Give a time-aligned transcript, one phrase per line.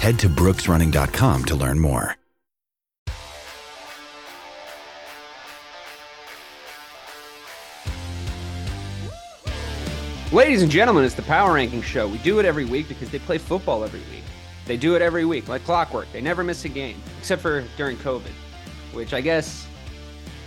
[0.00, 2.16] Head to brooksrunning.com to learn more.
[10.32, 12.08] Ladies and gentlemen, it's the Power Ranking Show.
[12.08, 14.24] We do it every week because they play football every week.
[14.66, 16.10] They do it every week, like clockwork.
[16.12, 18.32] They never miss a game, except for during COVID,
[18.92, 19.65] which I guess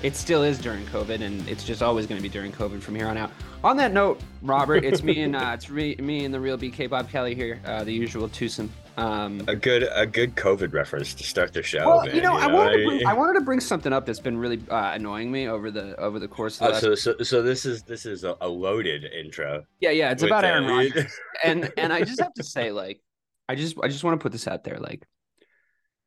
[0.03, 2.95] it still is during COVID, and it's just always going to be during COVID from
[2.95, 3.31] here on out.
[3.64, 6.89] On that note, Robert, it's me and uh, it's re- me and the real BK
[6.89, 8.72] Bob Kelly here, uh, the usual twosome.
[8.95, 11.86] Um, A good a good COVID reference to start the show.
[11.88, 14.20] well, man, you know, I wanted to bring, I- wanted to bring something up that's
[14.20, 16.95] been really uh, annoying me over the over the course of the Oh, last so,
[17.17, 19.64] so so this is this is a, loaded intro.
[19.80, 21.11] Yeah, yeah, it's about Aaron Rodgers.
[21.44, 23.00] and and I just have to say, like,
[23.47, 25.05] I just I just want to put this out there, like,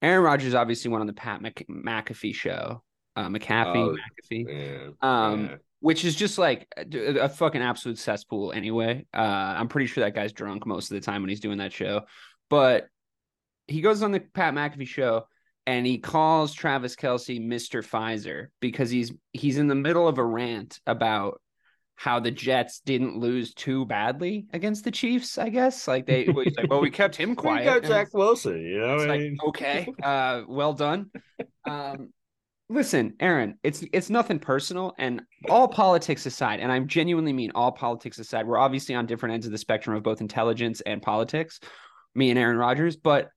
[0.02, 2.82] Aaron Rodgers obviously went on the Pat Mc, McAfee show,
[3.16, 3.96] uh, McAfee, Oh,
[4.30, 5.54] McAfee, Yeah, um, yeah.
[5.80, 6.84] which is just like a,
[7.20, 8.52] a fucking absolute cesspool.
[8.52, 9.18] Anyway, uh,
[9.58, 12.02] I'm pretty sure that guy's drunk most of the time when he's doing that show,
[12.50, 12.86] but
[13.66, 15.26] he goes on the Pat McAfee show.
[15.64, 17.86] And he calls Travis Kelce Mr.
[17.88, 21.40] Pfizer because he's he's in the middle of a rant about
[21.94, 25.86] how the Jets didn't lose too badly against the Chiefs, I guess.
[25.86, 27.64] Like they well, he's like, well, we kept him We quiet.
[27.64, 28.60] got And Zach it's- Wilson.
[28.60, 31.12] You know, it's I like, okay, uh, well done.
[31.64, 32.12] Um,
[32.72, 37.72] listen, Aaron, it's it's nothing personal, and all politics aside, and I genuinely mean all
[37.72, 41.60] politics aside, we're obviously on different ends of the spectrum of both intelligence and politics,
[42.14, 43.28] me and Aaron Rodgers, but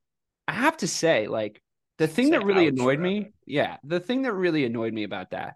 [0.47, 1.61] I have to say, like,
[1.97, 5.55] the thing that really annoyed me, yeah, the thing that really annoyed me about that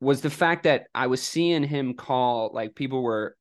[0.00, 3.36] was the fact that I was seeing him call like people were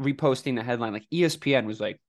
[0.00, 2.00] reposting the headline, like ESPN was like,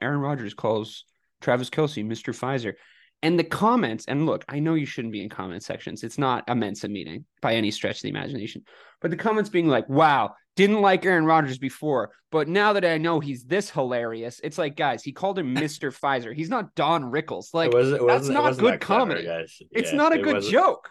[0.00, 1.04] Aaron Rodgers calls
[1.40, 2.34] Travis Kelce Mr.
[2.34, 2.74] Pfizer.
[3.22, 6.04] And the comments, and look, I know you shouldn't be in comment sections.
[6.04, 8.62] It's not a Mensa meeting by any stretch of the imagination.
[9.00, 12.98] But the comments being like, wow, didn't like Aaron Rodgers before, but now that I
[12.98, 15.90] know he's this hilarious, it's like, guys, he called him Mr.
[16.00, 16.32] Pfizer.
[16.34, 17.52] He's not Don Rickles.
[17.52, 19.26] Like, it wasn't, it that's wasn't, not it wasn't good that clever, comedy.
[19.26, 19.58] guys.
[19.72, 20.88] it's not a it good wasn't- joke.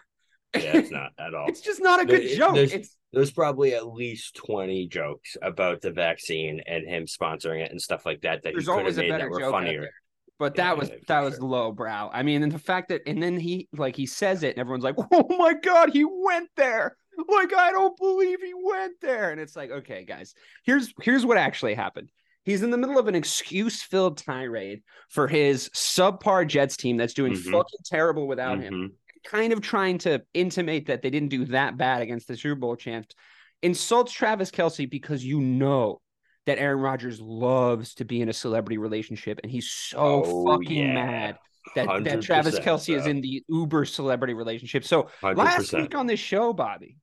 [0.54, 1.46] Yeah, it's not at all.
[1.48, 2.54] It's just not a good There- joke.
[2.56, 7.70] there's- It's There's probably at least 20 jokes about the vaccine and him sponsoring it
[7.70, 9.88] and stuff like that that there's he could have made that were funnier.
[10.38, 11.44] But Yeah, that was that was sure.
[11.44, 12.10] low brow.
[12.12, 14.84] I mean, and the fact that and then he like he says it and everyone's
[14.84, 16.96] like, "Oh my god, he went there."
[17.28, 19.30] Like I don't believe he went there.
[19.32, 20.34] And it's like, "Okay, guys.
[20.64, 22.10] Here's here's what actually happened.
[22.44, 27.32] He's in the middle of an excuse-filled tirade for his subpar Jets team that's doing
[27.32, 27.50] Mhm.
[27.50, 28.72] fucking terrible without him.
[28.74, 28.90] Mhm.
[29.24, 32.76] Kind of trying to intimate that they didn't do that bad against the Super Bowl
[32.76, 33.14] champs.
[33.62, 36.00] Insults Travis Kelce because you know
[36.48, 40.76] that Aaron Rodgers loves to be in a celebrity relationship, and he's so Oh, fucking
[40.88, 40.94] yeah.
[40.94, 41.38] mad
[41.74, 44.84] that, that Travis 100%, Kelce is in the uber celebrity relationship.
[44.84, 45.82] So last 100%.
[45.82, 46.96] week on this show, Bobby,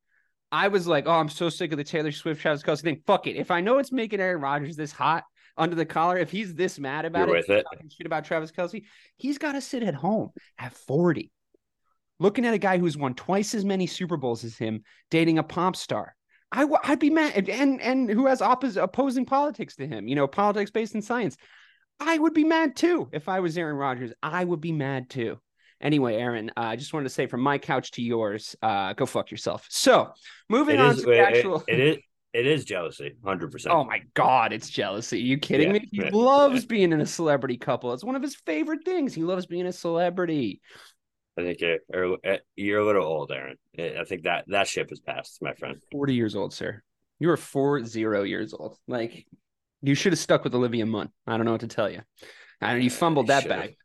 [0.52, 3.02] I was like, "Oh, I'm so sick of the Taylor Swift Travis Kelce thing.
[3.06, 3.36] Fuck it.
[3.36, 5.24] If I know it's making Aaron Rodgers this hot
[5.58, 7.64] under the collar, if he's this mad about You're it, it.
[7.72, 8.84] talking shit about Travis Kelce,
[9.18, 11.32] he's got to sit at home at 40,
[12.20, 15.44] looking at a guy who's won twice as many Super Bowls as him, dating a
[15.44, 16.16] pop star.
[16.52, 20.08] I w- I'd be mad, and and who has oppos- opposing politics to him?
[20.08, 21.38] You know, politics based in science.
[22.00, 24.12] I would be mad too if I was Aaron Rodgers.
[24.22, 25.40] I would be mad too.
[25.82, 29.06] Anyway, Aaron, uh, I just wanted to say from my couch to yours, uh, go
[29.06, 29.66] fuck yourself.
[29.70, 30.12] So,
[30.50, 31.64] moving It on is, to the it- actual.
[31.68, 31.98] it is
[32.34, 33.74] it is jealousy, 100%.
[33.74, 35.18] Oh my god, it's jealousy.
[35.18, 35.88] Are you kidding Yeah, me?
[35.90, 36.68] He right, loves yeah.
[36.68, 37.94] being in a celebrity couple.
[37.94, 39.14] It's one of his favorite things.
[39.14, 40.60] He loves being a celebrity.
[41.38, 43.58] I think you're, you're- you're a little old, Aaron.
[43.78, 45.76] I think that that ship has passed, my friend.
[45.92, 46.82] 40 years old, sir.
[47.20, 48.78] You are four zero years old.
[48.88, 49.26] Like
[49.82, 51.10] you should have stuck with Olivia Munn.
[51.28, 52.02] I don't know what to tell you.
[52.62, 53.76] I don't you fumbled that bag.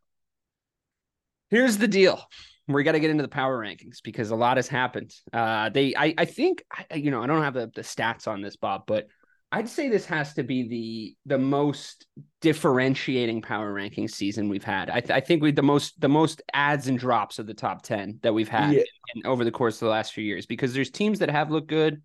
[1.50, 2.22] Here's the deal.
[2.68, 5.12] We got to get into the power rankings because a lot has happened.
[5.32, 8.42] Uh, they, I, I think, I, you know, I don't have the, the stats on
[8.42, 9.08] this, Bob, but
[9.52, 12.06] I'd say this has to be the the most
[12.40, 14.88] differentiating power ranking season we've had.
[14.90, 17.82] I, th- I think we the most the most adds and drops of the top
[17.82, 18.82] ten that we've had Yeah.
[19.14, 20.46] in, over the course of the last few years.
[20.46, 22.00] Because there's teams that have looked good,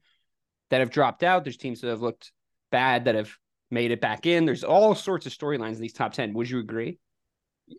[0.71, 1.43] that have dropped out.
[1.43, 2.31] There's teams that have looked
[2.71, 3.31] bad that have
[3.69, 4.45] made it back in.
[4.45, 6.33] There's all sorts of storylines in these top ten.
[6.33, 6.97] Would you agree?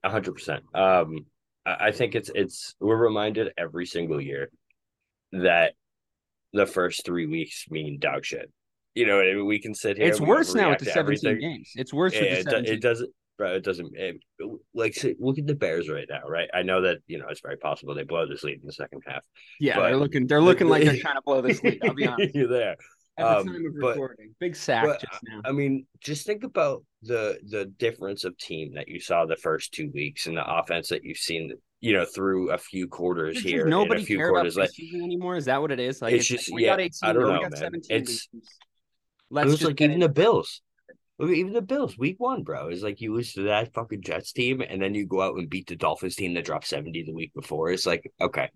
[0.05, 0.63] A hundred percent.
[0.75, 1.27] Um,
[1.65, 4.49] I I think it's it's we're reminded every single year
[5.33, 5.75] that
[6.53, 8.51] the first three weeks mean dog shit.
[8.97, 9.47] You know, I mean?
[9.47, 10.07] we can sit here.
[10.09, 10.99] it's worse now with the 17
[11.31, 11.39] everything.
[11.41, 11.71] games.
[11.77, 12.75] It's worse Yeah, with the it, do- 17.
[12.75, 13.53] it doesn't, bro.
[13.55, 13.91] It doesn't.
[13.95, 14.17] It,
[14.75, 16.49] like, say, look at the Bears right now, right?
[16.55, 19.03] I know that you know it's very possible they blow this lead in the second
[19.07, 19.23] half.
[19.61, 21.79] yeah, they're looking they're looking like they're trying to blow this lead.
[21.85, 22.35] I'll be honest.
[22.35, 22.77] You're there.
[23.19, 25.41] At the Um, time of but- recording, big sack but, just now.
[25.45, 29.73] I mean, just think about the the difference of team that you saw the first
[29.73, 33.63] two weeks and the offense that you've seen, you know, through a few quarters here,
[33.63, 35.37] and nobody a few care about quarters like anymore?
[35.37, 36.01] Is that what it is?
[36.03, 37.61] Like It's like, just- we got yeah, 18, I don't we know, got man.
[37.61, 38.49] 17 It's- games.
[39.31, 40.07] It Let's was just like even it.
[40.07, 40.63] the Bills.
[41.19, 44.61] Even the Bills, week one, bro, is like you lose to that fucking Jets team,
[44.61, 47.33] and then you go out and beat the Dolphins team that dropped seventy the week
[47.35, 47.71] before.
[47.71, 48.51] It's like, okay,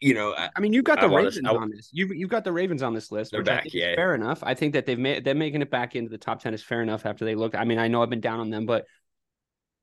[0.00, 1.90] you know, I- I mean, you've got I the wanna- Ravens on this.
[1.92, 3.94] You've you've got the Ravens on this list, They're back, yeah.
[3.96, 4.38] fair enough.
[4.42, 6.80] I think that they've made they're making it back into the top ten is fair
[6.82, 7.54] enough after they look.
[7.54, 8.86] I mean, I know I've been down on them, but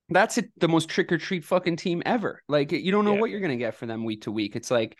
[0.10, 2.42] that's it, the most trick or treat fucking team ever.
[2.48, 3.22] Like you don't know Yeah.
[3.22, 4.56] what you're gonna get for them week to week.
[4.56, 4.98] It's like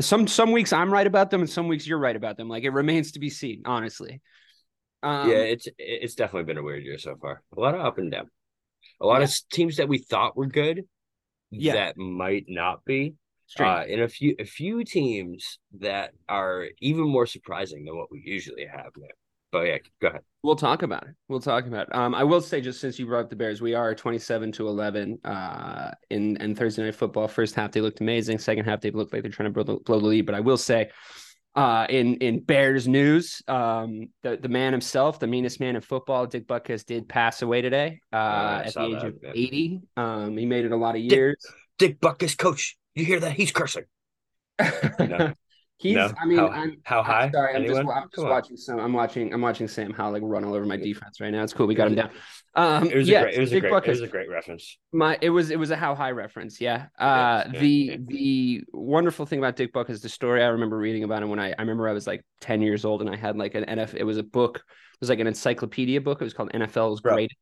[0.00, 2.48] some some weeks I'm right about them, and some weeks you're right about them.
[2.48, 4.20] Like it remains to be seen, honestly.
[5.02, 7.42] Um, yeah, it's it's definitely been a weird year so far.
[7.56, 8.28] A lot of up and down.
[9.00, 10.84] A lot of teams that we thought were good,
[11.50, 11.74] Yeah.
[11.74, 13.14] that might not be.
[13.58, 18.22] Uh, and a few a few teams that are even more surprising than what we
[18.24, 18.90] usually have.
[18.96, 19.08] Man.
[19.50, 20.22] But yeah, go ahead.
[20.42, 21.14] We'll talk about it.
[21.28, 21.94] We'll talk about it.
[21.94, 24.68] Um, I will say, just since you brought up the Bears, we are 27 to
[24.68, 27.28] 11 uh, in, in Thursday Night Football.
[27.28, 28.38] First half, they looked amazing.
[28.38, 30.26] Second half, they looked like they're trying to blow the, blow the lead.
[30.26, 30.90] But I will say,
[31.56, 36.26] uh, in, in Bears news, um, the, the man himself, the meanest man in football,
[36.26, 39.30] Dick Butkus, did pass away today uh, I at the age that, of yeah.
[39.34, 39.80] 80.
[39.96, 41.36] Um, he made it a lot of years.
[41.78, 42.76] Dick Butkus, coach.
[42.94, 43.32] You hear that?
[43.32, 43.84] He's cursing.
[44.98, 45.32] No.
[45.78, 46.12] He's, No?
[46.20, 47.30] I mean, How- I'm, how I'm high?
[47.32, 48.80] sorry, I'm just, I'm just watching some.
[48.80, 49.32] I'm watching.
[49.32, 51.42] I'm watching Sam Howell like run all over my defense right now.
[51.44, 51.66] It's cool.
[51.66, 52.10] We got him down.
[52.54, 53.34] Um, It was yeah, a great.
[53.34, 53.72] It was a great.
[53.84, 54.76] It was a great reference.
[54.92, 56.86] My it was it was a how high reference, yeah.
[56.98, 57.96] Uh yeah, the yeah.
[58.06, 61.38] the wonderful thing about Dick Buck is the story I remember reading about him when
[61.38, 63.94] I I remember I was like 10 years old and I had like an NF
[63.94, 66.20] it was a book, it was like an encyclopedia book.
[66.20, 67.00] It was called NFL's.
[67.02, 67.32] Great.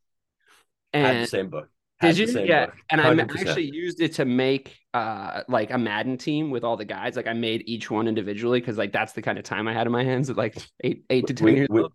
[0.99, 1.71] Had the And same book.
[2.01, 2.27] Did you?
[2.43, 2.67] Yeah.
[2.67, 2.75] book.
[2.91, 3.41] And I 100%.
[3.41, 7.17] actually used it to make uh like a Madden team with all the guys.
[7.17, 9.87] Like I made each one individually because like that's the kind of time I had
[9.87, 11.93] in my hands at like eight eight to ten We- years we- old.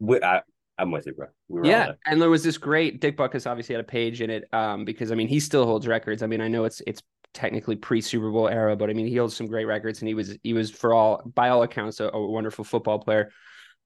[0.00, 0.42] We, I,
[0.78, 1.26] I'm with you, bro.
[1.48, 4.30] We were Yeah, and there was this great Dick Butkus obviously had a page in
[4.30, 6.22] it um because I mean he still holds records.
[6.22, 7.02] I mean I know it's it's
[7.34, 10.14] technically pre Super Bowl era, but I mean he holds some great records and he
[10.14, 13.30] was he was for all by all accounts a, a wonderful football player.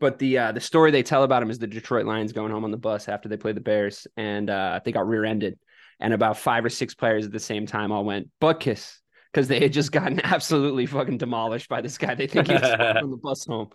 [0.02, 2.64] But the uh, the story they tell about him is the Detroit Lions going home
[2.64, 5.60] on the bus after they played the Bears and uh, they got rear-ended,
[6.00, 8.98] and about five or six players at the same time all went Butkus
[9.32, 12.16] because they had just gotten absolutely fucking demolished by this guy.
[12.16, 13.68] They think he's on the bus home.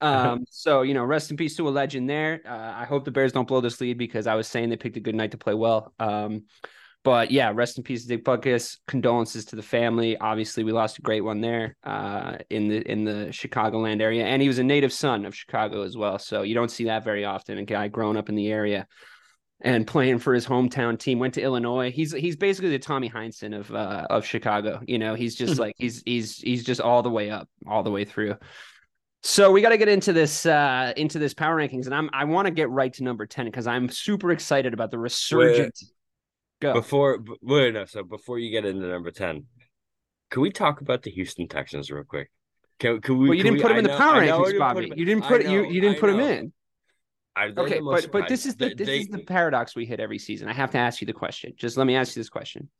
[0.00, 2.40] Um, so you know, rest in peace to a legend there.
[2.48, 4.96] Uh, I hope the Bears don't blow this lead because I was saying they picked
[4.96, 5.92] a good night to play well.
[5.98, 6.44] Um,
[7.06, 8.78] but yeah, rest in peace, Dick Butkus.
[8.88, 10.18] Condolences to the family.
[10.18, 14.42] Obviously, we lost a great one there uh, in the in the Chicagoland area, and
[14.42, 16.18] he was a native son of Chicago as well.
[16.18, 17.58] So you don't see that very often.
[17.58, 18.88] A guy growing up in the area
[19.60, 21.20] and playing for his hometown team.
[21.20, 21.92] Went to Illinois.
[21.92, 24.80] He's he's basically the Tommy Heinsohn of uh, of Chicago.
[24.84, 27.90] You know, he's just like he's he's he's just all the way up, all the
[27.92, 28.34] way through.
[29.22, 32.24] So we got to get into this uh into this power rankings, and I'm I
[32.24, 35.78] want to get right to number ten because I'm super excited about the resurgent.
[36.60, 36.72] Go.
[36.74, 37.84] Before, wait, no.
[37.84, 39.44] So before you get into number ten,
[40.30, 42.30] can we talk about the Houston Texans real quick?
[42.78, 43.28] Can, can we?
[43.28, 44.92] well, you didn't we- put him I in the power I I rankings, Bobby.
[44.96, 46.28] you didn't put you know, you didn't I put him know.
[46.28, 46.52] in.
[47.36, 48.78] They Okay, but but this is the surprised?
[48.78, 50.48] this They- is the paradox we hit every season.
[50.48, 51.52] I have to ask you the question.
[51.58, 52.70] Just let me ask you this question.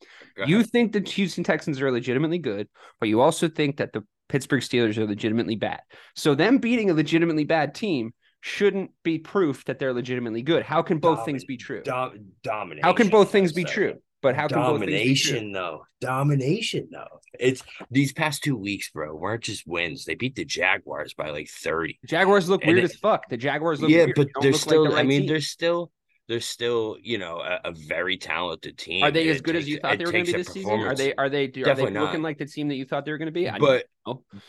[0.47, 2.68] You think the Houston Texans are legitimately good,
[2.99, 5.80] but you also think that the Pittsburgh Steelers are legitimately bad.
[6.14, 10.62] So them beating a legitimately bad team shouldn't be proof that they're legitimately good.
[10.62, 11.83] How can both things be true?
[11.83, 12.85] Dom- domination.
[12.85, 13.95] How can both things be true?
[14.23, 14.93] But how can both be true?
[14.95, 15.83] domination though?
[16.00, 17.21] Domination though.
[17.38, 20.05] It's these past two weeks, bro, weren't just wins.
[20.05, 21.99] They beat the Jaguars by like thirty.
[22.07, 23.28] Jaguars look And weird it- as fuck.
[23.28, 24.12] The Jaguars look yeah, weird.
[24.16, 24.90] but they they're look like still.
[24.90, 25.28] the I mean, team.
[25.28, 25.90] they're still.
[26.28, 29.04] They're still, you know, a, a very talented team.
[29.04, 30.80] Are they It as good as you thought they were going to be this season?
[30.80, 31.14] Are they?
[31.14, 31.45] Are they?
[31.45, 32.21] Are they looking not.
[32.21, 33.49] like the team that you thought they were going to be?
[33.49, 33.87] I But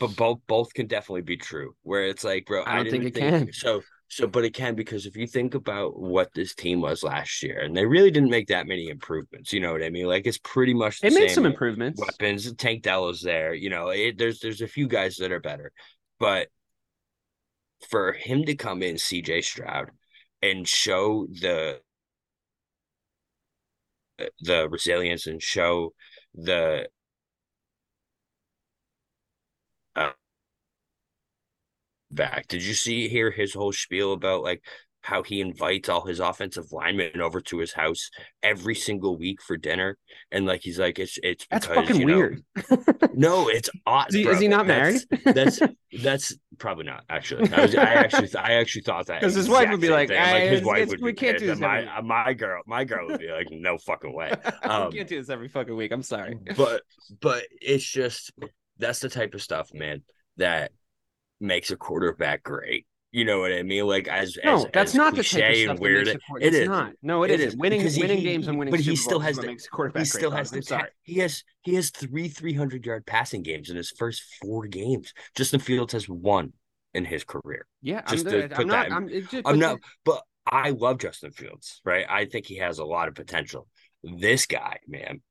[0.00, 1.74] but both both can definitely be true.
[1.82, 3.52] Where it's like, bro, I don't think it can.
[3.52, 7.42] So so, but it can because if you think about what this team was last
[7.42, 9.52] year, and they really didn't make that many improvements.
[9.52, 10.06] You know what I mean?
[10.06, 12.00] Like it's pretty much the They made some improvements.
[12.00, 12.50] weapons.
[12.54, 13.52] Tank Della's there.
[13.52, 15.72] You know, it, there's there's a few guys that are better,
[16.18, 16.48] but
[17.90, 19.90] for him to come in, CJ Stroud,
[20.42, 21.80] and show the
[24.40, 25.92] the resilience and show
[26.34, 26.88] the
[29.96, 30.12] uh,
[32.10, 32.48] back.
[32.48, 34.62] Did you see hear his whole spiel about like
[35.08, 38.10] how he invites all his offensive linemen over to his house
[38.42, 39.96] every single week for dinner,
[40.30, 42.42] and like he's like, it's it's That's because, fucking you know- weird.
[43.14, 44.08] no, it's odd.
[44.10, 45.60] Is he- is he not That's- That's
[46.02, 47.50] that's probably not actually.
[47.54, 50.10] I, was, I actually I actually thought that 'Cause his wife would be same like,
[50.10, 52.62] "Ah, his it's- wife it's- would we can't do this and every My my girl
[52.66, 54.30] my girl would be like, no fucking way.
[54.62, 55.90] Um, we can't do this every fucking week.
[55.92, 56.36] I'm sorry.
[56.56, 56.82] but
[57.22, 58.30] but it's just
[58.78, 60.02] that's the type of stuff, man,
[60.36, 60.72] that
[61.40, 62.86] makes a quarterback great.
[63.10, 63.86] You know what I mean?
[63.86, 66.06] Like as No, as, that's as not the type of cliche stuff and that weird
[66.06, 66.92] makes it, a quarter- it it's not.
[67.02, 67.48] No, it It isn't.
[67.48, 70.00] is, Winning because winning he- games and winning but he still has is the- quarterback
[70.02, 70.90] He still has the sorry.
[71.02, 75.14] he has he has three three hundred yard passing games in his first four games.
[75.34, 76.52] Justin Fields has one
[76.92, 77.66] in his career.
[77.80, 78.72] Yeah, Just I'm, to the- put I'm not.
[78.72, 82.04] that in- I'm, just, I'm not, but I love Justin Fields, right?
[82.08, 83.68] I think he has a lot of potential.
[84.02, 85.22] This guy, man,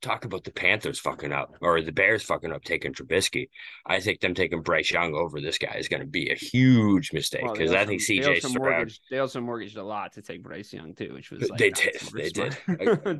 [0.00, 3.48] talk about the Panthers fucking up or the Bears fucking up taking Trubisky.
[3.86, 7.12] I think them taking Bryce Young over this guy is going to be a huge
[7.12, 8.62] mistake well, because I also- think they CJ also Stroud.
[8.62, 11.70] mortgaged, they also mortgaged a lot to take Bryce Young too, which was like They
[11.70, 12.52] did, they did.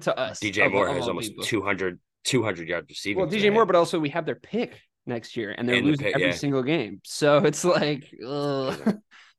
[0.02, 0.40] to us.
[0.40, 1.44] DJ Moore has almost people.
[1.44, 3.18] 200, 200 yards receiving.
[3.20, 3.50] Well, DJ tonight.
[3.54, 6.14] Moore, but also we have their pick next year, and they're And the losing pick,
[6.14, 6.35] every yeah.
[6.35, 7.00] single game.
[7.04, 8.12] So it's like,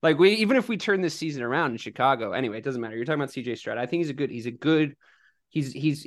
[0.01, 2.96] like we even if we turn this season around in Chicago, anyway, it doesn't matter.
[2.96, 3.77] You're talking about CJ Stroud.
[3.77, 4.29] I think he's a good.
[4.29, 4.96] He's a good.
[5.50, 6.05] He's he's.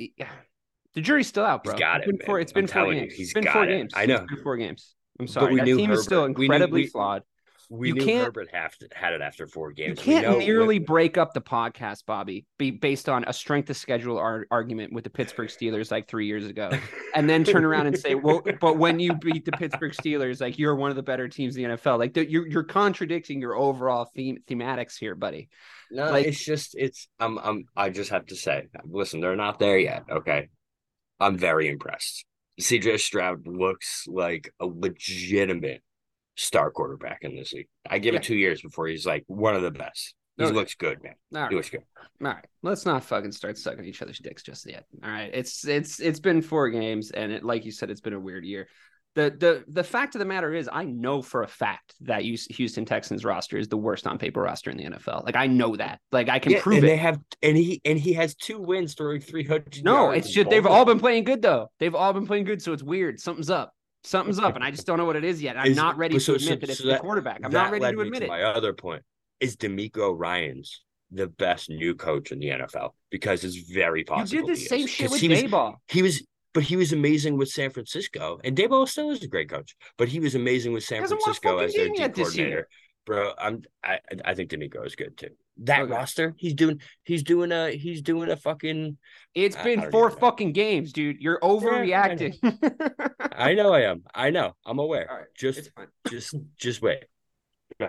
[0.95, 1.73] The jury's still out, bro.
[1.73, 2.39] He's got it's it, been four.
[2.39, 3.13] It's been four telling you, games.
[3.13, 3.67] he's it's been got four it.
[3.69, 3.93] games.
[3.95, 4.25] I It's know.
[4.27, 4.95] been four games.
[5.19, 5.53] I'm But sorry.
[5.53, 7.23] we That knew team is still Herbert- we knew- incredibly we- flawed.
[7.69, 9.97] we you knew can't- Herbert have had it after four games.
[9.99, 13.77] You can't know- merely break up the podcast, Bobby, be based on a strength of
[13.77, 16.69] schedule ar- argument with the Pittsburgh Steelers like three years ago,
[17.15, 20.59] and then turn around and say, "Well, but when you beat the Pittsburgh Steelers, like
[20.59, 23.55] you're one of the better teams in the NFL." Like the, you're you're contradicting your
[23.55, 25.49] overall theme thematics here, buddy.
[25.89, 29.57] No, Like- it's just it's I'm I'm I just have to say, listen, they're not
[29.57, 30.03] there yet.
[30.09, 30.49] Okay.
[31.23, 32.25] I'm very impressed.
[32.61, 35.81] CJ Stroud looks like a legitimate
[36.35, 37.67] star quarterback in this league.
[37.89, 38.19] I give Yeah.
[38.19, 40.15] it two years before he's like one of the best.
[40.37, 40.53] He Okay.
[40.53, 41.13] looks good, man.
[41.33, 41.83] All He right, looks good.
[41.97, 42.45] all right.
[42.63, 44.85] Let's not fucking start sucking each other's dicks just yet.
[45.03, 45.29] All right.
[45.33, 48.43] It's it's it's been four games, and it, like you said, it's been a weird
[48.45, 48.67] year.
[49.15, 52.83] The, the the fact of the matter is, I know for a fact that Houston
[52.83, 55.23] Texans roster is the worst on paper roster in the NFL.
[55.23, 55.99] Like I know that.
[56.11, 56.87] Like I can Yeah, prove and it.
[56.87, 60.65] they have and he and he has two wins throwing 300 No, it's just they've
[60.65, 61.69] all been playing good though.
[61.79, 63.19] They've all been playing good, so it's weird.
[63.19, 63.73] Something's up.
[64.03, 65.57] Something's up, and I just don't know what it is yet.
[65.57, 67.41] I'm Is- not ready to admit so- that it's so the that- quarterback.
[67.43, 68.27] I'm not ready to admit it.
[68.29, 69.03] My other point
[69.39, 74.47] is DeMeco Ryan's the best new coach in the NFL because it's very You possible.
[74.47, 75.75] did the same shit with Daboll.
[75.87, 79.49] He was, but he was amazing with San Francisco, and Daboll still is a great
[79.49, 79.75] coach.
[79.97, 82.35] But he was amazing with San Hasn't won a Francisco as their D yet this
[82.37, 82.45] year.
[82.45, 82.67] coordinator.
[83.05, 85.29] Bro, I'm I I think DeMeco is good too.
[85.57, 85.91] That Okay.
[85.91, 88.97] roster, he's doing he's doing a he's doing a fucking.
[89.35, 90.15] It's I- I been four know.
[90.15, 91.17] fucking games, dude.
[91.19, 92.37] You're overreacting.
[93.33, 94.03] I know I am.
[94.15, 94.55] I know.
[94.65, 95.07] I'm aware.
[95.09, 95.71] Right, Just
[96.09, 97.05] just just wait.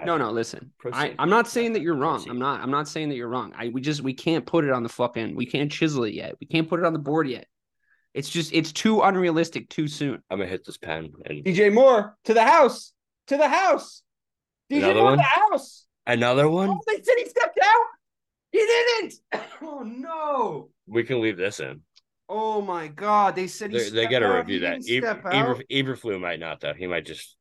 [0.04, 0.72] No, no, listen.
[0.92, 1.14] I.
[1.18, 2.16] I'm not saying that you're wrong.
[2.16, 2.30] Proceed.
[2.30, 2.60] I'm not.
[2.60, 3.52] I'm not saying that you're wrong.
[3.56, 5.36] I we just we can't put it on the fucking.
[5.36, 6.34] We can't chisel it yet.
[6.40, 7.46] We can't put it on the board yet.
[8.14, 10.22] It's just it's too unrealistic too soon.
[10.30, 12.92] I'm gonna hit this pen and DJ Moore to the house.
[13.28, 14.02] To the house.
[14.70, 15.16] DJ Another Moore to one?
[15.18, 15.86] the house.
[16.06, 16.68] another one.
[16.70, 17.86] Oh, they said he stepped out.
[18.52, 19.14] He didn't.
[19.62, 20.68] Oh no.
[20.86, 21.80] We can leave this in.
[22.28, 23.34] Oh my god.
[23.34, 24.36] They said he They, they got to out.
[24.36, 24.82] review He that.
[24.82, 25.34] didn't Eber, step.
[25.34, 25.62] Eber,
[25.96, 26.74] Eberflus might not though.
[26.74, 27.36] He might just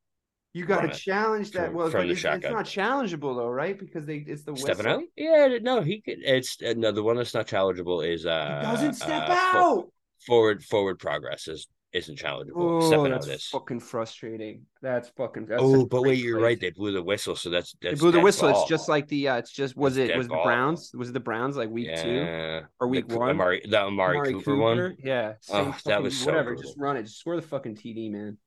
[0.53, 1.67] You got to challenge that.
[1.67, 3.77] from- well, from the it's, it's not challengeable though, right?
[3.77, 5.03] Because they it's the stepping out.
[5.15, 6.19] Yeah, no, he could.
[6.23, 9.59] It's uh, no, the one that's not challengeable is uh He doesn't step uh, fo-
[9.79, 9.87] out.
[10.25, 12.81] Forward forward progress is isn't challengeable.
[12.91, 14.65] Oh, that's fucking frustrating.
[14.81, 15.45] That's fucking.
[15.45, 16.43] That's Oh, but wait, you're place.
[16.43, 16.59] right.
[16.59, 18.51] They blew the whistle, so that's that's They blew the whistle.
[18.51, 18.61] ball.
[18.61, 19.27] It's just like the.
[19.29, 20.39] uh It's just was That's it was the.
[20.43, 20.91] Browns?
[20.95, 23.29] Was it the Browns like week two or week Coo- one?
[23.29, 24.97] Amari, the Amari, Cooper, one.
[25.03, 25.33] Yeah.
[25.51, 26.55] Oh, same that was so whatever.
[26.55, 26.63] brutal.
[26.63, 27.03] Just run it.
[27.03, 28.37] Just score the fucking TD, man.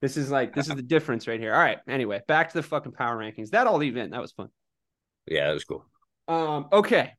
[0.00, 1.52] This is like this is the difference right here.
[1.52, 1.78] All right.
[1.86, 3.50] Anyway, back to the fucking power rankings.
[3.50, 4.10] That all in.
[4.10, 4.48] That was fun.
[5.26, 5.84] Yeah, that was cool.
[6.26, 6.68] Um.
[6.72, 7.12] Okay.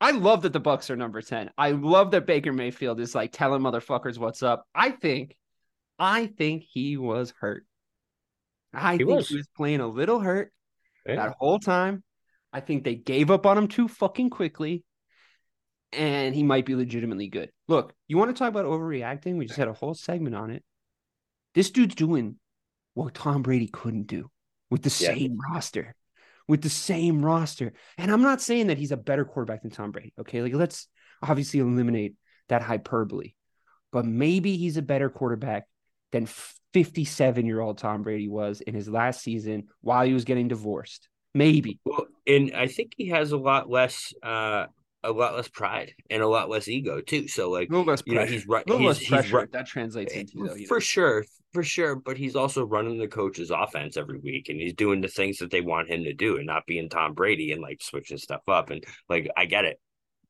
[0.00, 1.50] I love that the Bucs are number ten.
[1.58, 4.64] I love that Baker Mayfield is like telling motherfuckers what's up.
[4.74, 5.36] I think,
[5.98, 7.66] I think he was hurt.
[8.72, 9.28] I He think was.
[9.28, 10.52] he was playing a little hurt
[11.06, 11.16] Yeah.
[11.16, 12.04] that whole time.
[12.52, 14.84] I think they gave up on him too fucking quickly.
[15.92, 17.50] And he might be legitimately good.
[17.66, 19.38] Look, you want to talk about overreacting?
[19.38, 20.62] We just had a whole segment on it.
[21.54, 22.36] This dude's doing
[22.92, 24.30] what Tom Brady couldn't do
[24.70, 25.14] with the Yeah.
[25.14, 25.96] same roster.
[26.48, 27.74] With the same roster.
[27.98, 30.14] And I'm not saying that he's a better quarterback than Tom Brady.
[30.18, 30.42] Okay.
[30.42, 30.88] Like, let's
[31.22, 32.14] obviously eliminate
[32.48, 33.34] that hyperbole.
[33.92, 35.66] But maybe he's a better quarterback
[36.12, 36.26] than
[36.72, 41.08] 57 year old Tom Brady was in his last season while he was getting divorced.
[41.34, 41.80] Maybe.
[41.84, 44.66] Well, and I think he has a lot less uh
[45.04, 47.28] a lot less pride and a lot less ego too.
[47.28, 48.32] So like A little less you know, pressure.
[48.32, 49.36] he's right a little he's, less he's pressure.
[49.36, 50.80] right That translates into though, for know.
[50.80, 51.94] sure, for sure.
[51.96, 55.50] But he's also running the coach's offense every week, and he's doing the things that
[55.50, 58.70] they want him to do, and not being Tom Brady and like switching stuff up.
[58.70, 59.78] And like, I get it,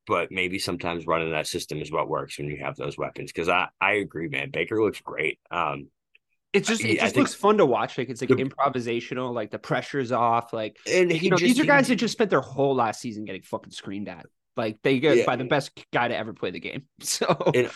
[0.06, 3.32] but maybe sometimes running that system is what works when you have those weapons.
[3.32, 4.50] Because I I agree, man.
[4.50, 5.38] Baker looks great.
[5.50, 5.88] Um,
[6.52, 7.96] It just I- it just looks fun to watch.
[7.96, 9.32] Like it's like The- improvisational.
[9.34, 10.52] Like the pressure's off.
[10.52, 13.42] Like and you know, these are guys that just spent their whole last season getting
[13.42, 14.26] fucking screamed at.
[14.58, 15.24] Like they get Yeah.
[15.24, 16.84] by the best guy to ever play the game.
[17.02, 17.70] So And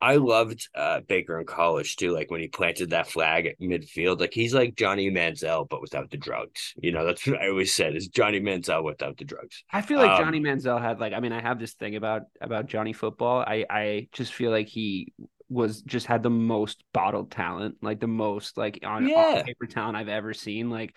[0.00, 2.12] I loved uh, Baker in college too.
[2.12, 6.10] Like when he planted that flag at midfield, like he's like Johnny Manziel, but without
[6.10, 6.72] the drugs.
[6.80, 9.64] You know, that's what I always said is Johnny Manziel without the drugs.
[9.72, 12.22] I feel like Um, Johnny Manziel had like I mean I have this thing about
[12.40, 13.40] about Johnny football.
[13.40, 15.12] I I just feel like he
[15.48, 19.38] was just had the most bottled talent, like the most like on, Yeah.
[19.38, 20.70] on paper talent I've ever seen.
[20.70, 20.94] Like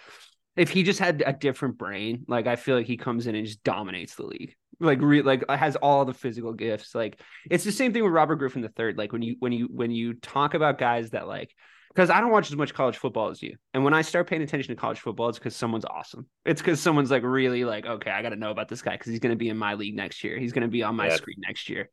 [0.56, 3.46] if he just had a different brain, like I feel like he comes in and
[3.48, 4.56] just dominates the league.
[4.82, 6.94] Like re- like uh, has all the physical gifts.
[6.96, 7.20] Like
[7.50, 8.98] it's the same thing with Robert Griffin the third.
[8.98, 11.54] Like when you when you when you talk about guys that like
[11.94, 13.58] because I don't watch as much college football as you.
[13.74, 16.26] And when I start paying attention to college football, it's because someone's awesome.
[16.46, 19.10] It's because someone's like really like, okay, I got to know about this guy because
[19.12, 20.40] he's going to be in my league next year.
[20.40, 21.16] He's going to be on my Yeah.
[21.18, 21.90] screen next year.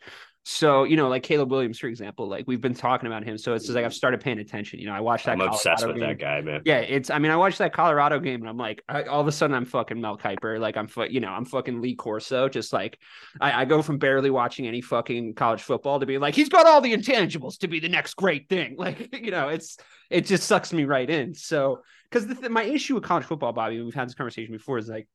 [0.50, 3.36] So, you know, like Caleb Williams, for example, like we've been talking about him.
[3.36, 3.96] So it's just like I've mm-hmm.
[3.96, 4.78] started paying attention.
[4.78, 5.32] You know, I watched that.
[5.32, 6.06] I'm obsessed with game.
[6.06, 6.62] that guy, man.
[6.64, 7.10] Yeah, it's.
[7.10, 9.54] I mean, I watched that Colorado game, and I'm like, I, all of a sudden,
[9.54, 10.58] I'm fucking Mel Kiper.
[10.58, 12.48] Like, I'm, you know, I'm fucking Lee Corso.
[12.48, 12.98] Just like,
[13.42, 16.66] I, I go from barely watching any fucking college football to be like, he's got
[16.66, 18.76] all the intangibles to be the next great thing.
[18.78, 19.76] Like, you know, it's
[20.08, 21.34] it just sucks me right in.
[21.34, 25.08] So, because my issue with college football, Bobby, we've had this conversation before, is like,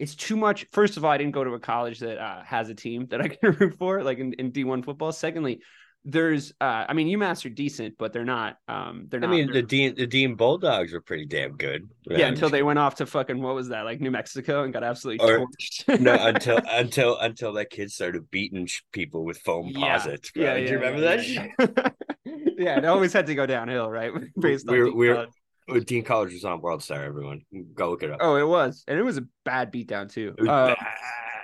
[0.00, 0.66] it's too much.
[0.72, 3.20] First of all, I didn't go to a college that uh, has a team that
[3.20, 5.12] I can root for, like in, in D1 football.
[5.12, 5.60] Secondly,
[6.04, 8.56] there's, uh, I mean, UMass are decent, but they're not.
[8.68, 9.30] Um, they're I not.
[9.30, 11.90] mean, they're- the Dean the Dean Bulldogs were pretty damn good.
[12.10, 14.82] yeah, until they went off to fucking what was that like New Mexico and got
[14.82, 16.00] absolutely Or- torched.
[16.00, 19.98] no until until until that kid started beating people with foam Yeah.
[19.98, 20.30] posits.
[20.30, 20.42] Bro.
[20.44, 21.28] yeah, Do you remember yeah, that?
[21.28, 21.46] yeah,
[22.24, 22.34] yeah.
[22.56, 24.10] yeah, it always had to go downhill, right?
[24.40, 25.26] Based on We're- Dean we're-
[25.78, 27.04] Dean College was on World Star.
[27.04, 27.42] Everyone,
[27.74, 28.18] go look it up.
[28.20, 30.34] Oh, it was, and it was a bad beatdown too.
[30.40, 30.76] Uh, bad.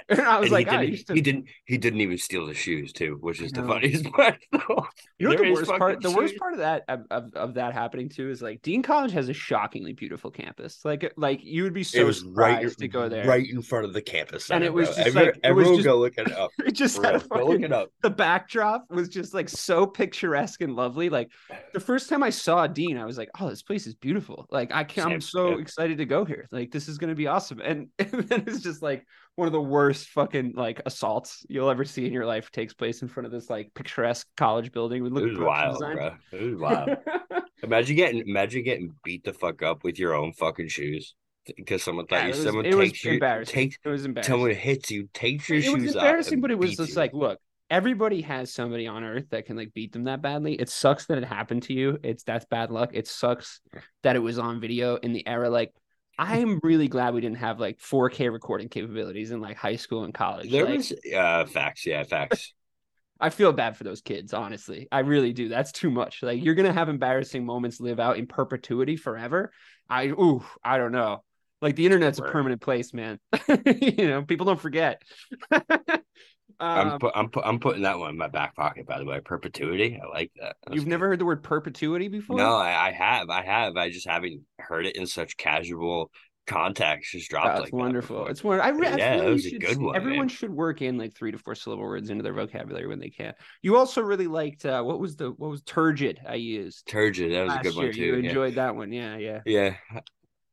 [0.09, 1.45] And I was And like, he, ah, didn't, you, should- he didn't.
[1.64, 4.37] He didn't even steal the shoes too, which is the funniest part.
[4.53, 4.87] Though.
[5.19, 5.81] you know There the worst part?
[5.97, 8.83] fucking The worst part of that of, of, of that happening too is like Dean
[8.83, 10.81] College has a shockingly beautiful campus.
[10.85, 13.27] Like, like you would be so it was right, to go there.
[13.27, 14.51] right in front of the campus.
[14.51, 14.95] And it was bro.
[14.97, 16.51] just Every- like- it was everyone just- go look it up.
[16.66, 17.29] It just For had a real.
[17.29, 17.90] Go look it up.
[18.03, 21.09] the backdrop was just like so picturesque and lovely.
[21.09, 21.31] Like
[21.73, 24.73] the first time I saw Dean, I was like, "Oh, this place is beautiful." Like
[24.75, 25.59] I can't, I'm so yeah.
[25.62, 26.47] excited to go here.
[26.51, 27.61] Like this is gonna be awesome.
[27.61, 31.85] And, and then it's just like one of the worst fucking like assaults you'll ever
[31.85, 35.16] see in your life takes place in front of this like picturesque college building with
[35.16, 36.14] It was wild, bro.
[36.33, 36.90] It was wild.
[37.62, 41.14] Imagine getting imagine getting beat the fuck up with your own fucking shoes
[41.57, 43.70] because someone thought Yeah, you was, someone it was takes you embarrassing.
[43.70, 44.33] takes it was embarrassing.
[44.33, 46.14] someone hits you takes your it shoes off.
[46.14, 46.96] It was embarrassing, but it was just you.
[46.96, 47.38] like, look,
[47.70, 50.55] everybody has somebody on earth that can like beat them that badly.
[50.55, 51.99] It sucks that it happened to you.
[52.03, 52.90] It's that's bad luck.
[52.94, 53.61] It sucks
[54.03, 55.51] that it was on video in the era.
[55.51, 55.72] Like,
[56.18, 60.05] I am really glad we didn't have like 4K recording capabilities in like high school
[60.05, 60.50] and college.
[60.50, 62.55] there Like, was uh facts, yeah, facts.
[63.20, 64.88] I feel bad for those kids, honestly.
[64.92, 65.48] I really do.
[65.48, 66.22] That's too much.
[66.22, 69.52] Like you're gonna have embarrassing moments live out in perpetuity forever.
[69.88, 71.22] I ooh, I don't know.
[71.62, 73.18] Like the internet's a permanent place, man.
[73.66, 75.02] you know, people don't forget.
[76.75, 78.87] I'm Um, put, I'm put, I'm putting that one in my back pocket.
[78.87, 79.99] By the way, perpetuity.
[80.03, 80.57] I like that.
[80.67, 80.91] That's You've good.
[80.91, 82.39] never heard the word perpetuity before?
[82.39, 83.31] No, I, I have.
[83.31, 83.77] I have.
[83.77, 86.11] I just haven't heard it in such casual
[86.47, 87.13] context.
[87.13, 88.27] Just dropped That's like that wonderful.
[88.27, 88.61] It's one.
[88.61, 90.29] I, re- I Yeah, feel that was you a good one, Everyone man.
[90.29, 93.35] should work in like three to four syllable words into their vocabulary when they can.
[93.63, 97.33] You also really liked uh, what was the what was turgid I used Turgid.
[97.33, 97.91] That was a good year.
[97.91, 98.05] one too.
[98.05, 98.19] You yeah.
[98.25, 99.41] enjoyed that one, yeah, yeah.
[99.45, 99.77] Yeah,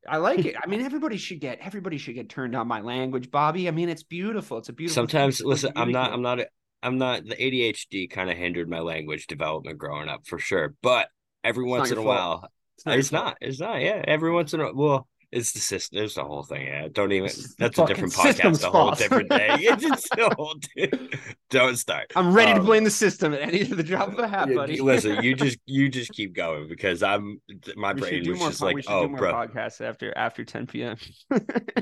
[0.08, 0.56] I like it.
[0.62, 3.68] I mean, everybody should get everybody should get turned on by language, Bobby.
[3.68, 4.58] I mean, it's beautiful.
[4.58, 4.94] It's a beautiful.
[5.02, 6.48] sometimes It's listen i'm not i'm not a,
[6.82, 11.08] i'm not the adhd kind of hindered my language development growing up for sure but
[11.44, 12.08] every It's once in a fault.
[12.08, 12.50] while
[12.88, 16.04] uh, your it's not it's not yeah every once in a well it's the system
[16.04, 19.30] It's the whole thing yeah don't even It's that's a different podcast a whole different
[19.30, 20.56] day it's just a whole
[21.50, 24.19] don't start I'm ready to Um, blame the system at any of the drop of
[24.19, 24.80] a hat, buddy.
[24.82, 27.39] listen you just you just keep going because i'm
[27.76, 30.67] my we brain was just po- like oh do more bro podcasts after after 10
[30.67, 30.98] p.m.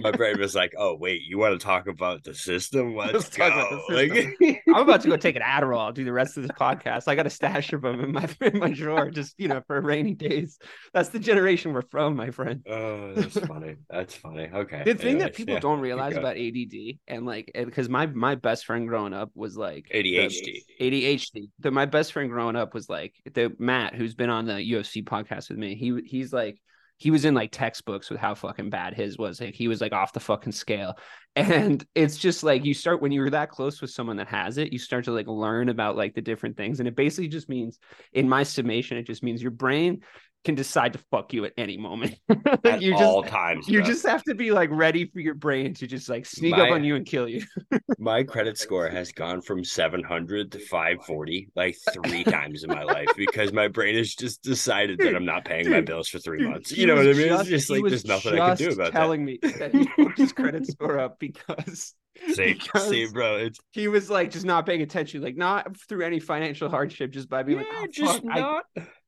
[0.01, 3.29] my brain was like oh wait you want to talk about the system let's, Let's
[3.29, 5.79] talk about go the Like- I'm about to go take an Adderall.
[5.79, 7.03] I'll do the rest of this podcast.
[7.07, 9.79] I got a stash of them in my in my drawer, just you know, for
[9.81, 10.57] rainy days.
[10.93, 12.65] That's the generation we're from, my friend.
[12.69, 13.13] Oh,
[13.45, 13.75] funny.
[13.89, 14.49] That's funny.
[14.54, 14.84] Okay.
[14.86, 18.65] The thing that people yeah, don't realize about ADD and like because my my best
[18.65, 20.60] friend growing up was like the- ADHD.
[20.80, 21.49] ADHD.
[21.60, 25.04] The, my best friend growing up was like the Matt, who's been on the UFC
[25.04, 25.75] podcast with me.
[25.75, 26.60] He he's like
[27.01, 29.41] he was in like textbooks with how fucking bad his was.
[29.41, 30.97] Like he was like off the fucking scale.
[31.34, 34.73] And it's just like you start when you're that close with someone that has it,
[34.73, 36.80] you start to like learn about like the different things.
[36.80, 37.80] And it basically just means,
[38.12, 40.01] in my summation, it just means your brain
[40.43, 42.15] can decide to fuck you at any moment.
[42.63, 43.67] At you all just times.
[43.67, 43.88] you bro.
[43.88, 46.84] just have to be like ready for your brain to just like sneak up on
[46.84, 47.43] you and kill you.
[47.99, 53.10] my credit score has gone from 700 to 540 like three times in my life
[53.15, 56.49] because my brain has just decided that I'm not paying my bills for three Dude,
[56.49, 56.71] months.
[56.71, 57.27] You know what I mean?
[57.27, 60.34] just- it's just like there's nothing I can do about telling me that he his
[60.34, 61.93] credit score up because
[62.36, 62.82] that.
[62.89, 66.69] See, bro, it's he was like just not paying attention, like not through any financial
[66.69, 68.65] hardship, just by being yeah, like, oh, just fuck, I- not.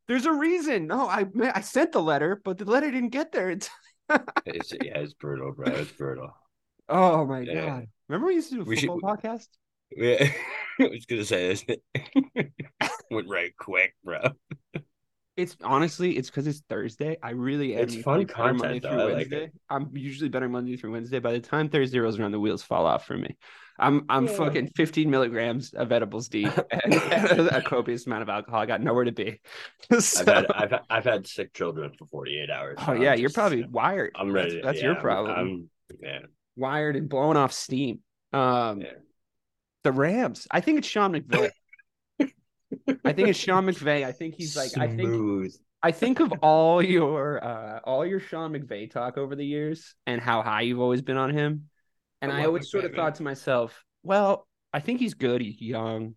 [0.08, 0.88] There's a reason.
[0.88, 3.50] No, I I sent the letter, but the letter didn't get there.
[3.50, 3.70] It's
[4.46, 5.68] It's, yeah, it's brutal, bro.
[5.72, 6.32] It's brutal.
[6.89, 7.66] oh my Yeah.
[7.66, 7.88] god.
[8.10, 9.48] Remember we used to do a We should- football podcast?
[9.96, 10.30] Yeah,
[10.80, 11.66] I was gonna say this.
[13.12, 14.20] Went right quick, bro.
[15.36, 17.18] It's honestly, it's because it's Thursday.
[17.24, 18.89] I really am It's fun content, Monday though.
[18.89, 19.44] through I like Wednesday.
[19.46, 19.54] it.
[19.70, 21.20] I'm usually better Monday through Wednesday.
[21.20, 23.36] By the time Thursday rolls around, the wheels fall off for me.
[23.84, 24.34] I'm I'm Yeah.
[24.34, 28.60] fucking 15 milligrams of edibles deep and, a copious amount of alcohol.
[28.62, 29.39] I got nowhere to be.
[30.00, 32.76] So- I've had I've had, I've had sick children for 48 hours.
[32.80, 34.12] oh so I'm yeah, you're just- probably wired.
[34.15, 34.62] I'm ready.
[34.62, 35.38] That's, yeah, your I'm- problem.
[35.38, 35.69] I'm,
[36.02, 36.19] yeah.
[36.56, 38.00] wired and blowing off steam.
[38.32, 38.93] Um, Yeah.
[39.84, 40.48] the Rams.
[40.50, 41.52] I think it's Sean McVay.
[43.06, 44.04] I think it's Sean McVay.
[44.04, 44.76] I think he's like.
[44.78, 45.52] I think
[45.84, 50.19] I think of all your uh all your Sean McVay talk over the years and
[50.22, 51.69] how high you've always been on him.
[52.23, 55.41] And I I, always sort of thought to myself, well, I think he's good.
[55.41, 56.15] He's young.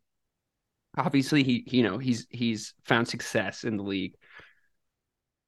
[0.96, 4.14] Obviously, he you know he's he's found success in the league,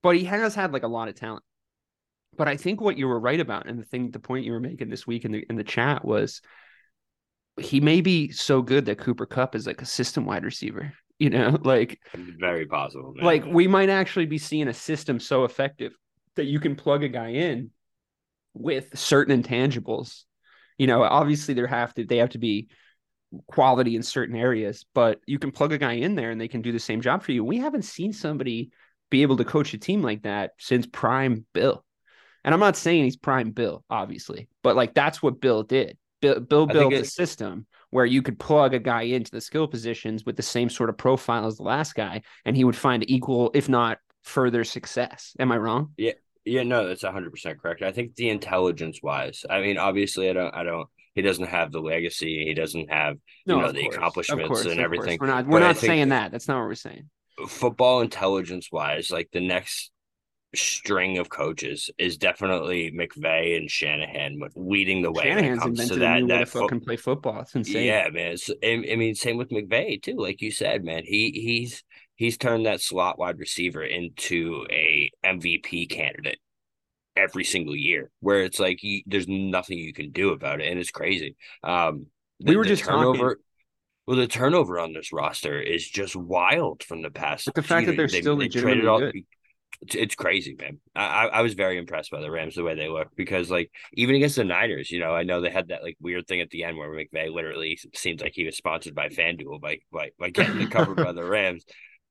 [0.02, 1.44] but he has had like a lot of talent.
[2.36, 4.60] But I think what you were right about, and the thing, the point you were
[4.60, 6.42] making this week in the in the chat was,
[7.56, 10.92] he may be so good that Cooper Kupp is like a system wide receiver.
[11.20, 13.12] You know, like Very possible.
[13.12, 13.24] Man.
[13.24, 15.92] like we might actually be seeing a system so effective
[16.36, 17.72] that you can plug a guy in
[18.54, 20.26] with certain intangibles
[20.78, 22.68] you know obviously there have to they have to be
[23.46, 26.62] quality in certain areas but you can plug a guy in there and they can
[26.62, 27.44] do the same job for you.
[27.44, 28.70] We haven't seen somebody
[29.10, 31.84] be able to coach a team like that since prime bill.
[32.44, 35.98] And i'm not saying he's prime bill obviously but like that's what bill did.
[36.20, 40.24] Bill, bill built a system where you could plug a guy into the skill positions
[40.24, 43.50] with the same sort of profile as the last guy and he would find equal
[43.54, 45.34] if not further success.
[45.38, 45.92] Am i wrong?
[45.96, 46.12] Yeah,
[46.48, 47.82] no, that's hundred percent correct.
[47.82, 50.88] I think the intelligence wise, I mean, obviously, I don't, I don't.
[51.14, 52.44] He doesn't have the legacy.
[52.44, 54.84] He doesn't have you know the course, accomplishments course, and of course.
[54.84, 55.18] everything.
[55.20, 57.08] we're not we're not saying that that's not what we're saying
[57.46, 59.90] Football intelligence wise, like the next
[60.54, 65.88] string of coaches is definitely McVay and Shanahan leading the way when it Shanahan's comes
[65.88, 68.32] to that new way to that fo- fucking play football it's insane Yeah, man.
[68.32, 70.16] It's, I, I mean, same with McVay too.
[70.16, 71.84] Like you said, man, he he's
[72.18, 76.38] he's turned that slot wide receiver into a MVP candidate
[77.16, 78.10] every single year.
[78.20, 81.36] Where it's like you, there's nothing you can do about it, and it's crazy.
[81.62, 82.06] Um,
[82.44, 83.40] We were just turnover.
[84.06, 87.46] Well, the turnover on this roster is just wild from the past.
[87.46, 89.16] But the fact that they're still traded legitimately good.
[89.82, 90.80] It's, it's crazy, man.
[90.96, 94.16] I, I was very impressed by the Rams the way they look because like even
[94.16, 96.64] against the Niners, you know, I know they had that like weird thing at the
[96.64, 100.60] end where McVay literally seems like he was sponsored by FanDuel by by, by getting
[100.60, 101.64] it covered by the Rams.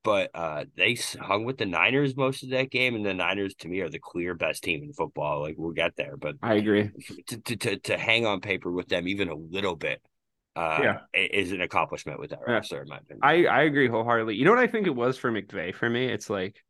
[0.08, 3.68] But uh, they hung with the Niners most of that game, and the Niners to
[3.68, 5.42] me are the clear best team in football.
[5.42, 6.90] Like we'll get there, but i agree
[7.28, 10.02] to to to, to hang on paper with them even a little bit,
[10.56, 11.00] uh, Yeah.
[11.14, 12.54] is an accomplishment with that Yeah.
[12.54, 13.20] roster, in my opinion.
[13.22, 14.36] I, I agree wholeheartedly.
[14.36, 16.06] You know what I think it was for McVay for me?
[16.06, 16.64] It's like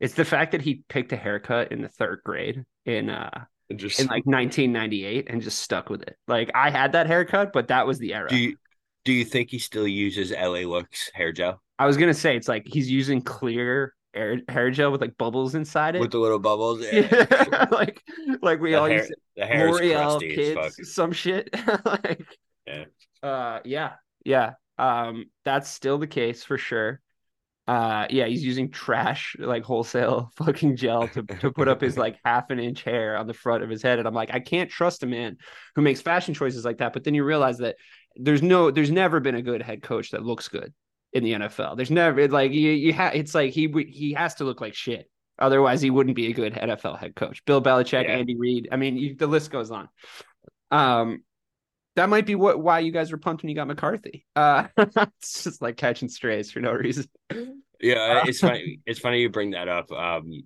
[0.00, 3.44] it's the fact that he picked a haircut in the third grade in uh
[3.76, 6.16] just in like 1998 and just stuck with it.
[6.26, 8.28] Like I had that haircut, but that was the era.
[8.28, 8.56] do you
[9.06, 12.48] do you think he still uses LA Looks hair gel I was gonna say it's
[12.48, 16.00] like he's using clear air, hair gel with like bubbles inside it.
[16.00, 16.80] with the little bubbles?
[16.92, 18.02] yeah, like
[18.42, 21.48] like we The all hair- used to The hair L'Oreal kids, some shit.
[21.84, 22.26] like,
[22.66, 22.84] Yeah.
[23.22, 23.92] uh, yeah,
[24.24, 24.54] yeah.
[24.78, 27.00] Um, that's still the case for sure.
[27.68, 32.16] Uh, yeah, he's using trash like wholesale fucking gel to to put up his like
[32.24, 34.70] half an inch hair on the front of his head, and I'm like, I can't
[34.70, 35.36] trust a man
[35.74, 36.92] who makes fashion choices like that.
[36.92, 37.76] But then you realize that
[38.18, 40.72] there's no, there's never been a good head coach that looks good
[41.12, 41.76] in the NFL.
[41.76, 44.60] There's never it's like you, you have, it's like he would- he has to look
[44.60, 45.08] like shit.
[45.38, 47.44] Otherwise, he wouldn't be a good NFL head coach.
[47.44, 48.12] Bill Belichick, Yeah.
[48.16, 48.68] Andy Reid.
[48.72, 49.88] I mean, you, the list goes on.
[50.70, 51.22] Um,
[51.94, 54.24] that might be what why you guys were pumped when you got McCarthy.
[54.34, 57.06] Uh, it's just like catching strays for no reason.
[57.80, 58.80] Yeah, it's funny.
[58.86, 59.90] It's funny you bring that up.
[59.92, 60.42] Um,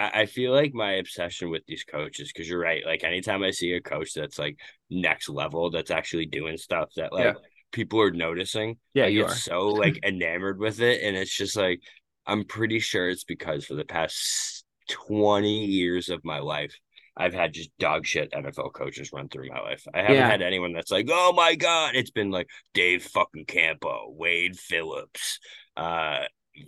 [0.00, 2.82] I, feel like my obsession with these coaches, because you're right.
[2.86, 4.58] Like anytime I see a coach that's like
[4.88, 7.32] next level, that's actually doing stuff that like Yeah.
[7.72, 8.78] people are noticing.
[8.94, 11.80] Yeah, I you are so like enamored with it, and it's just like
[12.26, 16.74] I'm pretty sure it's because for the past twenty years of my life,
[17.16, 19.84] I've had just dog shit NFL coaches run through my life.
[19.92, 20.30] I haven't Yeah.
[20.30, 25.38] had anyone that's like, oh my god, it's been like Dave fucking Campo, Wade Phillips,
[25.76, 26.24] uh,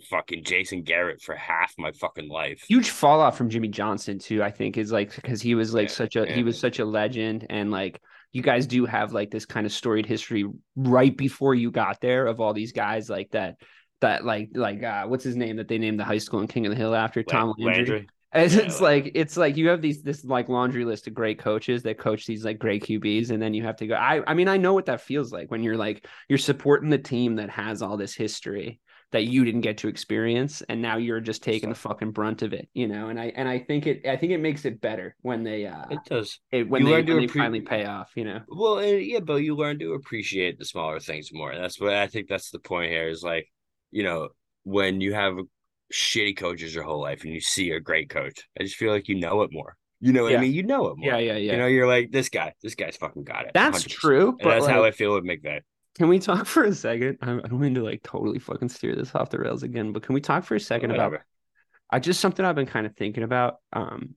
[0.09, 2.63] fucking Jason Garrett for half my fucking life.
[2.67, 4.41] huge fallout from Jimmy Johnson too.
[4.43, 6.85] I think is like because he was like Yeah, such a he was such a
[6.85, 11.53] legend, and like you guys do have like this kind of storied history right before
[11.53, 13.57] you got there of all these guys like that
[14.01, 16.65] that like like uh what's his name that they named the high school in King
[16.65, 17.85] of the Hill after Tom Lan- Landry.
[17.95, 18.07] Landry.
[18.35, 21.13] It's, Yeah, it's like- like it's like you have these this like laundry list of
[21.13, 23.93] great coaches that coach these like great QBs, and then you have to go.
[23.93, 26.97] I I mean I know what that feels like when you're like you're supporting the
[26.97, 28.79] team that has all this history
[29.13, 32.51] that you didn't get to experience, and now you're just taking the fucking brunt of
[32.51, 33.07] it, you know.
[33.07, 35.85] And I and I think it I think it makes it better when they uh
[35.89, 36.39] It does.
[36.51, 38.41] it, when you they, learn to when they finally pay off, you know.
[38.49, 41.55] Well, yeah, but you learn to appreciate the smaller things more.
[41.55, 42.27] That's what I think.
[42.27, 43.07] That's the point here.
[43.07, 43.47] Is like,
[43.91, 44.29] you know,
[44.63, 45.37] when you have
[45.93, 49.07] shitty coaches your whole life and you see a great coach, I just feel like
[49.07, 49.77] you know it more.
[49.99, 50.39] You know what Yeah.
[50.39, 50.53] I mean?
[50.53, 51.11] You know it more.
[51.11, 51.51] Yeah, yeah, yeah.
[51.53, 52.53] You know, you're like this guy.
[52.61, 53.51] This guy's fucking got it.
[53.53, 53.89] That's 100%.
[53.89, 55.61] true, that's how I feel with McVay.
[55.95, 57.19] Can we talk for a second?
[57.21, 60.03] I I don't mean to like totally fucking steer this off the rails again, but
[60.03, 61.13] can we talk for a second about
[61.89, 64.15] I just something I've been kind of thinking about um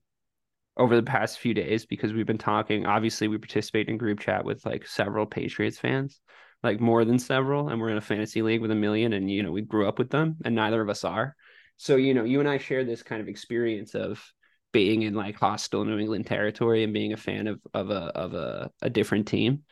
[0.77, 2.85] over the past few days because we've been talking.
[2.85, 6.21] Obviously, we participate in group chat with like several Patriots fans,
[6.63, 9.43] like more than several, and we're in a fantasy league with a million, and you
[9.43, 11.35] know we grew up with them, and neither of us are.
[11.77, 14.23] So you know, you and I share this kind of experience of
[14.71, 18.33] being in like hostile New England territory and being a fan of of a of
[18.33, 19.63] a, a different team,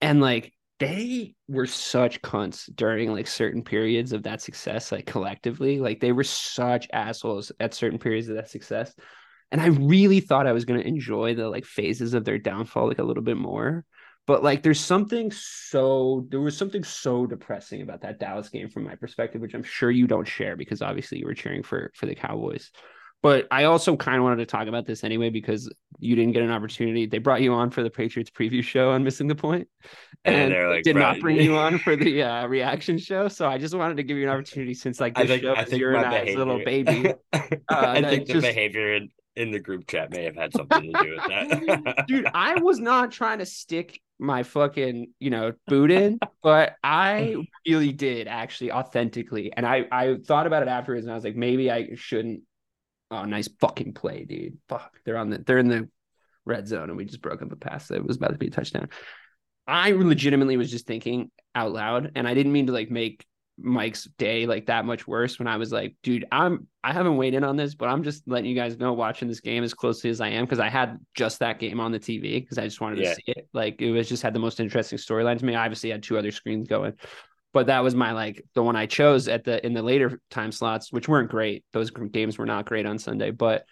[0.00, 5.78] and like they were such cunts during like certain periods of that success, like collectively.
[5.78, 8.92] Like they were such assholes at certain periods of that success.
[9.52, 12.98] And I really thought I was to enjoy the like phases of their downfall like
[12.98, 13.84] a little bit more.
[14.26, 18.84] But like there's something so there was something so depressing about that Dallas game from
[18.84, 22.06] my perspective, which I'm sure you don't share because obviously you were cheering for for
[22.06, 22.70] the Cowboys.
[23.22, 26.42] But I also kind of wanted to talk about this anyway because you didn't get
[26.42, 27.04] an opportunity.
[27.04, 29.68] They brought you on for the Patriots preview show on Missing the Point,
[30.24, 33.28] And and they're like, did not bring you on for the uh, reaction show.
[33.28, 35.54] So I just wanted to give you an opportunity since like I this think show
[35.54, 37.12] I think your my and I's little baby.
[37.68, 41.02] I think the just- behavior in, in the group chat may have had something to
[41.04, 42.04] do with that.
[42.08, 47.36] dude i was not trying to stick my fucking you know boot in but i
[47.66, 51.36] really did actually authentically and i i thought about it afterwards and i was like
[51.36, 52.42] maybe i shouldn't
[53.10, 55.88] oh nice fucking play dude fuck they're on the they're in the
[56.44, 58.50] red zone and we just broke up a pass that was about to be a
[58.50, 58.88] touchdown
[59.66, 63.24] i legitimately was just thinking out loud and i didn't mean to like make
[63.62, 67.34] Mike's day like that much worse when I was like, dude, I'm I haven't weighed
[67.34, 70.08] in on this, but I'm just letting you guys know watching this game as closely
[70.08, 72.80] as I am because I had just that game on the TV because I just
[72.80, 73.10] wanted Yeah.
[73.10, 73.48] to see it.
[73.52, 75.54] Like it was just had the most interesting storyline to me.
[75.54, 76.94] I obviously had two other screens going,
[77.52, 80.52] but that was my like the one I chose at the in the later time
[80.52, 81.64] slots, which weren't great.
[81.72, 83.64] Those games were not great on Sunday, but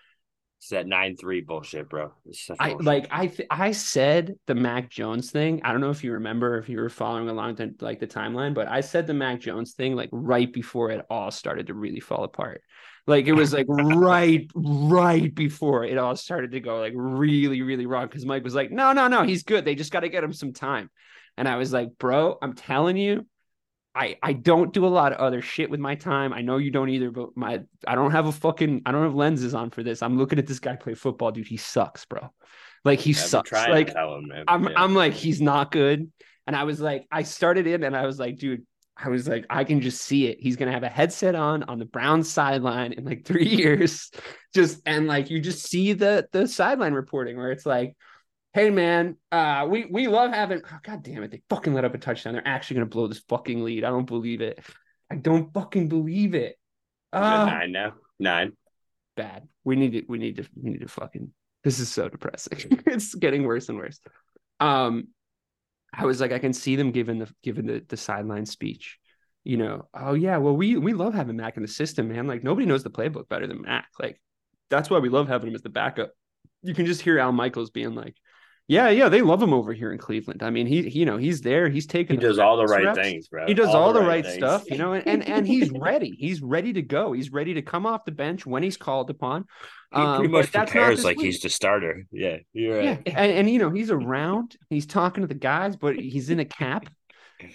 [0.59, 2.11] it's that nine three bullshit, bro.
[2.59, 2.85] I bullshit.
[2.85, 5.61] like I th- I said the Mac Jones thing.
[5.63, 8.55] I don't know if you remember if you were following along the, like the timeline,
[8.55, 12.01] but I said the Mac Jones thing like right before it all started to really
[12.01, 12.63] fall apart.
[13.07, 17.87] Like it was like right right before it all started to go like really really
[17.87, 19.65] wrong because Mike was like, "No, no, no, he's good.
[19.65, 20.91] They just got to get him some time."
[21.37, 23.27] And I was like, "Bro, I'm telling you,
[23.95, 26.33] I I don't do a lot of other shit with my time.
[26.33, 29.15] I know you don't either, but my I don't have a fucking I don't have
[29.15, 30.03] lenses on for this.
[30.03, 31.47] I'm looking at this guy play football, dude.
[31.47, 32.33] He sucks, bro.
[32.85, 33.53] Like he I've sucks.
[33.53, 34.45] Like him, man.
[34.47, 34.73] I'm Yeah.
[34.77, 36.11] I'm like he's not good.
[36.47, 38.65] And I was like I started in and I was like, dude,
[38.97, 40.39] I was like I can just see it.
[40.41, 44.11] He's going to have a headset on on the Browns sideline in like 3 years.
[44.55, 47.97] Just and like you just see the the sideline reporting where it's like
[48.59, 50.63] Hey man, uh, we we love having.
[50.69, 51.31] Oh, God damn it!
[51.31, 52.33] They fucking let up a touchdown.
[52.33, 53.85] They're actually gonna blow this fucking lead.
[53.85, 54.59] I don't believe it.
[55.09, 56.57] I don't fucking believe it
[57.13, 57.95] Ah, nine now.
[58.19, 58.57] Nine.
[59.17, 59.47] bad.
[59.63, 60.03] We need to.
[60.09, 60.45] We need to.
[60.61, 61.33] We need to fucking.
[61.63, 62.83] This is so depressing.
[62.87, 64.01] it's getting worse and worse.
[64.59, 65.07] Um,
[65.93, 68.99] I was like, I can see them giving the giving the the sideline speech.
[69.45, 72.27] You know, oh yeah, well we we love having Mac in the system, man.
[72.27, 73.87] Like nobody knows the playbook better than Mac.
[74.01, 74.21] Like
[74.69, 76.11] that's why we love having him as the backup.
[76.65, 78.17] You can just hear Al Michaels being like,
[78.69, 80.43] "Yeah, yeah, they love him over here in Cleveland.
[80.43, 81.69] I mean, he, he you know, he's there.
[81.69, 82.99] He's taking He does all the right reps.
[82.99, 83.47] things, bro.
[83.47, 84.37] He does all, the, right, things.
[84.37, 86.15] stuff, you know, and, and and he's ready.
[86.19, 87.13] He's ready to go.
[87.13, 89.47] He's ready to come off the bench when he's called upon.
[89.95, 91.27] He Um, pretty but much that's prepares like week.
[91.27, 92.05] he's the starter.
[92.13, 92.85] Yeah, you're right.
[92.85, 94.57] Yeah, and, and you know he's around.
[94.71, 96.87] He's talking to the guys, but he's in a cap,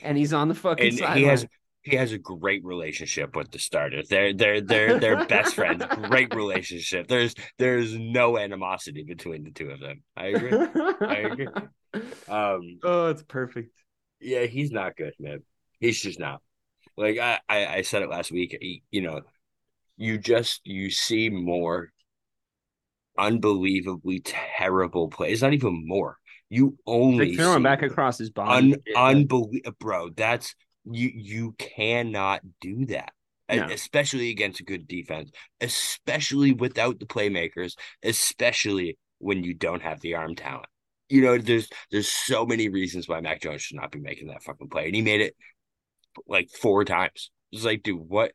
[0.01, 1.17] and he's on the fucking And sideline.
[1.17, 1.45] he has
[1.83, 4.07] he has a great relationship with the starters.
[4.07, 5.83] They're they're they're they're best friends.
[6.03, 7.07] Great relationship.
[7.07, 10.01] There's there's no animosity between the two of them.
[10.15, 10.67] I agree.
[11.01, 11.47] I agree.
[12.29, 13.71] Um, oh, it's perfect.
[14.21, 15.43] Yeah, he's not good, man.
[15.79, 16.41] He's just not.
[16.95, 18.57] Like I, I, I said it last week.
[18.89, 19.21] You know,
[19.97, 21.91] you just you see more
[23.17, 25.41] unbelievably terrible plays.
[25.41, 26.17] Not even more.
[26.49, 28.73] You only throwing see back across his body.
[28.73, 30.09] un, unbelievable, bro.
[30.09, 31.11] That's you.
[31.13, 33.11] You cannot do that,
[33.49, 33.65] No.
[33.65, 40.15] especially against a good defense, especially without the playmakers, especially when you don't have the
[40.15, 40.65] arm talent.
[41.09, 44.43] You know, there's there's so many reasons why Mac Jones should not be making that
[44.43, 45.35] fucking play, and he made it
[46.27, 47.31] like four times.
[47.51, 48.31] It's like, dude, what?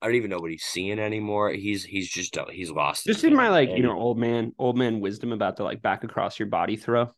[0.00, 1.50] I don't even know what he's seeing anymore.
[1.50, 3.04] He's he's just he's lost.
[3.04, 6.04] just in my like you know old man old man wisdom about the like back
[6.04, 7.10] across your body throw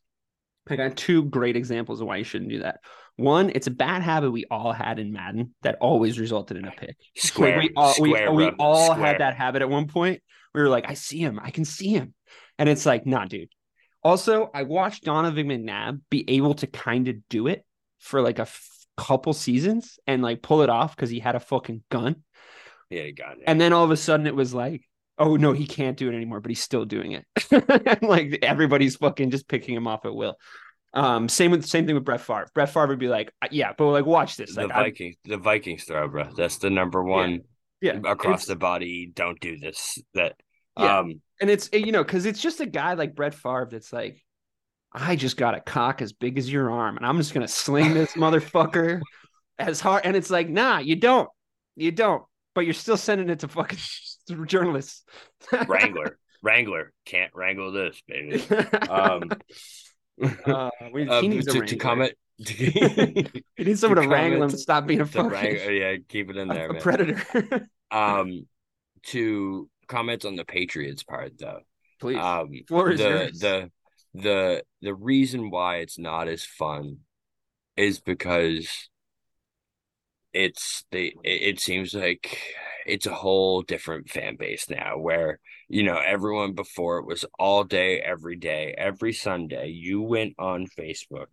[0.68, 2.80] i got two great examples of why you shouldn't do that.
[3.16, 6.70] One it's a bad habit we all had in madden that always resulted in a
[6.70, 6.96] pick.
[7.16, 9.06] Square, like we all square, we, we all square.
[9.06, 10.22] had that habit at one point
[10.54, 12.14] we were like i see him i can see him.
[12.58, 13.48] And it's like nah dude.
[14.02, 17.64] Also i watched donovan mcnabb be able to kind of do it
[17.98, 21.40] for like a f- couple seasons and like pull it off because he had a
[21.40, 22.16] fucking gun.
[22.90, 23.44] Yeah, he got it.
[23.46, 24.82] and then all of a sudden it was like,
[25.20, 28.02] oh no, he can't do it anymore, but he's still doing it.
[28.02, 30.34] like everybody's fucking just picking him off at will.
[30.92, 32.48] Um, same with same thing with Brett Favre.
[32.52, 34.56] Brett Favre would be like, yeah, but like watch this.
[34.56, 36.24] the Like I- Vikings, the Vikings throw, bro.
[36.36, 37.42] That's the number one
[37.80, 39.12] yeah, across it's- the body.
[39.14, 39.98] Don't do this.
[40.14, 40.34] That
[40.76, 40.98] Yeah.
[40.98, 44.20] um and it's you know, because it's just a guy like Brett Favre that's like,
[44.92, 47.94] I just got a cock as big as your arm, and I'm just gonna sling
[47.94, 49.00] this motherfucker
[49.60, 50.04] as hard.
[50.04, 51.28] And it's like, nah, you don't,
[51.76, 53.78] you don't, but you're still sending it to fucking
[54.46, 55.04] journalists.
[55.66, 56.18] Wrangler.
[56.42, 58.42] Wrangler can't wrangle this, baby.
[58.88, 59.30] Um,
[60.46, 62.12] uh, we, uh, he needs a to, to comment.
[62.40, 65.96] He needs someone to, to wrangle him to stop being a the fucking wrang- yeah,
[66.08, 66.82] keep it in there, a man.
[66.82, 67.68] predator.
[67.90, 68.46] Um,
[69.08, 71.60] to comment on the Patriots part though.
[72.00, 73.38] Please, Um, floor is the yours.
[73.40, 73.70] the
[74.14, 77.00] the the reason why it's not as fun
[77.76, 78.88] is because
[80.32, 82.38] it's they it, it seems like
[82.90, 87.64] it's a whole different fan base now where you know everyone before it was all
[87.64, 91.26] day every day every sunday you went on facebook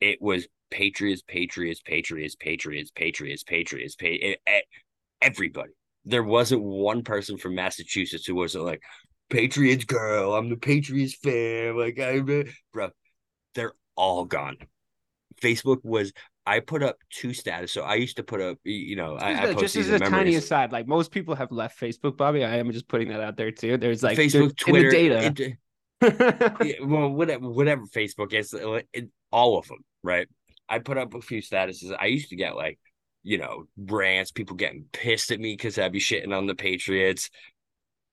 [0.00, 4.64] it was patriots patriots patriots patriots patriots patriots pa- it, it-
[5.22, 5.72] everybody.
[6.04, 8.82] There wasn't one person from massachusetts who wasn't like
[9.30, 12.20] patriots girl i'm the patriots fan like i
[12.72, 12.90] bro
[13.54, 14.56] they're all gone.
[15.42, 16.12] Facebook was
[16.46, 17.72] I put up two status.
[17.72, 19.94] So I used to put up, you know, I, I just, post just these as
[19.94, 20.36] a tiny memories.
[20.36, 22.44] aside, like most people have left Facebook, Bobby.
[22.44, 23.76] I am just putting that out there too.
[23.76, 25.34] There's like Facebook, Twitter, data.
[25.34, 25.58] it-
[26.86, 30.28] well, whatever, whatever Facebook is, uh, it, all of them, right?
[30.68, 31.96] I put up a few statuses.
[31.98, 32.78] I used to get like,
[33.22, 37.30] you know, rants, people getting pissed at me because I'd be shitting on the Patriots.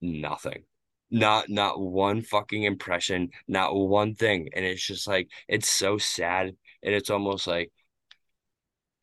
[0.02, 0.64] Nothing,
[1.12, 6.48] not not one fucking impression, not one thing, and it's just like it's so sad,
[6.82, 7.72] and it's almost like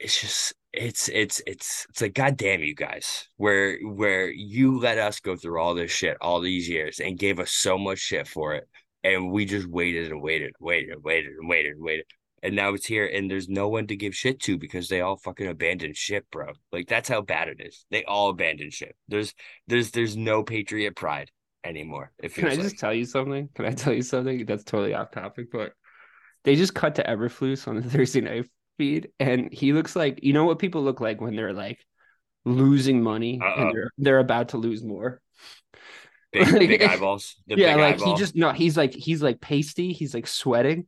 [0.00, 5.20] it's just it's it's it's it's like goddamn you guys where where you let us
[5.20, 8.54] go through all this shit all these years and gave us so much shit for
[8.54, 8.68] it
[9.04, 12.04] and we just waited and waited waited and waited and waited and waited
[12.42, 15.16] and now it's here and there's no one to give shit to because they all
[15.16, 19.34] fucking abandoned ship bro like that's how bad it is they all abandoned ship there's
[19.66, 21.30] there's there's no patriot pride
[21.64, 22.78] anymore Can I just like.
[22.78, 23.48] tell you something?
[23.54, 25.50] Can I tell you something that's totally off topic?
[25.52, 25.72] But
[26.44, 28.46] they just cut to Eberflus on the Thursday night
[28.80, 31.78] feed, and he looks like you know what people look like when they're like
[32.46, 33.52] losing money Uh-oh.
[33.60, 33.72] and uh-uh.
[33.74, 35.20] they're they're about to lose more.
[36.32, 38.14] big, like- big eyeballs the yeah, big like eyeball.
[38.14, 40.86] he just no, he's like he's like pasty, he's like sweating,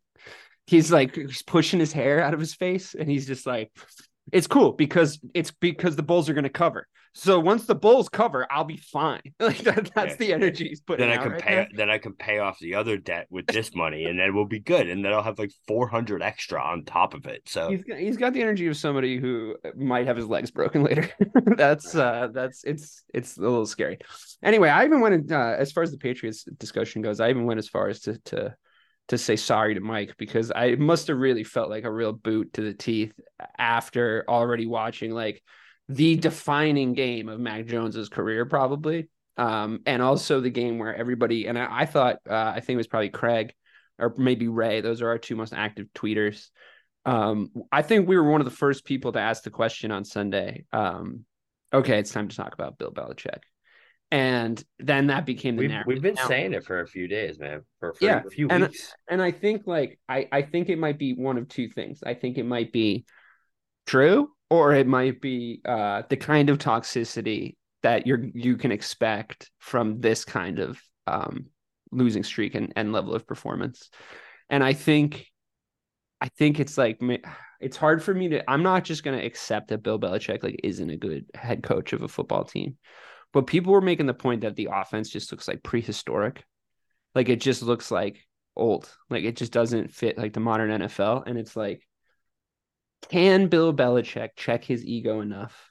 [0.67, 3.71] he's like he's pushing his hair out of his face, and he's just like,
[4.33, 6.89] it's cool because it's because the Bulls are gonna cover.
[7.15, 9.21] So once the Bulls cover, I'll be fine.
[9.41, 11.07] Like that, that's Yeah, the energy he's putting.
[11.07, 11.67] then I out can right pay now.
[11.77, 14.61] then I can pay off the other debt with this money and then we'll be
[14.61, 17.43] good and then I'll have like 400 extra on top of it.
[17.49, 20.83] So He's got, he's got the energy of somebody who might have his legs broken
[20.89, 21.09] later.
[21.57, 23.99] that's uh that's it's it's a little scary.
[24.43, 27.21] Anyway, I even went uh, as far as the Patriots discussion goes.
[27.21, 28.55] I even went as far as to to
[29.09, 32.55] to say sorry to Mike because I must have really felt like a real boot
[32.55, 33.13] to the teeth
[33.59, 35.43] after already watching like
[35.89, 39.09] the defining game of Mac Jones's career, probably.
[39.37, 42.77] Um, and also the game where everybody and I, I thought uh, I think it
[42.79, 43.55] was probably Craig
[43.99, 44.81] or maybe Ray.
[44.83, 46.49] Those are our two most active tweeters.
[47.07, 50.05] Um, I think we were one of the first people to ask the question on
[50.05, 50.67] Sunday.
[50.73, 51.25] Um,
[51.73, 53.41] okay, it's time to talk about Bill Belichick,
[54.11, 55.87] and then that became the we've, narrative.
[55.89, 57.63] we've been Now- saying it for a few days, man.
[57.81, 58.95] For, for Yeah, a few and- weeks.
[59.09, 62.03] and I think like I I think it might be one of two things.
[62.05, 63.07] I think it might be
[63.87, 69.51] true or it might be uh, the kind of toxicity that you're you can expect
[69.59, 71.47] from this kind of um,
[71.91, 73.89] losing streak and, and level of performance.
[74.51, 75.27] And I think,
[76.21, 77.01] I think it's like
[77.63, 78.51] it's hard for me to.
[78.51, 81.95] I'm not just going to accept that Bill Belichick like isn't a good head coach
[81.95, 82.77] of a football team,
[83.33, 86.45] but people were making the point that the offense just looks like prehistoric,
[87.15, 88.19] like it just looks like
[88.55, 91.89] old, like it just doesn't fit like the modern NFL, and it's like.
[93.09, 95.71] Can Bill Belichick check his ego enough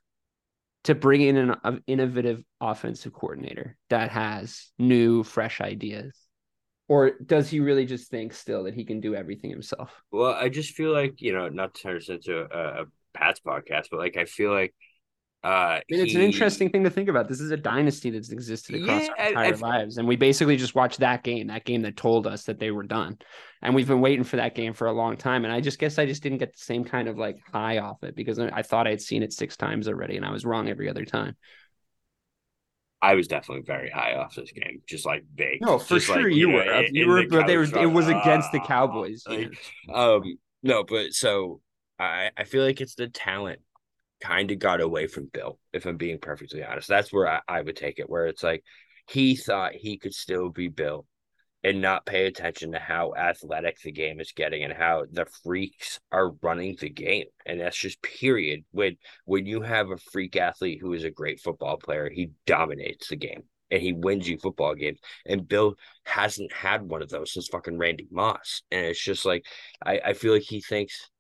[0.84, 6.14] to bring in an innovative offensive coordinator that has new, fresh ideas?
[6.88, 10.04] Or does he really just think still that he can do everything himself?
[10.12, 13.40] Well, I just feel like, you know, not to turn this into a, a Pat's
[13.40, 14.74] podcast, but like I feel like
[15.44, 17.28] uh, I mean, it's he, an interesting thing to think about.
[17.28, 20.56] This is a dynasty that's existed across yeah, our entire I, lives, and we basically
[20.56, 23.18] just watched that game, that game that told us that they were done,
[23.64, 25.44] and we've been waiting for that game for a long time.
[25.44, 28.04] And I just guess I just didn't get the same kind of like high off
[28.04, 30.70] it because I thought I had seen it six times already, and I was wrong
[30.70, 31.36] every other time.
[33.02, 35.60] I was definitely very high off this game, just like big.
[35.62, 36.84] No, for just sure like, you, know, were.
[36.84, 37.64] In, you in were, the but they were.
[37.64, 39.24] It was against uh, the ah, Cowboys.
[39.28, 39.58] Like,
[39.92, 41.62] um, no, but so
[41.98, 43.60] I I feel like it's the talent
[44.22, 46.88] kind of got away from Bill, if I'm being perfectly honest.
[46.88, 48.64] That's where I, I would take it, where it's like
[49.08, 51.06] he thought he could still be Bill
[51.64, 56.00] and not pay attention to how athletic the game is getting and how the freaks
[56.12, 57.26] are running the game.
[57.46, 58.64] And that's just period.
[58.72, 63.10] When when you have a freak athlete who is a great football player, he dominates
[63.10, 65.00] the game and he wins you football games.
[65.26, 68.64] And Bill hasn't had one of those since fucking Randy Moss.
[68.72, 69.46] And it's just like
[69.86, 71.11] I, I feel like he thinks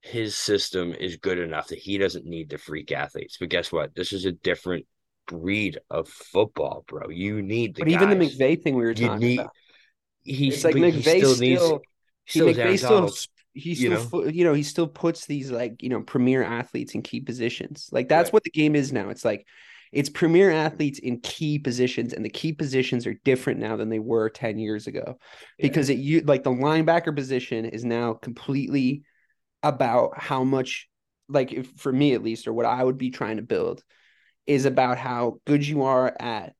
[0.00, 3.36] his system is good enough that he doesn't need the freak athletes.
[3.38, 3.94] But guess what?
[3.94, 4.86] This is a different
[5.26, 7.08] breed of football, bro.
[7.10, 7.82] You need the.
[7.82, 8.02] But guys.
[8.02, 9.52] even the McVay thing we were talking need, about.
[10.22, 11.86] He's like McVay he still, still, needs,
[12.24, 13.10] he, McVay still
[13.52, 14.26] he still you know?
[14.28, 17.88] you know he still puts these like you know premier athletes in key positions.
[17.92, 18.34] Like that's right.
[18.34, 19.10] what the game is now.
[19.10, 19.46] It's like
[19.92, 23.98] it's premier athletes in key positions and the key positions are different now than they
[23.98, 25.14] were 10 years ago yeah.
[25.62, 29.02] because it you like the linebacker position is now completely
[29.62, 30.88] about how much
[31.28, 33.82] like if, for me at least or what I would be trying to build
[34.46, 36.54] is about how good you are at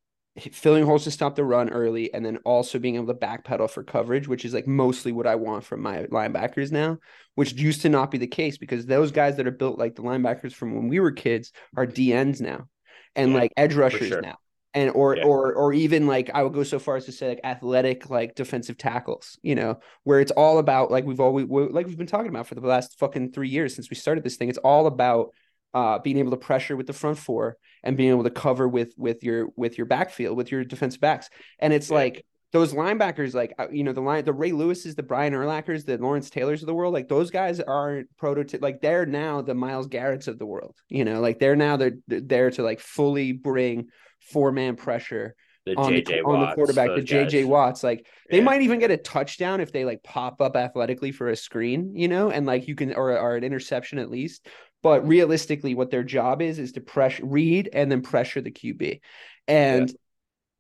[0.53, 3.83] filling holes to stop the run early and then also being able to backpedal for
[3.83, 6.99] coverage which is like mostly what I want from my linebackers now
[7.35, 10.03] which used to not be the case because those guys that are built like the
[10.03, 12.69] linebackers from when we were kids are DNs now
[13.17, 14.23] and yeah, like edge rushers sure.
[14.23, 14.37] now
[14.75, 15.25] and or yeah.
[15.25, 18.35] or or even like I would go so far as to say like athletic like
[18.35, 22.29] defensive tackles, you know, where it's all about like we've always like we've been talking
[22.29, 24.49] about for the last fucking three years since we started this thing.
[24.49, 25.31] It's all about
[25.75, 28.95] uh, being able to pressure with the front four and being able to cover with
[28.97, 31.29] with your with your backfield with your defensive backs.
[31.59, 31.97] And it's yeah.
[31.97, 35.85] like those linebackers, like uh, you know, the line, the Ray Lewis's, the Brian Urlachers,
[35.85, 38.63] the Lawrence Taylors of the world, like those guys are prototype.
[38.63, 40.77] Like they're now the Myles Garrett's of the world.
[40.89, 43.89] You know, like they're now they're, they're there to like fully bring
[44.21, 45.35] four man pressure
[45.67, 47.83] the on, the, Watts, on the quarterback, the JJ Watts.
[47.83, 48.45] Like they yeah.
[48.45, 52.09] might even get a touchdown if they like pop up athletically for a screen, you
[52.09, 54.47] know, and like you can or, or an interception at least.
[54.83, 59.01] But realistically, what their job is is to pressure read and then pressure the QB.
[59.47, 59.93] And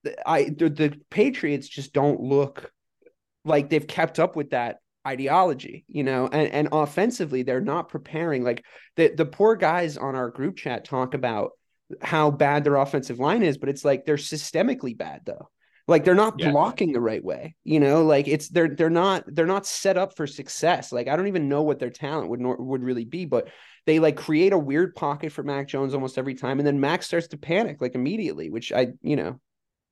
[0.05, 0.13] yeah.
[0.27, 2.71] I the, the Patriots just don't look
[3.45, 8.45] like they've kept up with that ideology, you know, and, and offensively, they're not preparing.
[8.45, 8.65] Like
[8.97, 11.53] the, the poor guys on our group chat talk about
[12.03, 15.49] how bad their offensive line is, but it's like they're systemically bad though.
[15.89, 16.53] Like they're not yeah.
[16.53, 18.05] blocking the right way, you know.
[18.05, 20.93] Like it's they're they're not they're not set up for success.
[20.93, 23.49] Like I don't even know what their talent would would really be, but
[23.87, 27.03] they like create a weird pocket for Mac Jones almost every time, and then Mac
[27.03, 29.41] starts to panic like immediately, which I you know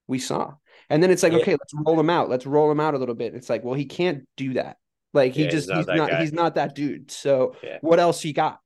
[0.07, 0.55] we saw.
[0.91, 1.41] And then it's like, yeah.
[1.41, 2.29] okay, let's roll him out.
[2.31, 3.35] Let's roll him out a little bit.
[3.35, 4.77] It's like, well, he can't do that.
[5.13, 7.11] Like he yeah, just he's not he's not, he's not, that dude.
[7.11, 8.61] So what else you got?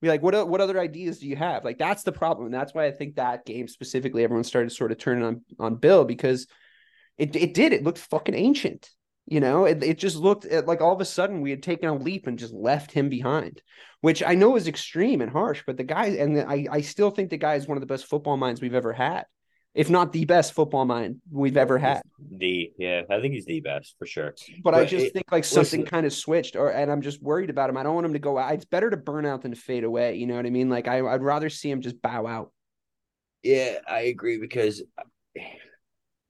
[0.00, 1.64] Be like, what what other ideas do you have?
[1.64, 2.46] Like that's the problem.
[2.46, 5.76] And that's why I think that game specifically, everyone started sort of turning on on
[5.76, 6.46] Bill because
[7.16, 7.72] it it did.
[7.72, 8.90] It looked fucking ancient.
[9.30, 11.94] You know, it, it just looked like all of a sudden we had taken a
[11.94, 13.60] leap and just left him behind,
[14.00, 17.28] which I know is extreme and harsh, but the guy, and I, I still think
[17.28, 19.26] the guy is one of the best football minds we've ever had
[19.78, 22.02] if not the best football mind we've ever had.
[22.32, 24.34] The yeah, I think he's the best for sure.
[24.64, 27.22] But, but I just it, think like something kind of switched, or and I'm just
[27.22, 27.76] worried about him.
[27.76, 28.52] I don't want him to go out.
[28.54, 30.16] It's better to burn out than to fade away.
[30.16, 30.68] You know what I mean?
[30.68, 32.50] Like I, I'd rather see him just bow out.
[33.44, 34.82] Yeah, I agree because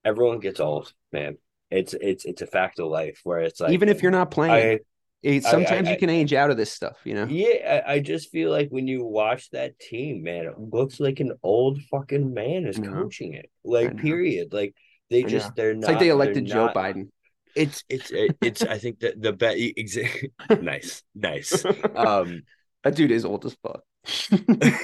[0.05, 1.39] everyone gets old, man.
[1.71, 4.81] It's it's it's a fact of life where it's like even if you're not playing,
[5.25, 7.27] sometimes I, I, you can age out of this stuff, you know.
[7.27, 11.21] Yeah, I, I, just feel like when you watch that team, man, it looks like
[11.21, 13.51] an old fucking man is coaching it.
[13.65, 14.53] Like, period.
[14.53, 14.75] Like
[15.11, 17.09] they just they're it's not like they elected Joe not, Biden.
[17.55, 21.65] It's it's it's I think that the bet exactly nice nice.
[21.97, 22.43] Um,
[22.85, 23.83] that dude is old as fuck.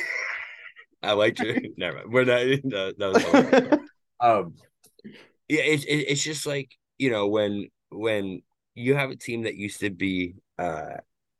[1.03, 1.75] I like you.
[1.77, 2.13] Never mind.
[2.13, 2.65] We're not.
[2.65, 3.79] No, that was
[4.21, 4.55] um.
[5.49, 8.43] Yeah, it's it, it's just like you know when when
[8.75, 10.97] you have a team that used to be uh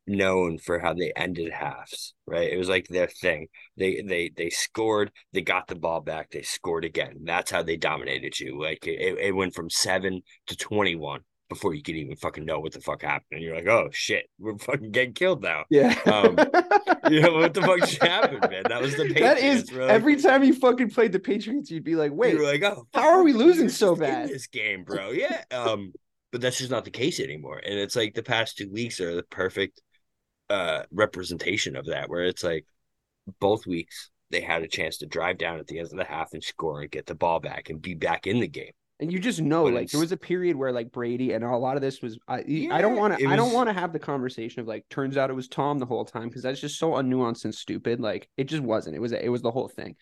[0.07, 2.53] known for how they ended halves, right?
[2.53, 3.49] It was like their thing.
[3.77, 7.21] They they they scored, they got the ball back, they scored again.
[7.25, 8.61] That's how they dominated you.
[8.61, 12.59] Like it, it went from seven to twenty one before you could even fucking know
[12.59, 13.27] what the fuck happened.
[13.33, 15.65] And you're like, oh shit, we're fucking getting killed now.
[15.71, 15.97] Yeah.
[16.07, 16.39] Um,
[17.11, 18.63] you know what the fuck just happened, man?
[18.69, 19.21] That was the Patriots.
[19.21, 22.63] that is like- every time you fucking played the Patriots, you'd be like, wait, like,
[22.63, 24.29] oh, how are we losing so bad?
[24.31, 25.11] this game, bro?
[25.11, 25.45] Yeah.
[25.51, 25.93] Um,
[26.35, 27.59] but that's just not the case anymore.
[27.65, 29.81] And it's like the past two weeks are the perfect
[30.51, 32.67] uh representation of that, where it's like
[33.41, 36.33] both weeks they had a chance to drive down at the end of the half
[36.35, 38.73] and score and get the ball back and be back in the game.
[39.01, 41.57] And you just know, But like there was a period where like Brady and a
[41.57, 42.17] lot of this was.
[42.29, 43.21] I I don't Yeah, want to.
[43.29, 44.89] I don't want to have the conversation of like.
[44.89, 48.01] Turns out it was Tom the whole time because that's just so unnuanced and stupid.
[48.01, 48.95] Like it just wasn't.
[48.95, 49.11] It was.
[49.13, 49.97] It was the whole thing.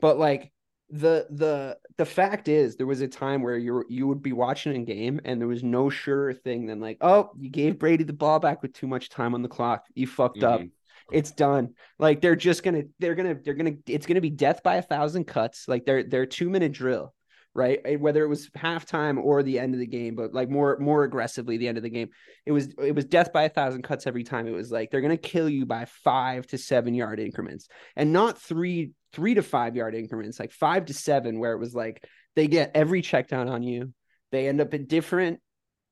[0.00, 0.50] But like
[0.90, 4.76] the the the fact is, there was a time where you you would be watching
[4.76, 8.12] a game and there was no surer thing than like, oh, you gave Brady the
[8.12, 9.86] ball back with too much time on the clock.
[9.94, 10.66] You fucked up.
[10.66, 10.70] Mhm.
[11.10, 11.74] It's done.
[11.98, 12.84] Like they're just gonna.
[12.98, 13.34] They're gonna.
[13.34, 13.76] They're gonna.
[13.86, 15.66] It's gonna be death by a thousand cuts.
[15.68, 17.14] Like they're they're two minute drill
[17.58, 17.80] right?
[17.84, 21.02] Eh, whether it was halftime or the end of the game, but like more more
[21.02, 22.08] aggressively the end of the game.
[22.46, 24.46] It was it was death by a thousand cuts every time.
[24.46, 28.40] It was like they're gonna kill you by five to seven yard increments, and not
[28.40, 32.04] three three to five yard increments, like five to seven, where it was like
[32.36, 33.92] they get every check down on you.
[34.30, 35.40] They end up in different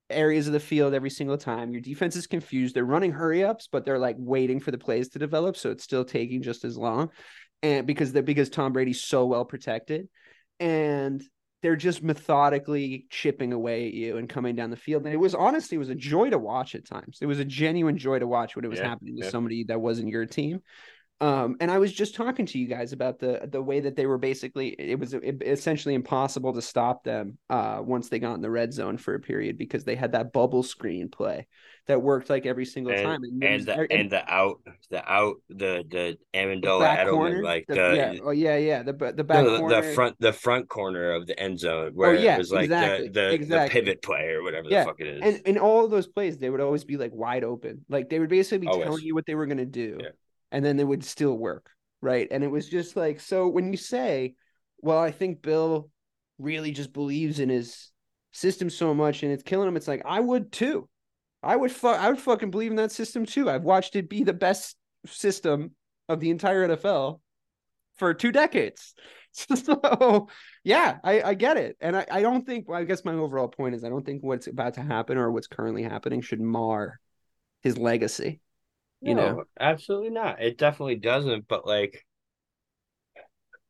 [0.08, 1.72] areas of the field every single time.
[1.72, 2.76] Your defense is confused.
[2.76, 5.82] They're running hurry ups, but they're like waiting for the plays to develop, so it's
[5.82, 7.10] still taking just as long.
[7.62, 10.08] And because they're because Tom Brady's so well protected,
[10.60, 11.22] and
[11.62, 15.04] they're just methodically chipping away at you and coming down the field.
[15.04, 17.18] And it was honestly it was a joy to watch at times.
[17.20, 19.30] It was a genuine joy to watch when it was Yeah, happening to yeah.
[19.30, 20.62] somebody that wasn't your team.
[21.18, 24.04] Um, and I was just talking to you guys about the the way that they
[24.04, 28.50] were basically it was essentially impossible to stop them uh, once they got in the
[28.50, 31.46] red zone for a period because they had that bubble screen play
[31.86, 33.22] that worked like every single time.
[33.24, 34.60] And, and was- the and the out
[34.90, 38.82] the out the the Amendola back Edelman corner, like the- the, yeah, oh yeah, yeah,
[38.82, 41.58] the the back no, the, corner, Oh, the front the front corner of the end
[41.58, 43.80] zone where yeah, it was like exactly, the, the, exactly.
[43.80, 45.20] the pivot play or whatever Yeah, the fuck it is.
[45.22, 47.86] and in all of those plays, they would always be like wide open.
[47.88, 48.84] Like they would basically be Always.
[48.84, 50.08] telling you what they were gonna do, Yeah.
[50.52, 51.70] And then they would still work,
[52.00, 52.28] right?
[52.30, 54.34] And it was just like so when you say,
[54.80, 55.90] "Well, I think Bill
[56.38, 57.90] really just believes in his
[58.32, 60.88] system so much and it's killing him," it's like I would too.
[61.42, 63.48] I would fu- I would fucking believe in that system too.
[63.50, 64.76] I've watched it be the best
[65.06, 65.74] system
[66.08, 67.20] of the entire NFL
[67.96, 68.94] for two decades.
[69.54, 70.28] So
[70.64, 71.76] yeah, I, I get it.
[71.82, 74.22] And I, I don't think well, I guess my overall point is I don't think
[74.22, 76.98] what's about to happen or what's currently happening should mar
[77.60, 78.40] his legacy.
[79.02, 80.42] You know, absolutely not.
[80.42, 81.46] It definitely doesn't.
[81.48, 82.04] But like,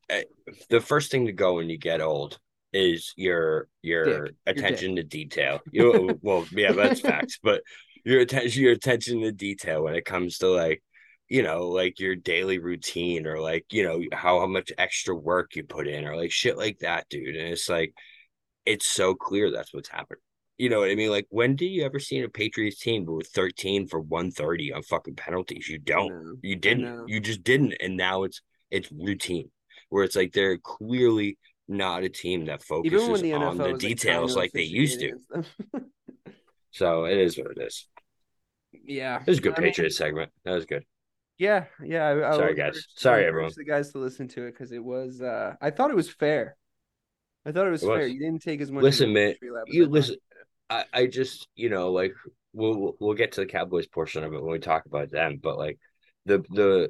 [0.09, 0.23] eh,
[0.69, 2.39] the first thing to go when you get old
[2.73, 4.35] is your your Dick.
[4.45, 5.59] Your attention to detail.
[5.71, 7.39] You well, yeah, that's facts.
[7.41, 7.61] But
[8.03, 10.81] your attention your attention to detail when it comes to like
[11.27, 15.55] you know like your daily routine or like you know how, how much extra work
[15.55, 17.93] you put in or like shit like that dude and it's like
[18.65, 20.21] it's so clear that's what's happened
[20.57, 21.09] you know what I mean?
[21.11, 25.15] Like, when do you ever see a Patriots team with 13 for 130 on fucking
[25.15, 25.67] penalties?
[25.69, 26.39] You don't.
[26.41, 27.07] You didn't.
[27.07, 27.75] You just didn't.
[27.79, 28.41] And now it's
[28.71, 29.49] it's routine
[29.89, 31.37] where it's like they're clearly
[31.67, 35.07] not a team that focuses the on the was, like, details like, they used to.
[35.07, 35.85] officiate against them.
[36.71, 37.87] So it is what it is.
[38.85, 40.31] yeah, It was a good I mean, Patriots segment.
[40.45, 40.83] That was good.
[41.37, 42.05] Yeah, yeah.
[42.07, 42.85] I, I Sorry, guys.
[42.95, 43.51] Sorry, everyone.
[43.55, 45.21] The guys to listen to it because it was.
[45.21, 46.55] uh I thought it was fair.
[47.45, 47.97] I thought it was It was.
[47.99, 48.07] fair.
[48.07, 48.83] You didn't take as much.
[48.83, 50.21] Listen, man, victory lap as you listen- did.
[50.69, 52.13] I, I just you know like
[52.53, 55.57] we'll we'll- get to the Cowboys portion of it when we talk about them, but
[55.57, 55.79] like
[56.25, 56.89] the the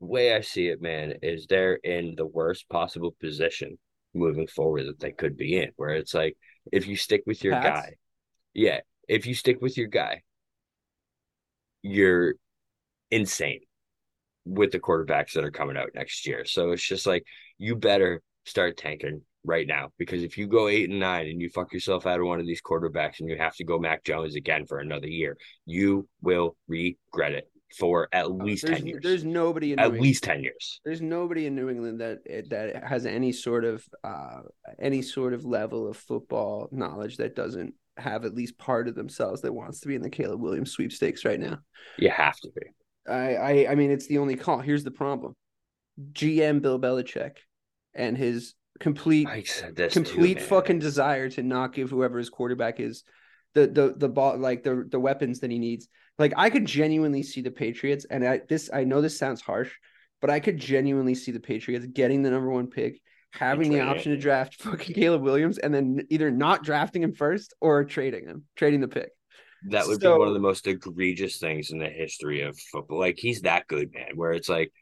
[0.00, 3.78] way I see it, man, is they're in the worst possible position
[4.14, 5.70] moving forward that they could be in.
[5.76, 6.36] Where it's like
[6.72, 7.94] if you stick with your guy,
[8.54, 10.22] yeah, if you stick with your guy,
[11.82, 12.34] you're
[13.10, 13.60] insane
[14.44, 16.44] with the quarterbacks that are coming out next year.
[16.44, 17.24] So it's just like
[17.58, 21.48] you better start tanking right now because if you go eight and nine and you
[21.48, 24.34] fuck yourself out of one of these quarterbacks and you have to go Mac Jones
[24.34, 29.02] again for another year, you will regret it for at least there's, ten years.
[29.02, 30.80] There's nobody in at New England- least ten years.
[30.84, 32.18] There's nobody in New England that
[32.50, 34.40] that has any sort of uh
[34.78, 39.40] any sort of level of football knowledge that doesn't have at least part of themselves
[39.40, 41.58] that wants to be in the Caleb Williams sweepstakes right now.
[41.98, 42.66] You have to be.
[43.10, 44.58] I I, I mean it's the only call.
[44.58, 45.34] Here's the problem.
[46.12, 47.36] GM Bill Belichick
[47.94, 52.80] and his complete I said this complete fucking desire to not give whoever his quarterback
[52.80, 53.04] is
[53.56, 55.88] the the the ball like the the weapons that he needs.
[56.18, 59.72] Like I could genuinely see the Patriots, and I this I know this sounds harsh,
[60.20, 63.00] but I could genuinely see the Patriots getting the number one pick,
[63.32, 64.16] having the option it.
[64.16, 68.44] to draft fucking Caleb Williams, and then either not drafting him first or trading him,
[68.56, 69.10] trading the pick.
[69.70, 72.98] That would be one of the most egregious things in the history of football.
[72.98, 74.10] Like he's that good, man.
[74.14, 74.72] Where it's like,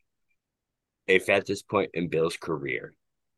[1.06, 2.92] if at this point in Bill's career,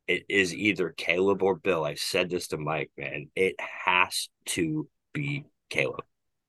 [0.09, 1.85] it is either Caleb or Bill.
[1.85, 3.29] I said this to Mike, man.
[3.35, 6.05] It has to be Caleb.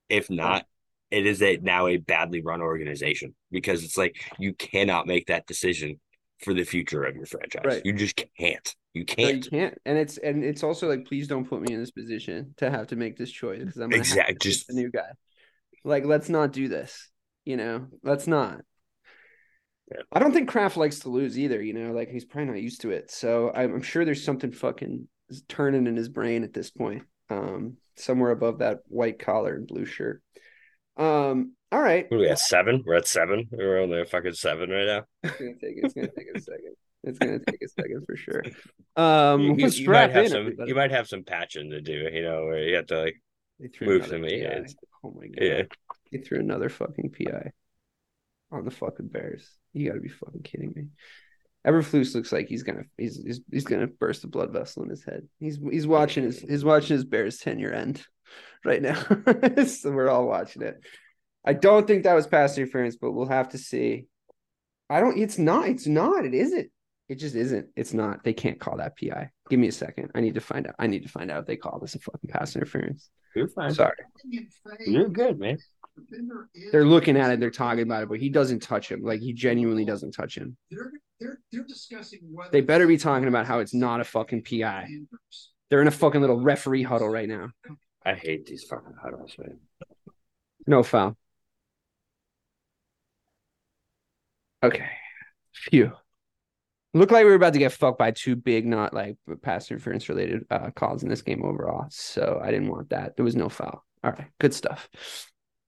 [0.10, 0.66] If not,
[1.12, 5.47] it is a now a badly run organization because it's like you cannot make that
[5.47, 5.99] decision
[6.43, 7.64] for the future of your franchise.
[7.66, 7.82] Right.
[7.84, 8.76] You just can't.
[8.93, 9.49] You No, you can't.
[9.49, 12.70] can't, and it's and it's also like, please don't put me in this position to
[12.70, 14.89] have to make this choice because I'm gonna have Exact- to pick just- the new
[14.91, 15.10] guy.
[15.84, 17.10] Like, let's not do this.
[17.45, 18.62] You know, let's not.
[19.92, 20.02] Yeah.
[20.12, 21.62] I don't think Kraft likes to lose either.
[21.62, 23.10] You know, like he's probably not used to it.
[23.12, 25.08] So I'm, I'm sure there's something fucking
[25.48, 29.86] turning in his brain at this point, um, somewhere above that white collar and blue
[29.86, 30.22] shirt.
[30.98, 32.84] Um, all right, We're we at seven?
[32.86, 33.48] We're at seven.
[33.52, 35.04] We're only at fucking seven right now.
[35.24, 36.76] it's gonna take it's gonna take a second.
[37.04, 38.44] It's gonna take a second for sure.
[38.96, 40.40] Um, you, let's you might have in, some.
[40.40, 40.70] everybody.
[40.70, 42.10] You might have some patching to do.
[42.12, 43.22] You know, where you have to like.
[43.82, 44.62] Move to me, yeah,
[45.04, 45.38] Oh my god.
[45.40, 45.62] Yeah.
[46.12, 47.52] They threw another fucking PI
[48.52, 49.50] on the fucking Bears.
[49.74, 50.88] You gotta be fucking kidding me.
[51.66, 55.04] Eberflus looks like he's gonna he's, he's he's gonna burst a blood vessel in his
[55.04, 55.28] head.
[55.39, 58.06] He's he's watching his he's watching his Bears tenure end
[58.66, 58.95] right now.
[59.66, 60.80] so we're all watching it.
[61.45, 64.06] I don't think that was pass interference, but we'll have to see.
[64.89, 66.72] I don't it's not, it's not, it isn't.
[67.10, 67.68] It just isn't.
[67.76, 68.24] It's not.
[68.24, 69.32] They can't call that PI.
[69.50, 70.12] Give me a second.
[70.14, 70.76] I need to find out.
[70.78, 73.10] I need to find out if they call this a fucking pass interference.
[73.34, 73.74] You're fine.
[73.74, 73.95] Sorry.
[74.86, 75.58] You're good, man.
[76.72, 79.02] They're looking at it, they're talking about it, but he doesn't touch him.
[79.04, 80.58] Like he genuinely doesn't touch him.
[80.70, 84.43] They're they're they're discussing whether They better be talking about how it's not a fucking
[84.43, 84.88] PI.
[85.70, 87.50] They're in a fucking little referee huddle right now.
[88.06, 89.60] I hate these fucking huddles, man.
[90.66, 91.18] No foul.
[94.64, 94.89] Okay.
[95.54, 95.91] Phew.
[96.93, 100.10] Looked like we were about to get fucked by two big, not like pass interference
[100.10, 101.86] related uh, calls in this game overall.
[101.89, 103.16] So I didn't want that.
[103.16, 103.84] There was no foul.
[104.04, 104.28] All right.
[104.39, 104.89] Good stuff.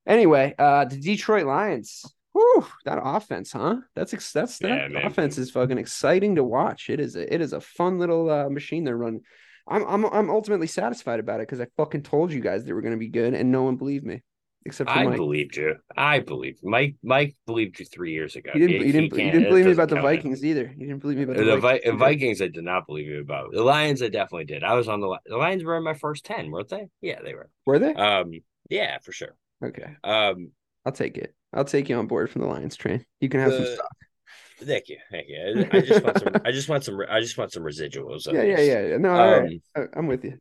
[0.10, 2.04] Anyway, uh, the Detroit Lions.
[2.34, 3.78] Whew, that offense, huh?
[3.96, 5.06] That's ex- that's that man.
[5.06, 6.90] offense is fucking exciting to watch.
[6.90, 9.22] It is a it is a fun little uh, machine they're running.
[9.68, 12.82] I'm I'm I'm ultimately satisfied about it because I fucking told you guys they were
[12.82, 14.22] going to be good, and no one believed me
[14.66, 15.16] except for I Mike.
[15.18, 15.76] believed you.
[15.98, 16.96] I believed Mike.
[17.04, 18.52] Mike believed you three years ago.
[18.54, 18.82] You didn't.
[18.82, 19.18] He- You didn't.
[19.20, 20.02] You didn't believe me about the.
[20.02, 20.74] Vikings either.
[20.78, 21.88] You didn't believe me about the, The, Vikings.
[21.88, 21.98] either.
[21.98, 23.52] Vikings, I did not believe you about.
[23.54, 24.64] The Lions, I definitely did.
[24.64, 26.88] I was on the the Lions were in my first ten, weren't they?
[27.02, 27.50] Yeah, they were.
[27.66, 27.94] Were they?
[27.96, 28.32] Um,
[28.70, 29.36] yeah, for sure.
[29.64, 30.52] Okay, Um,
[30.86, 31.34] I'll take it.
[31.54, 33.04] I'll take you on board from the Lions train.
[33.20, 33.92] You can have some The- stock.
[34.64, 35.68] thank you, thank you.
[35.72, 36.34] I just want some.
[36.46, 37.02] I just want some.
[37.10, 38.32] I just want some residuals.
[38.32, 38.98] Yeah, yeah, yeah, yeah.
[38.98, 39.10] No.
[39.16, 40.38] Um, I- I'm with you.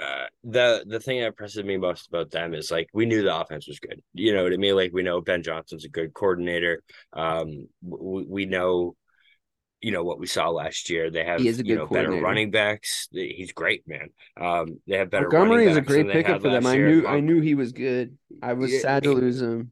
[0.00, 3.36] uh, the the thing that impresses me most about them is like we knew the
[3.40, 4.02] offense was good.
[4.12, 4.74] You know what I mean?
[4.74, 6.82] Like we know Ben Johnson's a good coordinator.
[7.12, 8.96] Um, we, we know,
[9.84, 11.10] you know what we saw last year.
[11.10, 13.08] They have He is a you know better running backs.
[13.12, 14.08] He's great, man.
[14.40, 15.28] Um, they have better.
[15.28, 16.66] Montgomery is a great pickup for them.
[16.66, 16.88] I year.
[16.88, 17.06] knew.
[17.06, 18.16] I knew he was good.
[18.42, 19.70] I was Yeah, sad to he- lose him.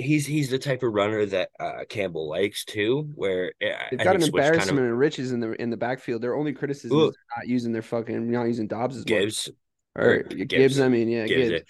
[0.00, 3.10] He's he's the type of runner that uh, Campbell likes too.
[3.16, 6.22] Where uh, They've I got an embarrassment kind of riches in the in the backfield.
[6.22, 7.10] Their only criticism Look.
[7.10, 9.04] is not using their fucking not using Dobbs as.
[9.04, 9.50] Gibbs.
[9.96, 10.46] or or Gibbs.
[10.46, 10.80] Gibbs.
[10.80, 11.64] I mean, yeah, gives Gibbs.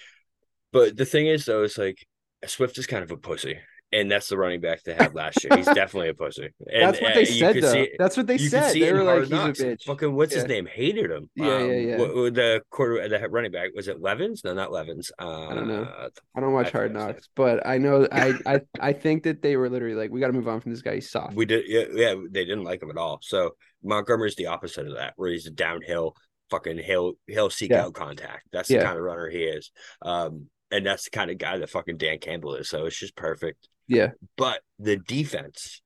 [0.73, 2.07] But the thing is, though, it's like
[2.47, 3.59] Swift is kind of a pussy,
[3.91, 5.57] and that's the running back they had last year.
[5.57, 6.51] He's definitely a pussy.
[6.71, 7.73] And, That's what uh, they said, though.
[7.73, 8.75] see That's what they you said.
[8.75, 9.85] They were like, he's a bitch.
[9.85, 10.67] Fucking what's his name?
[10.67, 11.31] Hated him.
[11.35, 11.97] Yeah, yeah, yeah.
[11.99, 14.43] what- what the quarter, the running back was it Levins?
[14.45, 15.11] No, not Levins.
[15.19, 15.89] Uh, I don't know.
[16.37, 17.15] I don't watch I Hard forget his name.
[17.15, 20.27] Knocks, but I know I I I think that they were literally like, we got
[20.27, 20.97] to move on from this guy.
[20.97, 21.35] He's soft.
[21.35, 22.15] We did, yeah, yeah.
[22.31, 23.21] They didn't like him at all.
[23.23, 26.15] So Montgomery's the opposite of that, where he's a downhill,
[26.51, 27.85] fucking he'll he'll seek Yeah.
[27.85, 28.45] out contact.
[28.53, 28.81] That's Yeah.
[28.81, 29.71] the kind of runner he is.
[30.03, 32.69] Um, and that's the kind of guy that fucking Dan Campbell is.
[32.69, 33.67] So it's just perfect.
[33.89, 35.81] Yeah, But the defense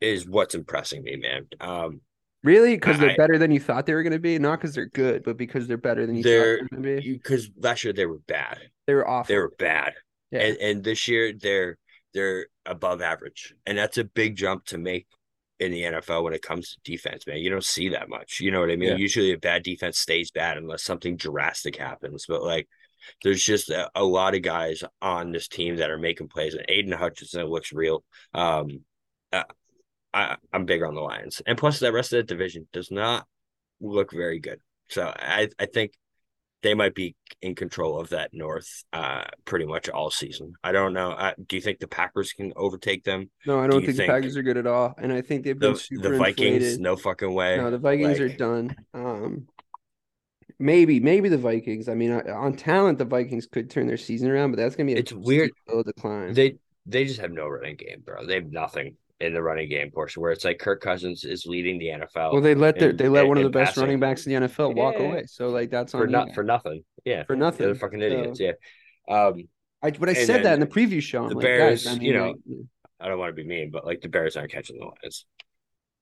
[0.00, 1.46] is what's impressing me, man.
[1.60, 2.00] Um,
[2.42, 4.38] really, because they're better than you thought they were going to be.
[4.38, 6.96] Not because they're good, but because they're better than you They're- thought they were going
[6.96, 7.12] to be.
[7.12, 8.58] because last year they were bad.
[8.86, 9.32] They were awful.
[9.34, 9.92] They were bad.
[10.30, 10.40] yeah.
[10.40, 11.76] and, and this year they're
[12.14, 15.06] they're above average, and that's a big jump to make
[15.60, 17.36] in the NFL when it comes to defense, man.
[17.36, 18.40] You don't see that much.
[18.40, 18.90] You know what I mean?
[18.90, 18.96] Yeah.
[18.96, 22.24] Usually, a bad defense stays bad unless something drastic happens.
[22.26, 22.66] But like,
[23.22, 26.64] there's just a, a lot of guys on this team that are making plays, and
[26.68, 28.04] Aidan Hutchinson looks real.
[28.34, 28.80] Um,
[29.32, 29.44] uh,
[30.12, 33.26] I, I'm big on the Lions, and plus the rest of the division does not
[33.80, 34.60] look very good.
[34.88, 35.92] So I I think
[36.62, 40.52] they might be in control of that North uh pretty much all season.
[40.62, 41.12] I don't know.
[41.12, 43.30] Uh, do you think the Packers can overtake them?
[43.46, 45.22] no, I do don't you think, think the Packers are good at all, and I
[45.22, 46.80] think they've been The super the Vikings, inflated.
[46.80, 47.56] no fucking way.
[47.56, 48.76] No, the Vikings are done.
[48.92, 49.46] Um,
[50.60, 51.88] maybe, maybe the Vikings.
[51.88, 54.94] I mean, on talent, the Vikings could turn their season around, but that's gonna be
[54.94, 55.50] a It's weird.
[55.84, 56.34] decline.
[56.34, 56.56] They
[56.86, 58.24] they just have no running game, bro.
[58.26, 58.96] They have nothing.
[59.22, 62.32] in the running game portion, where it's like Kirk Cousins is leading the NFL.
[62.32, 63.82] Well, they let their and- they let and- one of the best passing.
[63.82, 65.24] running backs in the NFL walk away.
[65.26, 66.84] So like that's on for not for nothing.
[67.04, 67.66] Yeah, for nothing.
[67.66, 68.40] they're fucking So- idiots.
[68.40, 68.52] Yeah.
[69.10, 69.46] Um,
[69.82, 71.24] I but I said that in the preview show.
[71.24, 72.36] I'm the like, Bears, guys, I mean, you know, like,
[72.98, 75.26] I don't want to be mean, but like the Bears aren't catching the Lions.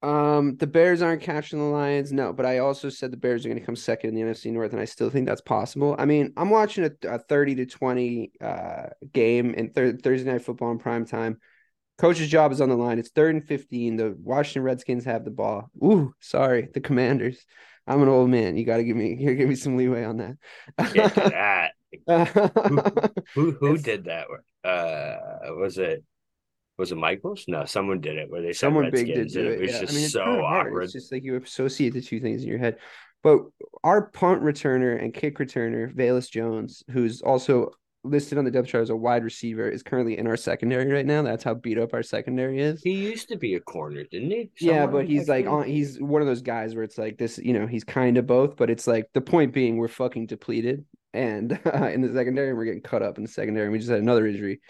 [0.01, 3.49] Um, the Bears aren't catching the Lions, no, but I also said the Bears are
[3.49, 5.97] going to come second in the NFC North, and I still think that's possible.
[5.99, 10.43] I mean, I'm watching a, a 30 to 20 uh game in thir- Thursday night
[10.43, 11.39] football in prime time.
[11.99, 13.01] Coach's job is on the line.
[13.01, 13.97] It's third and 15.
[13.97, 15.69] The Washington Redskins have the ball.
[15.83, 17.45] Ooh, sorry, the Commanders.
[17.89, 18.57] I'm an old man.
[18.57, 20.37] You got to give me here, give me some leeway on that.
[20.93, 21.21] Get to
[22.07, 23.13] that.
[23.35, 24.27] Who who It's- did that?
[24.63, 26.05] Uh, was it
[26.79, 27.45] was it Michaels?
[27.49, 29.53] No, someone did it where they said Someone big did do it.
[29.53, 29.81] It was yeah.
[29.81, 30.85] just I mean, it's so awkward.
[30.85, 32.79] It's just like you associate the two things in your head.
[33.23, 33.41] But
[33.83, 37.73] our punt returner and kick returner, Velus Jones, who's also
[38.05, 41.05] listed on the depth chart as a wide receiver, is currently in our secondary right
[41.05, 41.23] now.
[41.23, 42.81] That's how beat up our secondary is.
[42.83, 44.51] He used to be a corner, didn't he?
[44.61, 45.65] Yeah, but he's like on.
[45.65, 47.39] He's one of those guys where it's like this.
[47.39, 50.85] You know, he's kind of both, but it's like the point being we're fucking depleted,
[51.13, 53.67] and uh, in the secondary, we're getting cut up in the secondary.
[53.67, 54.61] And we just had another injury,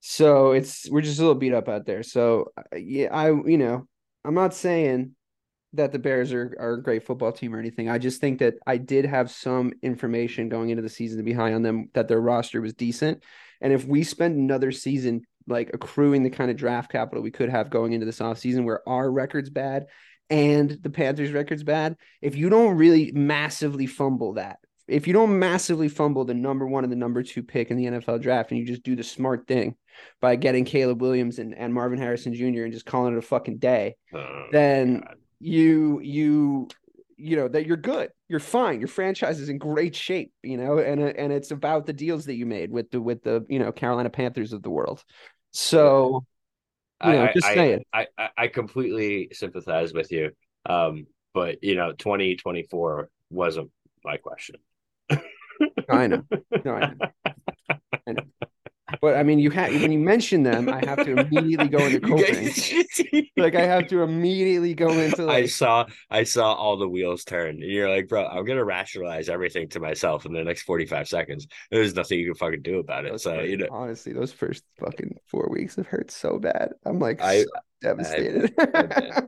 [0.00, 2.02] so it's we're just a little beat up out there.
[2.02, 3.86] So uh, yeah, I you know
[4.24, 5.12] I'm not saying
[5.72, 7.88] that the Bears are are a great football team or anything.
[7.88, 11.32] I just think that I did have some information going into the season to be
[11.32, 13.22] high on them that their roster was decent,
[13.60, 17.48] and if we spend another season like accruing the kind of draft capital we could
[17.48, 19.86] have going into this offseason where our record's bad
[20.28, 24.58] and the Panthers record's bad, if you don't really massively fumble that,
[24.88, 27.86] if you don't massively fumble the number one and the number two pick in the
[27.86, 29.74] NFL draft and you just do the smart thing
[30.20, 32.64] by getting Caleb Williams and, and Marvin Harrison Jr.
[32.64, 35.16] and just calling it a fucking day, Oh, then God.
[35.40, 36.68] you you
[37.18, 40.76] you know that you're good you're fine your franchise is in great shape you know
[40.76, 43.72] and and it's about the deals that you made with the with the you know
[43.72, 45.02] carolina panthers of the world
[45.50, 46.26] so
[47.02, 50.30] you know I, just I, saying I, I I completely sympathize with you.
[50.66, 53.70] Um, but you know, twenty twenty four wasn't
[54.04, 54.56] my question.
[55.90, 56.22] I know
[56.64, 57.08] no i know
[58.08, 58.22] i know
[59.00, 62.00] but i mean you have when you mention them i have to immediately go into
[62.08, 67.24] coping like i have to immediately go into I saw I saw all the wheels
[67.24, 67.56] turn.
[67.62, 71.46] And you're like, bro, I'm gonna rationalize everything to myself in the next 45 seconds.
[71.70, 73.12] There's nothing you can fucking do about it.
[73.12, 73.66] those So first- you know.
[73.70, 76.72] honestly those first fucking four weeks have hurt so bad.
[76.84, 77.48] I'm like I- so
[77.82, 78.54] devastated.
[78.58, 79.22] I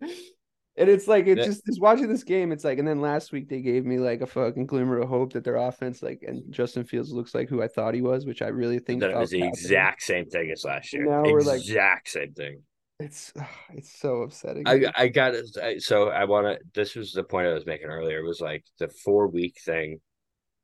[0.78, 3.48] and it's like it's just just watching this game it's like and then last week
[3.48, 6.84] they gave me like a fucking glimmer of hope that their offense like and justin
[6.84, 9.30] fields looks like who i thought he was which i really think that it was
[9.30, 9.54] the happening.
[9.54, 11.04] exact same thing as last year.
[11.04, 12.62] Now we're like- exact same thing.
[13.00, 13.32] it's
[13.74, 15.46] it's so upsetting I I got it.
[15.62, 16.58] I- So I want to.
[16.74, 18.22] This was the point I was making earlier.
[18.24, 20.00] Was like the four week thing.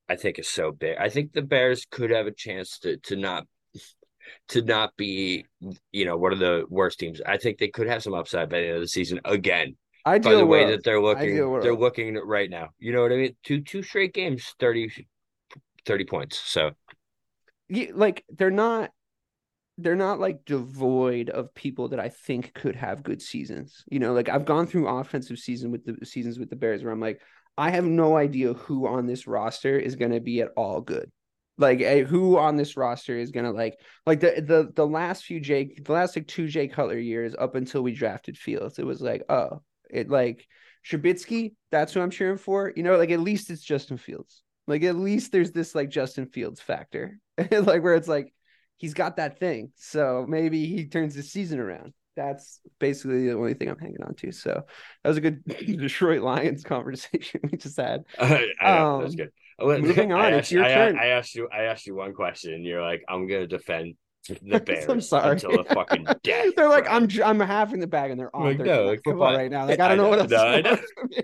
[0.09, 0.97] I think is so big.
[0.99, 3.47] I think the Bears could have a chance to to not
[4.49, 5.45] to not be
[5.93, 7.21] you know one of the worst teams.
[7.25, 9.77] I think they could have some upside by the end of the season again.
[10.05, 12.71] By ideal the way that they're looking, they're looking right now.
[12.79, 13.37] You know what I mean?
[13.43, 15.07] Two two straight games, 30,
[15.87, 16.39] 30 points.
[16.39, 16.73] So
[17.69, 18.91] Yeah, like they're not
[19.79, 23.85] they're not like devoid of people that I think could have good seasons.
[23.91, 26.93] You know, like I've gone through offensive season with the seasons with the Bears where
[26.93, 27.21] I'm like,
[27.57, 31.11] I have no idea who on this roster is going to be at all good.
[31.57, 35.25] Like eh, who on this roster is going to like like the the the last
[35.25, 38.87] few Jake the last like two Jay Cutler years up until we drafted Fields, it
[38.87, 39.63] was like, oh,
[39.95, 40.47] it like
[40.87, 42.73] Trubisky, that's who I'm cheering for.
[42.75, 44.43] You know, like at least it's Justin Fields.
[44.67, 47.19] Like at least there's this like Justin Fields factor,
[47.51, 48.33] like where it's like
[48.79, 49.73] he's got that thing.
[49.77, 51.93] So maybe he turns his season around.
[52.17, 54.31] That's basically the only thing I'm hanging on to.
[54.33, 54.65] So
[55.03, 58.05] that was a good Detroit Lions conversation we just had.
[58.19, 59.31] I know that's Um, good.
[59.61, 60.97] Moving I on, it's your I, turn.
[60.97, 61.49] I asked you.
[61.53, 63.95] I asked you one question, and you're like, "I'm gonna defend
[64.29, 65.33] the Bears I'm sorry.
[65.33, 68.35] until the fucking death." they're like, bro." I'm I'm half in the bag and they're
[68.35, 69.37] on Like, no, come football on.
[69.37, 69.67] right now.
[69.67, 70.31] Like I I don't know, know, what else.
[70.31, 70.79] no, I know.
[71.05, 71.23] me.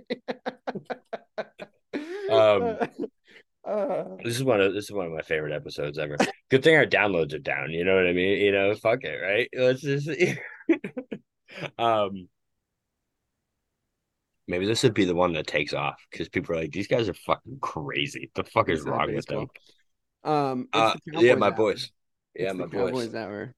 [3.65, 6.17] Uh, This is one of this is one of my favorite episodes ever.
[6.51, 7.71] Good thing our downloads are down.
[7.71, 8.39] You know what I mean?
[8.41, 9.49] You know, fuck it, right?
[9.57, 10.09] Let's just.
[11.79, 12.29] um,
[14.49, 17.09] maybe this would be the one that takes off because people are like, "These guys
[17.09, 18.31] are fucking crazy.
[18.35, 19.47] The fuck is wrong with them?"
[20.25, 21.93] um, Uh, yeah, my boys.
[22.45, 22.93] Yeah, my boys.
[22.93, 23.55] Cowboys hour.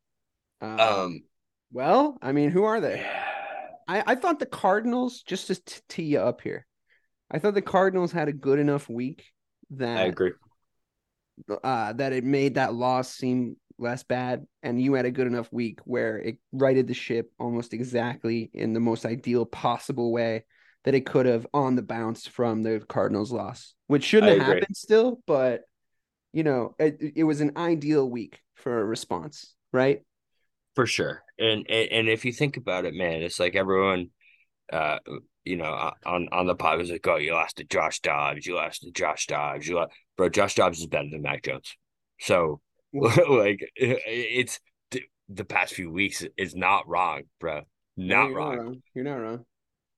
[0.60, 1.22] Um, Um,
[1.72, 3.04] well, I mean, who are they?
[3.88, 6.66] I, I thought the Cardinals, just to t- tee you up here,
[7.30, 9.24] I thought the Cardinals had a good enough week
[9.70, 10.32] that I agree.
[11.62, 15.52] uh, that it made that loss seem less bad, and you had a good enough
[15.52, 20.44] week where it righted the ship almost exactly in the most ideal possible way
[20.84, 24.42] that it could have on the bounce from the Cardinals loss, which shouldn't I have
[24.42, 24.56] agree.
[24.60, 25.62] happened still, but
[26.32, 30.02] you know, it, it was an ideal week for a response, right?
[30.74, 31.22] For sure.
[31.38, 34.10] And, and and if you think about it, man, it's like everyone,
[34.72, 34.98] uh,
[35.44, 38.46] you know, on on the pod was like, "Oh, you lost to Josh Dobbs.
[38.46, 39.66] You lost to Josh Dobbs.
[39.66, 40.28] You lost, bro.
[40.28, 41.76] Josh Dobbs is better than Mac Jones.
[42.20, 42.60] So,
[42.92, 44.60] like, it's
[45.28, 47.62] the past few weeks is not wrong, bro.
[47.96, 48.56] Not you're wrong.
[48.56, 48.82] Not wrong.
[48.94, 49.44] You're not wrong.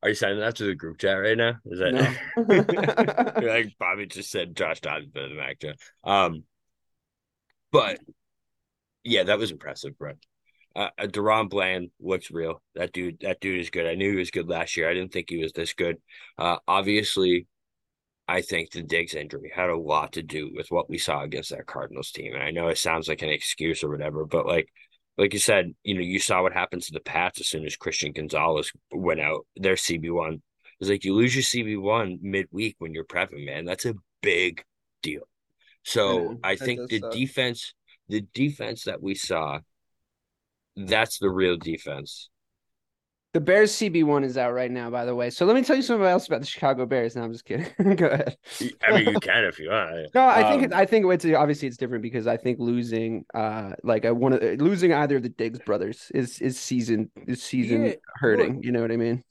[0.02, 1.54] Are you sending that to the group chat right now?
[1.64, 1.94] Is that
[2.36, 3.46] No.
[3.46, 5.78] like Bobby just said Josh Dobbs is better than Mac Jones?
[6.04, 6.44] Um,
[7.72, 7.98] but
[9.04, 10.12] yeah, that was impressive, bro.
[10.76, 12.60] Uh, uh, DaRon Bland looks real.
[12.74, 13.86] That dude, that dude is good.
[13.86, 14.90] I knew he was good last year.
[14.90, 15.98] I didn't think he was this good.
[16.36, 17.46] Uh, obviously,
[18.26, 21.50] I think the Diggs injury had a lot to do with what we saw against
[21.50, 22.34] that Cardinals team.
[22.34, 24.68] And I know it sounds like an excuse or whatever, but like,
[25.16, 27.76] like you said, you know, you saw what happened to the Pats as soon as
[27.76, 29.46] Christian Gonzalez went out.
[29.56, 30.42] Their CB one
[30.80, 33.64] it's like you lose your CB one midweek when you're prepping, man.
[33.64, 34.62] That's a big
[35.02, 35.22] deal.
[35.82, 37.12] So I, I think the suck.
[37.12, 37.74] defense,
[38.08, 39.58] the defense that we saw
[40.76, 42.30] that's the real defense.
[43.32, 45.28] The Bears CB one is out right now, by the way.
[45.28, 47.16] So let me tell you something else about the Chicago Bears.
[47.16, 47.66] No, I'm just kidding.
[47.96, 48.36] Go ahead.
[48.80, 50.14] I mean, you can if you want.
[50.14, 53.72] No, I think um, I think it's obviously it's different because I think losing, uh,
[53.82, 57.86] like I want to losing either of the Diggs brothers is is season is season
[57.86, 58.54] yeah, hurting.
[58.54, 59.24] Well, you know what I mean?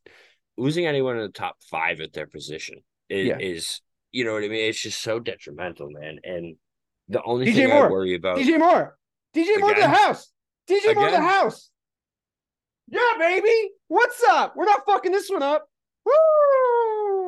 [0.58, 3.38] Losing anyone in the top five at their position is, yeah.
[3.40, 3.80] is
[4.12, 4.68] you know what I mean.
[4.68, 6.20] It's just so detrimental, man.
[6.26, 6.58] And
[7.14, 7.88] the only DJ thing Moore.
[7.88, 8.98] I worry about DJ Moore,
[9.36, 10.32] DJ Moore, the house.
[10.70, 11.70] DJ Moore the house.
[12.88, 13.72] Yeah, baby.
[13.88, 14.56] What's up?
[14.56, 15.68] We're not fucking this one up.
[16.06, 16.14] Woo!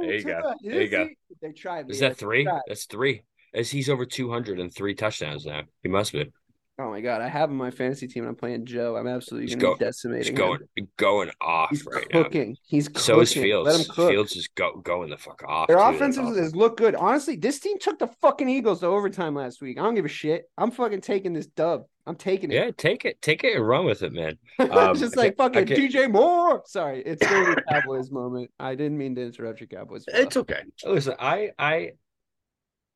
[0.02, 0.54] There you go.
[0.62, 1.10] There you go.
[1.42, 1.90] They tried.
[1.90, 2.48] Is that three?
[2.68, 3.24] That's three.
[3.54, 5.62] As he's over two hundred and three touchdowns now.
[5.82, 6.32] He must be.
[6.78, 8.98] Oh my god, I have him on my fantasy team and I'm playing Joe.
[8.98, 10.34] I'm absolutely he's gonna go, be decimating.
[10.34, 10.90] He's going him.
[10.98, 12.50] going off he's right cooking.
[12.50, 12.56] now.
[12.66, 13.02] He's cooking.
[13.02, 13.66] So is Fields.
[13.66, 14.10] Let him cook.
[14.10, 15.70] Fields is go, going the fuck off.
[15.70, 16.96] Their offense is look good.
[16.96, 19.80] Honestly, this team took the fucking Eagles to overtime last week.
[19.80, 20.50] I don't give a shit.
[20.58, 21.86] I'm fucking taking this dub.
[22.08, 22.56] I'm taking it.
[22.56, 24.38] Yeah, take it, take it, and run with it, man.
[24.60, 26.62] Um, just like fucking DJ Moore.
[26.66, 28.52] Sorry, it's the Cowboys moment.
[28.60, 30.04] I didn't mean to interrupt your Cowboys.
[30.08, 30.64] It's okay.
[30.84, 31.92] Listen, I, I,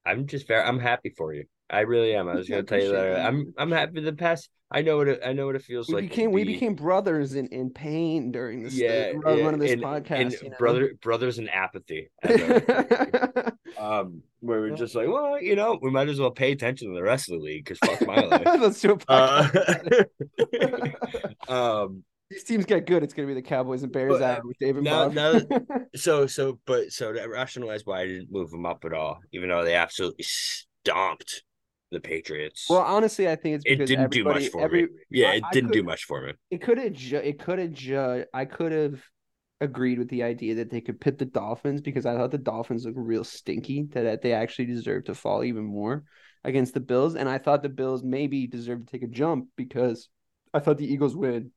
[0.05, 0.63] I'm just very.
[0.63, 1.45] I'm happy for you.
[1.69, 2.27] I really am.
[2.27, 3.25] I was going to tell you that.
[3.25, 4.49] I'm I'm happy the past.
[4.71, 6.09] I know what it, I know what it feels we like.
[6.09, 9.49] Became, we became brothers in, in pain during this yeah, run yeah.
[9.49, 10.19] of this in, podcast.
[10.19, 10.57] In you know?
[10.59, 12.09] brother brothers in apathy.
[13.79, 16.95] um, where we're just like, well, you know, we might as well pay attention to
[16.95, 18.43] the rest of the league because fuck my life.
[18.59, 20.05] Let's do a podcast.
[21.47, 24.57] Uh, um, these teams get good, it's gonna be the Cowboys and Bears out with
[24.59, 24.83] David.
[24.83, 25.39] Now, now,
[25.95, 29.49] so so, but so to rationalize why I didn't move them up at all, even
[29.49, 31.43] though they absolutely stomped
[31.91, 32.67] the Patriots.
[32.69, 34.89] Well, honestly, I think it's it didn't do much for every, me.
[35.09, 36.33] Yeah, it I, didn't do much for me.
[36.51, 36.93] It could have.
[36.93, 37.71] Ju- it could have.
[37.71, 39.01] Ju- I could have
[39.61, 42.85] agreed with the idea that they could pit the Dolphins because I thought the Dolphins
[42.85, 43.87] looked real stinky.
[43.91, 46.03] That they actually deserved to fall even more
[46.43, 50.09] against the Bills, and I thought the Bills maybe deserved to take a jump because
[50.53, 51.51] I thought the Eagles win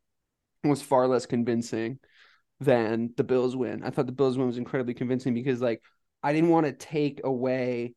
[0.64, 1.98] was far less convincing
[2.60, 3.82] than the Bills win.
[3.82, 5.82] I thought the Bills win was incredibly convincing because like
[6.22, 7.94] I didn't want to take away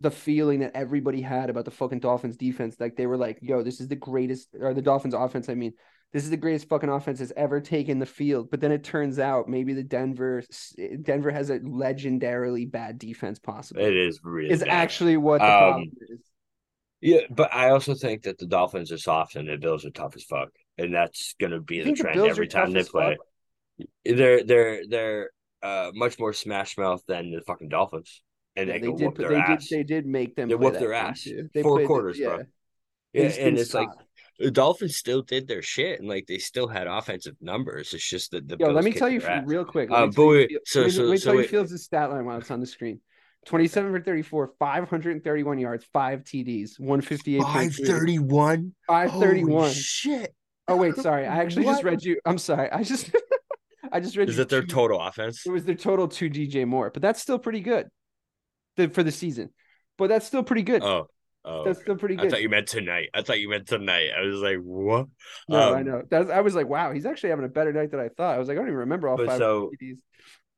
[0.00, 2.76] the feeling that everybody had about the fucking Dolphins defense.
[2.78, 5.72] Like they were like, yo, this is the greatest, or the Dolphins offense, I mean,
[6.12, 8.50] this is the greatest fucking offense that's ever taken the field.
[8.50, 10.44] But then it turns out maybe the Denver,
[11.02, 13.84] Denver has a legendarily bad defense possibly.
[13.84, 16.20] It is really is actually what the um, problem is.
[17.00, 20.16] Yeah, but I also think that the Dolphins are soft and the Bills are tough
[20.16, 20.50] as fuck.
[20.78, 23.16] And that's gonna be the trend the every time they play.
[23.78, 23.88] Fuck?
[24.04, 25.30] They're they're they're
[25.62, 28.22] uh, much more smash mouth than the fucking Dolphins
[28.56, 29.16] and yeah, they, they did.
[29.16, 29.68] they ass.
[29.68, 29.78] did.
[29.78, 30.48] They did make them.
[30.48, 31.26] They whooped their ass.
[31.62, 32.42] Four quarters, the, bro.
[33.12, 33.88] Yeah, and it's like
[34.38, 37.94] the Dolphins still did their shit, and like they still had offensive numbers.
[37.94, 38.66] It's just that the yo.
[38.66, 39.90] Bills let me tell you real quick.
[39.90, 42.24] Uh, but wait, so let me, so let me so tell you Fields' stat line
[42.24, 43.00] while it's on the screen.
[43.46, 47.42] 27 for 34, 531 yards, five TDs, 158.
[47.42, 48.72] 531?
[48.86, 49.70] 531.
[49.70, 50.34] shit.
[50.66, 51.26] Oh, wait, sorry.
[51.26, 51.72] I actually what?
[51.72, 52.18] just read you.
[52.24, 52.70] I'm sorry.
[52.72, 53.10] I just
[53.92, 55.44] I just read Is that their total offense?
[55.44, 57.86] It was their total to DJ Moore, but that's still pretty good
[58.76, 59.50] the, for the season.
[59.96, 60.82] But that's still pretty good.
[60.82, 61.06] Oh,
[61.44, 61.84] oh that's okay.
[61.84, 62.26] still pretty good.
[62.26, 63.08] I thought you meant tonight.
[63.14, 64.10] I thought you meant tonight.
[64.16, 65.06] I was like, what?
[65.48, 66.02] No, um, I know.
[66.10, 68.34] That's, I was like, wow, he's actually having a better night than I thought.
[68.34, 69.70] I was like, I don't even remember all five so,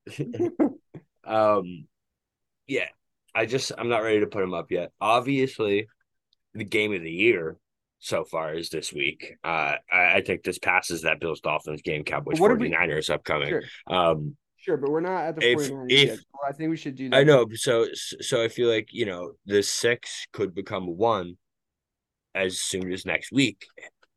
[1.25, 1.87] um,
[2.67, 2.89] yeah,
[3.35, 4.93] I just I'm not ready to put him up yet.
[5.01, 5.89] Obviously,
[6.55, 7.59] the game of the year
[7.99, 9.35] so far is this week.
[9.45, 13.15] Uh, I, I think this passes that Bills Dolphins game, Cowboys 49ers we...
[13.15, 13.49] upcoming.
[13.49, 13.63] Sure.
[13.87, 14.37] Um,
[14.67, 16.19] Sure, but we're not at the if, 49ers if, yet.
[16.47, 17.17] I think we should do that.
[17.17, 17.47] I know.
[17.55, 21.37] So so I feel like, you know, the six could become one
[22.35, 23.67] as soon as next week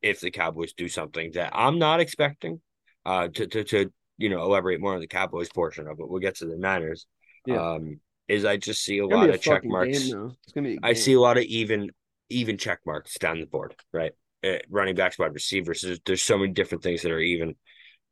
[0.02, 2.62] if the Cowboys do something that I'm not expecting.
[3.06, 6.10] Uh to to, to you know elaborate more on the Cowboys portion of it.
[6.10, 7.06] We'll get to the Niners.
[7.46, 7.74] Yeah.
[7.74, 10.10] Um is I just see a lot a of check marks.
[10.10, 11.92] Game, it's gonna be I see a lot of even
[12.30, 14.14] even check marks down the board, right?
[14.44, 15.82] uh, running backs, wide receivers.
[15.82, 17.56] There's, there's so many different things that are even,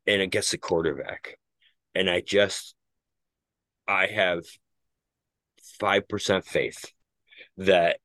[0.06, 1.38] and it gets the quarterback.
[1.98, 2.76] And I just,
[3.88, 4.44] I have
[5.82, 6.92] 5% faith
[7.56, 7.98] that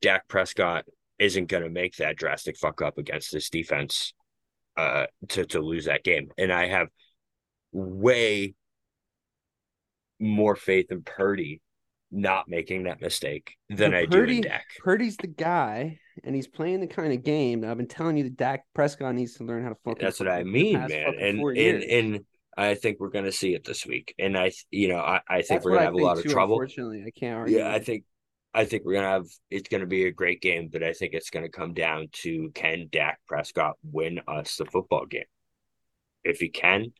[0.00, 0.84] Dak Prescott
[1.18, 4.14] isn't going to make that drastic fuck up against this defense
[4.76, 6.28] uh, to, to lose that game.
[6.38, 6.86] And I have
[7.72, 8.54] way
[10.20, 11.60] more faith in Purdy
[12.12, 14.66] not making that mistake than But I Purdy, do in Dak.
[14.78, 18.24] Purdy's the guy, and he's playing the kind of game that I've been telling you
[18.24, 20.04] that Dak Prescott needs to learn how to fucking.
[20.04, 21.14] That's what I football for the mean, man.
[21.18, 22.24] And and and
[22.56, 24.14] I think we're gonna see it this week.
[24.18, 26.54] And I, you know, I, I think That's we're gonna have a lot of trouble.
[26.60, 27.58] Unfortunately, I can't argue.
[27.58, 28.04] Yeah, I think
[28.54, 31.30] I think we're gonna have it's gonna be a great game, but I think it's
[31.30, 35.24] gonna come down to can Dak Prescott win us the football game?
[36.24, 36.92] If he can,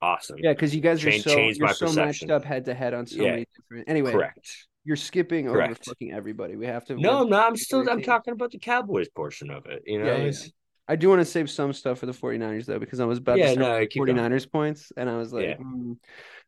[0.00, 0.36] awesome.
[0.40, 1.94] Yeah, because you guys are so you're so perception.
[1.96, 3.30] matched up head to head on so Yeah.
[3.32, 3.88] many different.
[3.88, 4.68] Anyway, correct.
[4.84, 5.84] you're skipping over Correct.
[5.84, 6.54] fucking everybody.
[6.56, 6.94] We have to.
[6.96, 9.82] No, no, I'm still I'm talking about the Cowboys portion of it.
[9.86, 10.32] You know, Yeah, yeah,
[10.88, 13.38] I do want to save some stuff for the 49ers though, because I was about
[13.38, 15.56] yeah, to start no, 49ers points, and I was like, Yeah.
[15.56, 15.96] mm.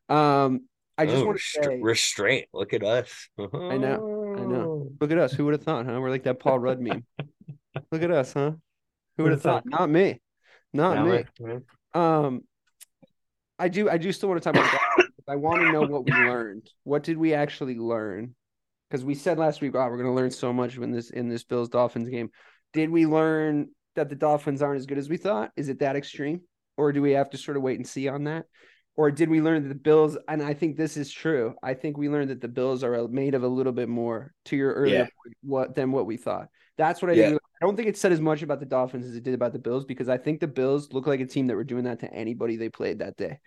[0.08, 0.60] um,
[0.96, 2.46] I just Oh, want to say, restraint.
[2.52, 3.28] Look at us.
[3.38, 4.90] I know, I know.
[5.00, 5.32] Look at us.
[5.32, 6.00] Who would have thought, huh?
[6.00, 7.04] We're like that Paul Rudd meme.
[7.92, 8.52] Look at us, huh?
[9.16, 9.64] Who would have thought?
[9.64, 10.20] Not me.
[10.72, 11.24] Not me.
[11.94, 12.42] Um,
[13.58, 13.88] I do.
[13.88, 14.70] I do still want to talk about.
[14.72, 15.06] that.
[15.28, 16.68] I want to know what we learned.
[16.84, 18.34] What did we actually learn?
[18.88, 21.28] Because we said last week, "Oh, we're going to learn so much in this in
[21.28, 22.30] this Bills Dolphins game."
[22.72, 23.68] Did we learn
[23.98, 25.52] that the Dolphins aren't as good as we thought?
[25.56, 26.40] Is it that extreme,
[26.76, 28.46] or do we have to sort of wait and see on that?
[28.96, 30.16] Or did we learn that the Bills?
[30.26, 31.54] And I think this is true.
[31.62, 34.32] I think we learned that the Bills are made of a little bit more.
[34.46, 35.02] To your earlier Yeah.
[35.02, 36.48] point, what than what we thought.
[36.76, 37.28] That's what I Yeah.
[37.28, 37.40] think.
[37.60, 39.58] I don't think it said as much about the Dolphins as it did about the
[39.58, 42.12] Bills because I think the Bills look like a team that were doing that to
[42.12, 43.38] anybody they played that day,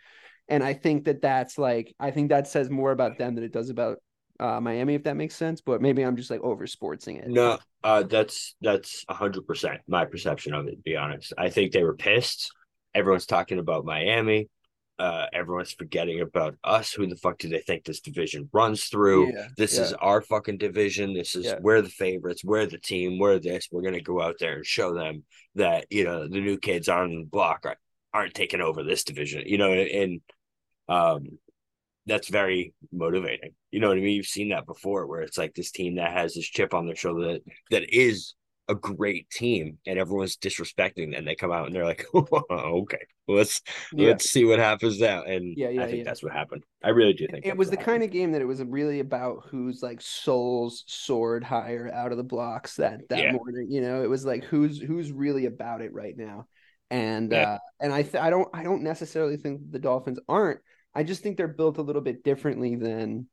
[0.47, 3.53] and I think that that's like I think that says more about them than it
[3.53, 3.99] does about
[4.39, 5.61] uh, Miami, if that makes sense.
[5.61, 7.27] But maybe I'm just like over sportsing it.
[7.27, 10.71] No, uh, that's that's hundred percent my perception of it.
[10.71, 12.51] To be honest, I think they were pissed.
[12.93, 14.49] Everyone's talking about Miami.
[14.99, 16.93] Uh, everyone's forgetting about us.
[16.93, 19.33] Who the fuck do they think this division runs through?
[19.33, 19.83] Yeah, this yeah.
[19.85, 21.13] is our fucking division.
[21.13, 21.59] This is Yeah.
[21.59, 22.43] we're the favorites.
[22.43, 23.17] We're the team.
[23.17, 23.67] We're this.
[23.71, 25.23] We're gonna go out there and show them
[25.55, 27.77] that you know the new kids on the block are,
[28.13, 29.43] aren't taking over this division.
[29.47, 30.21] You know, and, and
[30.87, 31.39] um,
[32.05, 33.51] that's very motivating.
[33.71, 34.15] You know what I mean?
[34.15, 36.95] You've seen that before, where it's like this team that has this chip on their
[36.95, 37.41] shoulder that,
[37.71, 38.35] that is
[38.67, 41.25] a great team, and everyone's disrespecting them.
[41.25, 44.09] They come out and they're like, "Okay, let's Yeah.
[44.09, 46.03] let's see what happens now." And Yeah, yeah, I think yeah.
[46.05, 46.63] that's what happened.
[46.83, 49.45] I really do think it was the kind of game that it was really about
[49.49, 53.67] who's like souls soared higher out of the blocks that that morning.
[53.69, 56.47] You know, it was like who's who's really about it right now.
[56.89, 60.59] And uh and I th- I don't I don't necessarily think the Dolphins aren't.
[60.93, 63.27] I just think they're built a little bit differently than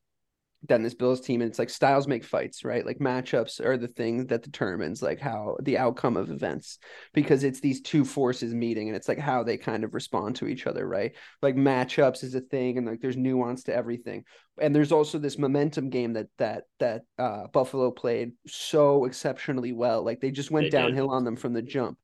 [0.66, 1.40] than this Bills team.
[1.40, 2.84] And it's like styles make fights, right?
[2.84, 6.78] Like matchups are the thing that determines like how the outcome of events
[7.14, 10.48] because it's these two forces meeting and it's like how they kind of respond to
[10.48, 11.12] each other, right?
[11.42, 14.24] Like matchups is a thing and like there's nuance to everything.
[14.60, 20.02] And there's also this momentum game that that that uh Buffalo played so exceptionally well.
[20.02, 20.72] Like they just went They did.
[20.72, 21.98] downhill on them from the jump.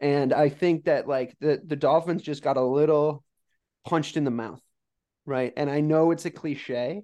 [0.00, 3.24] And I think that like the the Dolphins just got a little
[3.86, 4.60] punched in the mouth,
[5.26, 5.52] right?
[5.56, 7.02] And I know it's a cliche,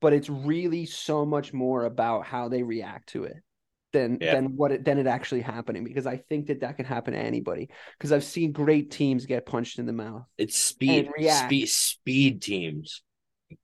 [0.00, 3.36] but it's really so much more about how they react to it
[3.92, 4.32] than Yeah.
[4.34, 7.20] than what it than it actually happening because I think that that can happen to
[7.20, 10.24] anybody because I've seen great teams get punched in the mouth.
[10.36, 13.02] it's speed, speed, speed teams.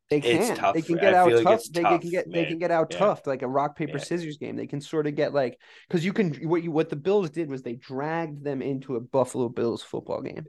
[0.09, 0.57] They It's can.
[0.57, 0.75] tough.
[0.75, 1.65] They can get out feel like tough.
[1.73, 2.99] They, tough, can get they can get out Yeah.
[2.99, 4.05] tough like a rock paper Yeah.
[4.05, 4.57] scissors game.
[4.57, 7.49] They can sort of get like because you can what you what the Bills did
[7.49, 10.47] was they dragged them into a Buffalo Bills football game.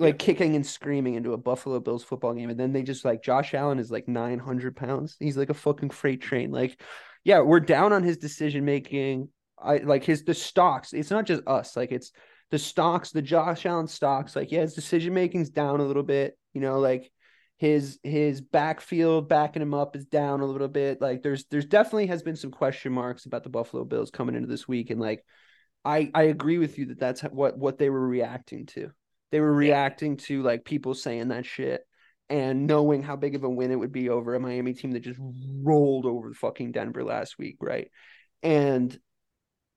[0.00, 3.22] Like kicking and screaming into a Buffalo Bills football game, and then they just like
[3.22, 5.16] Josh Allen is like nine hundred pounds.
[5.20, 6.50] He's like a fucking freight train.
[6.50, 6.80] Like,
[7.22, 9.28] yeah, we're down on his decision making.
[9.62, 10.92] I like his the stocks.
[10.92, 11.76] It's not just us.
[11.76, 12.12] Like it's
[12.50, 14.34] the stocks, the Josh Allen stocks.
[14.34, 16.36] Like yeah, his decision making's down a little bit.
[16.54, 17.12] You know, like
[17.58, 21.02] his his backfield backing him up is down a little bit.
[21.02, 24.48] Like there's there's definitely has been some question marks about the Buffalo Bills coming into
[24.48, 25.22] this week, and like
[25.84, 28.92] I I agree with you that that's what what they were reacting to.
[29.30, 31.86] They were reacting to like people saying that shit
[32.28, 35.00] and knowing how big of a win it would be over a Miami team that
[35.00, 37.90] just rolled over fucking Denver last week, right?
[38.42, 38.96] And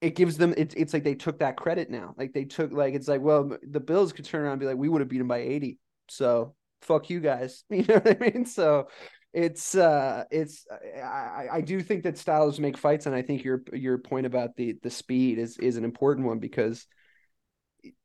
[0.01, 2.13] it gives them it's it's like they took that credit now.
[2.17, 4.77] Like they took like it's like well the Bills could turn around and be like
[4.77, 5.79] we would have beat them by 80.
[6.09, 7.63] So fuck you guys.
[7.69, 8.45] You know what I mean?
[8.45, 8.89] So
[9.33, 10.67] it's uh it's
[11.01, 14.55] I, I do think that styles make fights and I think your your point about
[14.55, 16.85] the the speed is is an important one because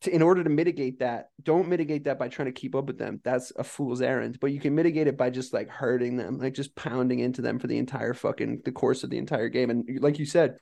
[0.03, 2.99] to, in order to mitigate that, don't mitigate that by trying to keep up with
[2.99, 3.21] them.
[3.25, 4.39] That's a fool's errand.
[4.41, 7.59] But you can mitigate it by just like hurting them, like just pounding into them
[7.59, 9.71] for the entire fucking the course of the entire game.
[9.71, 10.57] And like you said,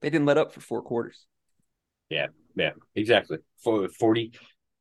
[0.00, 1.26] they didn't let up for four quarters.
[2.10, 3.38] Yeah, yeah, exactly.
[3.62, 4.32] For 40,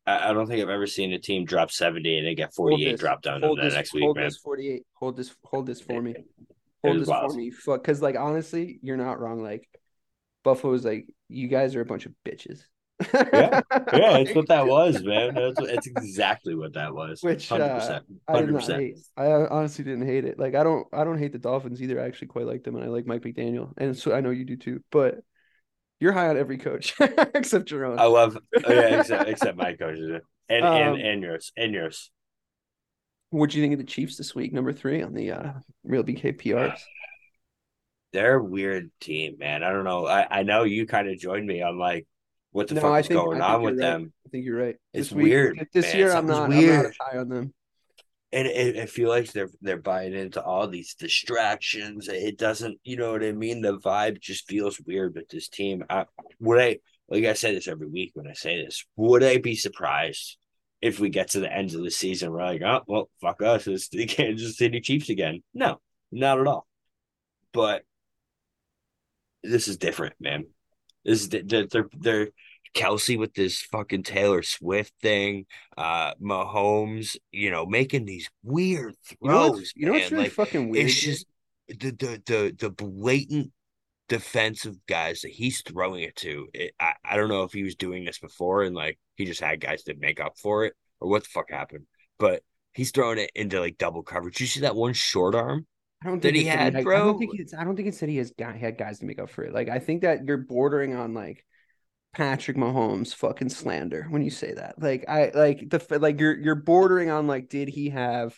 [0.06, 3.00] I don't think I've ever seen a team drop 70 and they get 48 this,
[3.00, 4.26] drop down hold to the next week, hold man.
[4.26, 4.84] this 48.
[4.96, 6.16] Hold this, hold this for me.
[6.84, 7.32] Hold this wild.
[7.32, 7.52] for me.
[7.52, 9.42] Fuck, because like honestly, you're not wrong.
[9.42, 9.68] Like
[10.44, 12.64] Buffalo's like, you guys are a bunch of bitches.
[13.14, 13.62] Yeah,
[13.94, 15.36] Yeah, it's what that was, man.
[15.36, 17.22] That's what, it's exactly what that was.
[17.22, 18.02] Which, uh, 100%.
[18.28, 18.76] I did not 100%.
[18.76, 19.00] hate.
[19.18, 20.40] I honestly didn't hate it.
[20.40, 22.02] Like I don't, I don't hate the Dolphins either.
[22.02, 24.46] I actually quite like them, and I like Mike McDaniel, and so I know you
[24.46, 24.84] do too.
[24.92, 25.20] But
[26.00, 26.96] you're high on every coach
[27.34, 27.98] except your own.
[27.98, 30.22] I love, oh, yeah, except, except my coaches.
[30.50, 31.54] And, Um, and, and yours.
[31.56, 32.12] And yours.
[33.30, 34.54] What do you think of the Chiefs this week?
[34.54, 36.78] Number three on the uh, Real BK PRs.
[38.12, 39.64] They're a weird team, man.
[39.64, 40.06] I don't know.
[40.06, 42.06] I, I know you kind of joined me on like
[42.54, 43.82] what the No, fuck I is think- going on with right.
[43.82, 44.14] them.
[44.26, 44.76] I think you're right.
[44.94, 45.98] It's This week- weird, This man.
[45.98, 46.52] year, I'm not.
[46.52, 47.54] I'm not high on them.
[48.32, 52.08] and it, I feel like they're they're buying into all these distractions.
[52.08, 53.62] It doesn't, you know what I mean.
[53.62, 55.84] The vibe just feels weird with this team.
[55.90, 56.06] I,
[56.40, 56.80] would I,
[57.10, 60.38] like I say this every week when I say this, would I be surprised
[60.82, 62.32] if we get to the end of the season?
[62.32, 65.44] We're like, oh well, fuck us, it's the Kansas City Chiefs again.
[65.54, 65.80] No,
[66.12, 66.66] not at all.
[67.52, 67.84] But
[69.44, 70.46] this is different, man.
[71.06, 72.30] Is they're they're, they're
[72.74, 75.46] Kelce with this fucking Taylor Swift thing,
[75.78, 79.74] uh, Mahomes, you know, making these weird You know throws.
[79.76, 80.86] you know what's really like fucking weird?
[80.88, 81.26] it's just
[81.68, 83.52] the the the the blatant
[84.10, 86.48] defensive guys that he's throwing it to.
[86.54, 89.42] It, I I don't know if he was doing this before and like he just
[89.42, 91.86] had guys to make up for it or what the fuck happened,
[92.18, 92.44] but
[92.74, 94.40] he's throwing it into like double coverage.
[94.42, 95.68] You see that one short arm?
[96.04, 97.00] I don't that he had, I bro.
[97.06, 97.54] don't think it's.
[97.54, 99.54] I don't think it said he has guy had guys to make up for it.
[99.54, 101.46] Like I think that you're bordering on like
[102.14, 104.76] Patrick Mahomes fucking slander when you say that.
[104.82, 108.36] Like I like the like you're you're bordering on like did he have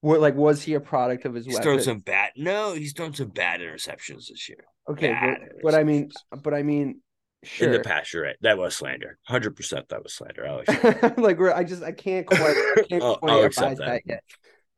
[0.00, 2.30] what like was he a product of his He's thrown some bad.
[2.36, 4.64] No, he's thrown some bad interceptions this year.
[4.88, 6.10] okay, but, but I mean,
[6.42, 7.00] but I mean,
[7.42, 7.68] sure.
[7.68, 8.36] In the past, you're right.
[8.42, 9.18] That was slander.
[9.26, 9.88] Hundred percent.
[9.88, 10.46] That was slander.
[10.46, 13.86] I like like I just I can't quite I can't I'll- quite I'll accept that.
[13.86, 14.02] that.
[14.04, 14.22] yet.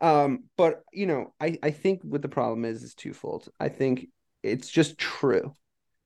[0.01, 3.49] Um, but you know, I I think what the problem is is twofold.
[3.59, 4.07] I think
[4.43, 5.53] it's just true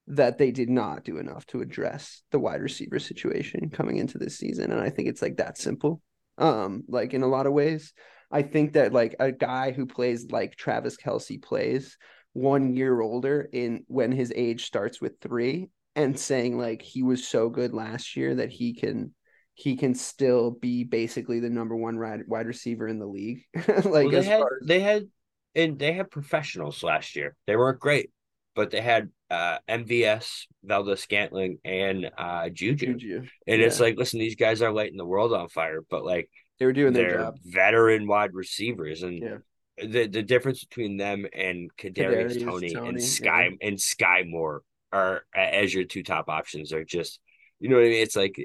[0.09, 4.39] that they did not do enough to address the wide receiver situation coming into this
[4.39, 6.01] season, and I think it's like that simple.
[6.39, 7.93] Um, like in a lot of ways,
[8.31, 11.99] I think that like a guy who plays like Travis Kelce plays
[12.33, 17.27] one year older in when his age starts with three and saying like he was
[17.29, 19.15] so good last year that he can
[19.55, 23.45] he can still be basically the number one wide, wide receiver in the league.
[23.85, 25.09] like well, they as had as they had
[25.55, 27.37] and they had professionals last year.
[27.47, 28.11] They weren't great,
[28.55, 32.95] but they had uh MVS, Valdes-Scantling, and uh Juju.
[32.95, 36.31] Juju, And it's like, listen, these guys are lighting the world on fire, but like
[36.59, 37.35] they were doing their job.
[37.45, 39.39] veteran wide receivers, and Yeah.
[39.77, 44.63] the the difference between them and Kadarius, Kadarius Tony, Toney, and Sky and Sky Moore
[44.93, 47.19] are as your two top options are just,
[47.61, 48.03] you know what I mean?
[48.03, 48.37] It's like,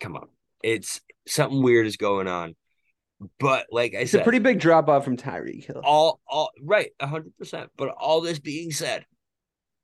[0.00, 0.28] come on,
[0.62, 2.54] it's something weird is going on,
[3.38, 5.80] but like I It's said, a pretty big drop off from Tyreek Hill.
[5.84, 7.70] all all right, hundred percent.
[7.76, 9.04] But all this being said,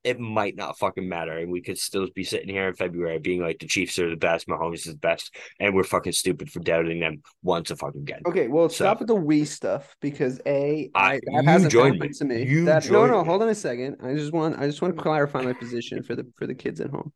[0.04, 3.40] it might not fucking matter, and we could still be sitting here in February being
[3.40, 6.60] like the Chiefs are the best, Mahomes is the best, and we're fucking stupid for
[6.60, 8.20] doubting them once a fucking again.
[8.26, 12.00] Okay, well, So- stop with the we stuff because a I that you hasn't happened
[12.00, 12.08] me.
[12.10, 12.42] to me.
[12.44, 13.26] You That- no, no, me.
[13.26, 13.96] hold on a second.
[14.02, 16.80] I just want I just want to clarify my position for the for the kids
[16.82, 17.12] at home.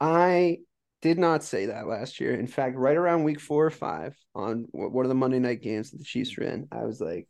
[0.00, 0.58] I
[1.00, 2.34] did not say that last year.
[2.34, 5.90] In fact, right around week four or five on one of the Monday night games
[5.90, 7.28] that the Chiefs were in, I was like,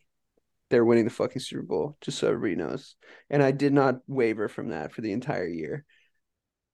[0.70, 2.96] they're winning the fucking Super Bowl, just so everybody knows.
[3.30, 5.84] And I did not waver from that for the entire year.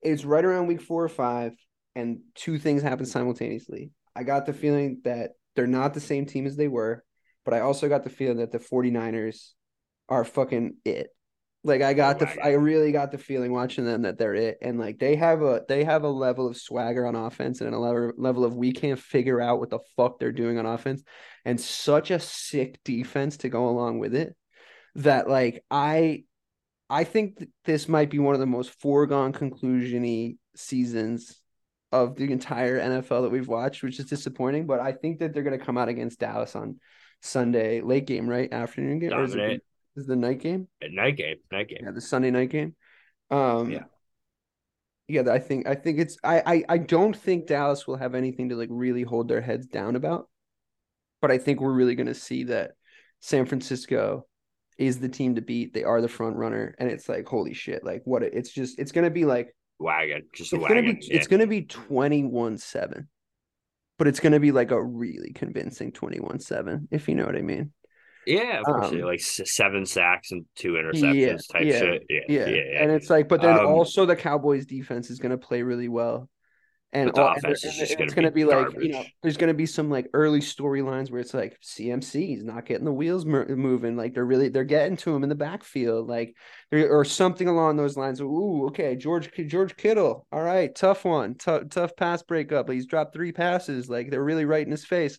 [0.02, 1.52] It's right around week four or five,
[1.94, 3.92] and two things happen simultaneously.
[4.16, 7.04] I got the feeling that they're not the same team as they were,
[7.44, 9.52] but I also got the feeling that the 49ers
[10.08, 11.13] are fucking it.
[11.66, 14.58] Like I got Oh the I really got the feeling watching them that they're it
[14.60, 17.78] and like they have a they have a level of swagger on offense and a
[17.78, 21.02] level level of we can't figure out what the fuck they're doing on offense
[21.46, 24.36] and such a sick defense to go along with it
[24.96, 26.24] that like I
[26.90, 31.40] I think this might be one of the most foregone conclusiony seasons
[31.92, 34.66] of the entire NFL that we've watched, which is disappointing.
[34.66, 36.78] But I think that they're going to come out against Dallas on
[37.22, 38.52] Sunday, late game, right?
[38.52, 39.62] Afternoon game, or is it, Dominate.
[39.96, 40.68] Is the night game?
[40.82, 41.80] At night game, night game.
[41.82, 42.74] Yeah, the Sunday night game.
[43.30, 43.84] Um, Yeah.
[45.08, 45.30] yeah.
[45.30, 48.56] I think I think it's I, I I don't think Dallas will have anything to
[48.56, 50.28] like really hold their heads down about,
[51.20, 52.72] but I think we're really going to see that
[53.20, 54.26] San Francisco
[54.76, 55.72] is the team to beat.
[55.72, 57.84] They are the front runner, and it's like holy shit!
[57.84, 58.22] Like what?
[58.22, 61.00] It's just it's going to be like Wagon, just a it's gonna wagon.
[61.00, 61.16] be yeah.
[61.16, 63.06] it's gonna be 21-7
[63.98, 67.72] but it's gonna be like a really convincing 21-7 if you know what i mean
[68.26, 68.88] Yeah, of course.
[68.92, 72.02] Um, like seven sacks and two interceptions type yeah, shit.
[72.08, 72.46] Yeah, Yeah.
[72.46, 72.82] yeah, yeah.
[72.82, 75.88] And it's like, but then Um, also the Cowboys defense is going to play really
[75.88, 76.28] well.
[76.92, 79.36] And, all- and offense they're- is and it's gonna be, be like, you know, there's
[79.36, 82.92] going to be some like early storylines where it's like CMC is not getting the
[82.92, 83.96] wheels mo- moving.
[83.96, 86.36] Like they're really, they're getting to him in the backfield, like,
[86.70, 88.20] or something along those lines.
[88.20, 88.94] Ooh, okay.
[88.94, 90.24] George, George Kittle.
[90.30, 90.72] All right.
[90.72, 91.34] Tough one.
[91.34, 92.70] Tough, tough pass breakup.
[92.70, 93.88] He's dropped three passes.
[93.88, 95.18] Like they're really right in his face.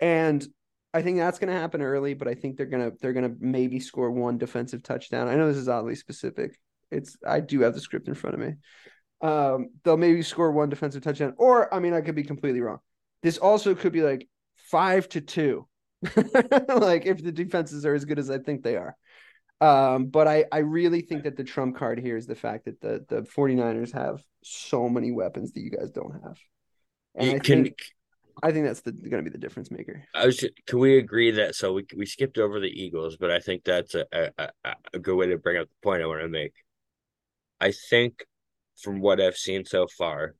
[0.00, 0.46] And
[0.94, 3.28] I think that's going to happen early, but I think they're going to they're going
[3.28, 5.28] to maybe score one defensive touchdown.
[5.28, 6.58] I know this is oddly specific.
[6.90, 8.54] It's I do have the script in front of me.
[9.20, 12.78] Um, they'll maybe score one defensive touchdown, or I mean, I could be completely wrong.
[13.22, 15.66] This also could be like five to two,
[16.68, 18.96] like if the defenses are as good as I think they are.
[19.60, 22.80] Um, but I, I really think that the trump card here is the fact that
[22.80, 26.38] the, the 49ers have so many weapons that you guys don't have.
[27.16, 27.78] And Yeah, I can think
[28.42, 30.04] I think that's going to be the difference maker.
[30.14, 33.30] I was ju- can we agree that so we we skipped over the Eagles, but
[33.30, 34.48] I think that's a a,
[34.94, 36.52] a, good way to bring up the point I want to make.
[37.60, 38.24] I think
[38.80, 40.34] from what I've seen so far,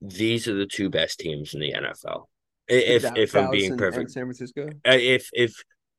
[0.00, 2.24] these are the two best teams in the NFL.
[2.68, 4.68] If Da- if I'm being perfect, San Francisco.
[4.86, 5.54] Uh, if if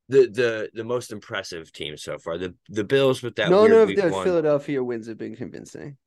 [0.09, 3.87] the the the most impressive team so far, the the Bills with that weird of
[3.87, 5.97] week the Philadelphia wins have been convincing.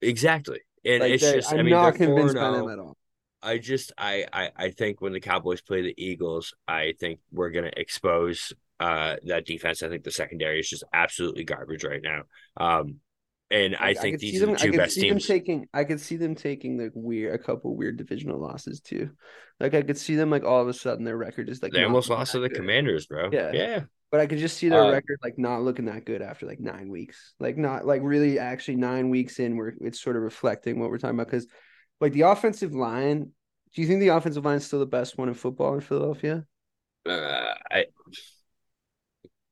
[0.00, 2.52] exactly, and Like it's just I'm I mean not convinced by 4-0.
[2.54, 2.96] them at all.
[3.42, 7.50] I just I, I I think when the Cowboys play the Eagles, I think we're
[7.50, 9.82] gonna expose uh that defense.
[9.82, 12.22] I think the secondary is just absolutely garbage right now.
[12.56, 12.96] Um
[13.50, 15.26] and I, think could see these are the I two could best see them teams.
[15.26, 15.66] taking.
[15.74, 19.10] I could see them taking like weird, a couple weird divisional losses too.
[19.58, 21.82] Like I could see them like all of a sudden their record is like they
[21.84, 22.58] almost lost to the good.
[22.58, 23.30] commanders, bro.
[23.32, 23.50] Yeah.
[23.52, 23.80] Yeah.
[24.10, 26.60] But I could just see their Uh, record like not looking that good after like
[26.60, 27.34] nine weeks.
[27.40, 30.98] Like not like really actually nine weeks in where it's sort of reflecting what we're
[30.98, 31.26] talking about.
[31.28, 31.46] Because
[32.00, 33.30] like the offensive line,
[33.74, 36.44] do you think the offensive line is still the best one in football in Philadelphia?
[37.08, 37.86] Uh, I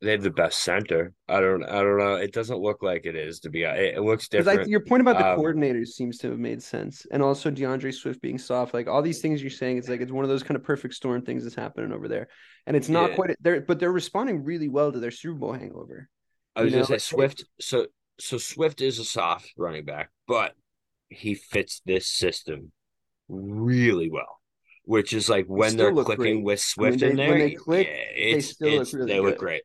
[0.01, 1.13] they have the best center.
[1.29, 2.15] I don't I don't know.
[2.15, 4.61] It doesn't look like it is to be it, it looks different.
[4.61, 7.93] I your point about the Um, coordinators seems to have made sense, and also DeAndre
[7.93, 10.43] Swift being soft, like all these things you're saying, it's like it's one of those
[10.45, 12.29] kind of perfect storm things that's happening over there,
[12.67, 13.17] and it's not Yeah.
[13.17, 16.09] quite there, but they're responding really well to their Super Bowl hangover.
[16.55, 17.45] I was you know, gonna say like- Swift.
[17.61, 17.87] So
[18.21, 20.55] so Swift is a soft running back, but
[21.09, 22.73] he fits this system
[23.29, 24.41] really well.
[24.85, 26.45] Which is like when they're clicking great.
[26.45, 29.21] with Swift they- in there, when they click, yeah, it's, still look it's really they
[29.21, 29.63] look great.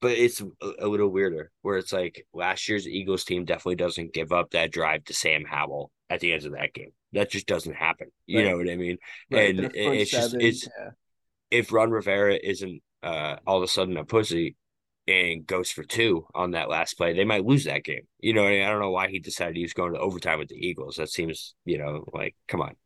[0.00, 0.40] But it's
[0.80, 4.70] a, little weirder where it's like last year's Eagles team definitely doesn't give up that
[4.70, 6.92] drive to Sam Howell at the end of that game.
[7.12, 8.12] That just doesn't happen.
[8.26, 8.48] You Right.
[8.48, 8.98] know what I mean?
[9.30, 10.90] Right, and their it- front it's just it's yeah.
[11.50, 14.56] if Ron Rivera isn't uh, all of a sudden a pussy
[15.10, 18.02] and goes for two on that last play, they might lose that game.
[18.20, 20.56] You know, I don't know why he decided he was going to overtime with the
[20.56, 20.96] Eagles.
[20.96, 22.76] That seems, you know, like come on,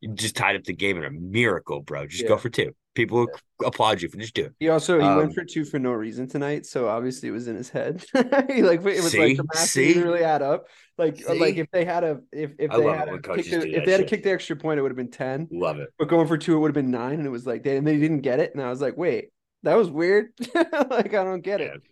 [0.00, 2.06] you just tied up the game in a miracle, bro.
[2.06, 2.74] Just go for two.
[2.94, 4.52] People will applaud you for just do it.
[4.60, 7.48] He also he Um, went for two for no reason tonight, so obviously it was
[7.48, 8.04] in his head.
[8.48, 9.18] he like it was See?
[9.18, 9.88] like the math See?
[9.88, 10.66] didn't really add up.
[10.96, 13.76] Like uh, like if they had a if if I they had a kicked the,
[13.76, 14.06] if they had to shit.
[14.06, 15.48] kick the extra point, it would have been ten.
[15.50, 15.90] Love it.
[15.98, 17.86] But going for two, it would have been nine, and it was like they and
[17.86, 19.30] they didn't get it, and I was like, wait,
[19.64, 20.28] that was weird.
[20.54, 21.82] like I don't get it.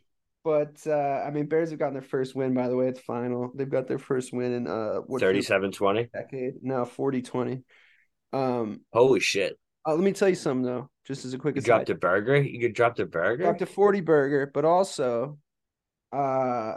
[0.44, 2.54] But uh I mean, Bears have gotten their first win.
[2.54, 3.52] By the way, it's final.
[3.54, 6.10] They've got their first win in uh what 37 20.
[6.12, 7.62] decade now, 40-20.
[8.32, 9.58] Um, Holy shit.
[9.86, 11.86] uh, let me tell you something though, just as a quick as You aside.
[11.86, 12.36] dropped a burger?
[12.40, 13.44] You could drop the burger?
[13.44, 15.38] dropped a 40 burger, but also
[16.12, 16.74] uh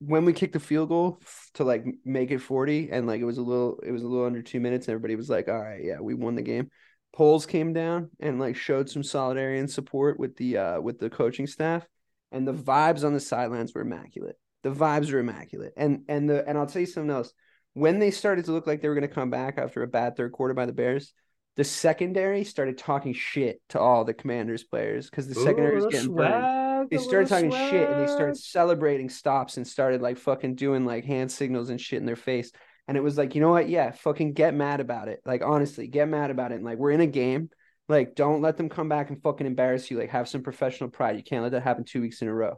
[0.00, 1.20] when we kicked the field goal
[1.54, 4.26] to like make it 40 and like it was a little it was a little
[4.26, 6.70] under 2 minutes and everybody was like, "All right, yeah, we won the game."
[7.12, 11.10] Poles came down and like showed some solidarity and support with the uh with the
[11.10, 11.86] coaching staff
[12.32, 14.36] and the vibes on the sidelines were immaculate.
[14.62, 15.72] The vibes were immaculate.
[15.76, 17.32] And and the and I'll tell you something else.
[17.74, 20.16] When they started to look like they were going to come back after a bad
[20.16, 21.12] third quarter by the Bears,
[21.56, 26.14] the secondary started talking shit to all the Commanders players because the secondary was getting
[26.14, 30.84] burned they started talking shit and they started celebrating stops and started like fucking doing
[30.86, 32.52] like hand signals and shit in their face.
[32.90, 33.68] And it was like, you know what?
[33.68, 35.20] Yeah, fucking get mad about it.
[35.24, 36.56] Like honestly, get mad about it.
[36.56, 37.48] And like we're in a game.
[37.88, 39.96] Like, don't let them come back and fucking embarrass you.
[39.96, 41.16] Like, have some professional pride.
[41.16, 42.56] You can't let that happen two weeks in a row.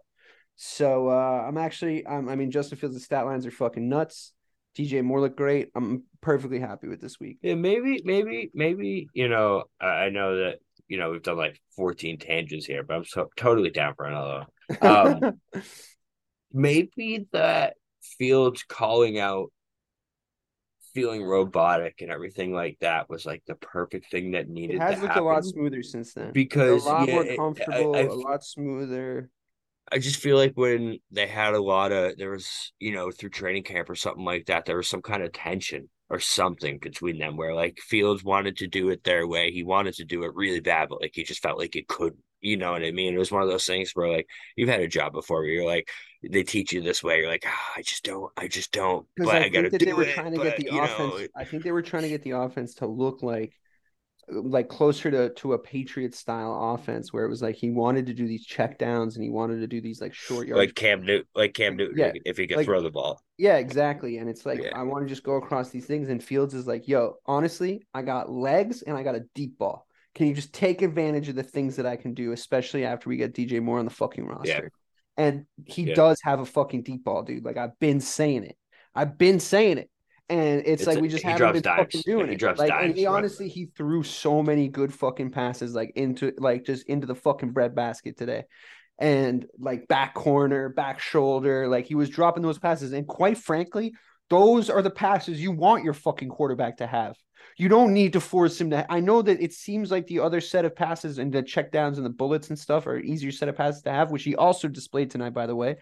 [0.56, 4.32] So uh I'm actually I'm, I mean Justin Fields' stat lines are fucking nuts.
[4.74, 5.68] DJ Moore looked great.
[5.74, 7.36] I'm perfectly happy with this week.
[7.42, 12.18] Yeah, maybe, maybe, maybe, you know, I know that, you know, we've done like 14
[12.18, 14.46] tangents here, but I'm so totally down for another.
[14.80, 15.40] Um,
[16.54, 17.74] maybe that
[18.18, 19.52] Fields calling out
[20.94, 25.01] feeling robotic and everything like that was like the perfect thing that needed it has
[25.01, 25.23] looked happen.
[25.23, 26.31] a lot smoother since then.
[26.32, 29.31] because a lot yeah, more it- I- comfortable, I, a lot smoother.
[29.90, 33.31] I just feel like when they had a lot of there was, you know, through
[33.31, 37.19] training camp or something like that, there was some kind of tension or something between
[37.19, 39.51] them where like Fields wanted to do it their way.
[39.51, 42.23] He wanted to do it really bad, but like he just felt like it couldn't.
[42.43, 43.14] You know what I mean?
[43.14, 45.66] It was one of those things where like you've had a job before where you're
[45.66, 45.89] like
[46.28, 47.19] they teach you this way.
[47.19, 49.06] You're like, ah, I just don't, I just don't.
[49.16, 50.14] But I, I, gotta think that do they were it.
[50.14, 50.98] trying to but, get the offense.
[50.98, 53.55] know, I think they were trying to get the offense to look like
[54.28, 58.14] like closer to to a Patriot style offense where it was like he wanted to
[58.14, 60.59] do these check downs and he wanted to do these like short yards.
[60.59, 63.20] like Cam Newton, like Cam Newton, Yeah, if he could like- throw the ball.
[63.36, 64.19] Yeah, exactly.
[64.19, 64.78] And it's like Yeah.
[64.78, 66.09] I want to just go across these things.
[66.09, 69.86] And Fields is like, yo, honestly, I got legs and I got a deep ball.
[70.14, 73.16] Can you just take advantage of the things that I can do, especially after we
[73.16, 74.70] get DJ Moore on the fucking roster?
[75.16, 75.94] And he Yeah.
[75.94, 77.44] does have a fucking deep ball, dude.
[77.44, 78.56] Like I've been saying it.
[78.94, 79.90] I've been saying it.
[80.28, 81.78] And it's, It's like a- we just haven't been dimes.
[81.78, 82.59] fucking Yeah, doing he it.
[82.59, 83.14] like, and he right.
[83.16, 87.51] honestly he threw so many good fucking passes like into like just into the fucking
[87.52, 88.44] bread basket today.
[88.98, 92.93] And like back corner, back shoulder, like he was dropping those passes.
[92.93, 93.94] And quite frankly,
[94.32, 97.16] those are the passes you want your fucking quarterback to have.
[97.59, 98.90] You don't need to force him to.
[98.90, 102.06] I know that it seems like the other set of passes and the checkdowns and
[102.06, 105.10] the bullets and stuff are easier set of passes to have, which he also displayed
[105.10, 105.76] tonight, by the way.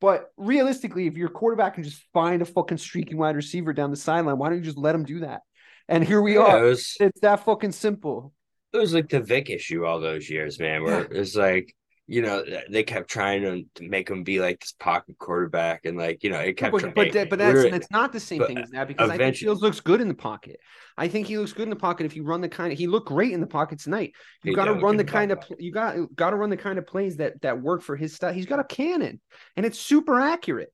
[0.00, 3.96] But realistically, if your quarterback can just find a fucking streaking wide receiver down the
[3.96, 5.40] sideline, why don't you just let him do that?
[5.88, 6.66] And here we Yeah, are.
[6.66, 8.34] it was It's that fucking simple.
[8.72, 10.82] it was like the Vick issue all those years, man.
[10.82, 11.74] Where it's like
[12.08, 15.98] you know they kept trying to, to make him be like this pocket quarterback, and
[15.98, 16.72] like you know it kept.
[16.72, 19.10] But trying- but, that- but that's that's not the same but thing as that because
[19.10, 20.60] I think Fields looks good in the pocket.
[20.96, 22.86] I think he looks good in the pocket if you run the kind of he
[22.86, 24.14] looked great in the pocket tonight.
[24.44, 26.86] You got to run the kind of you got got to run the kind of
[26.86, 28.32] plays that that work for his style.
[28.32, 29.20] He's got a cannon,
[29.56, 30.72] and it's super accurate.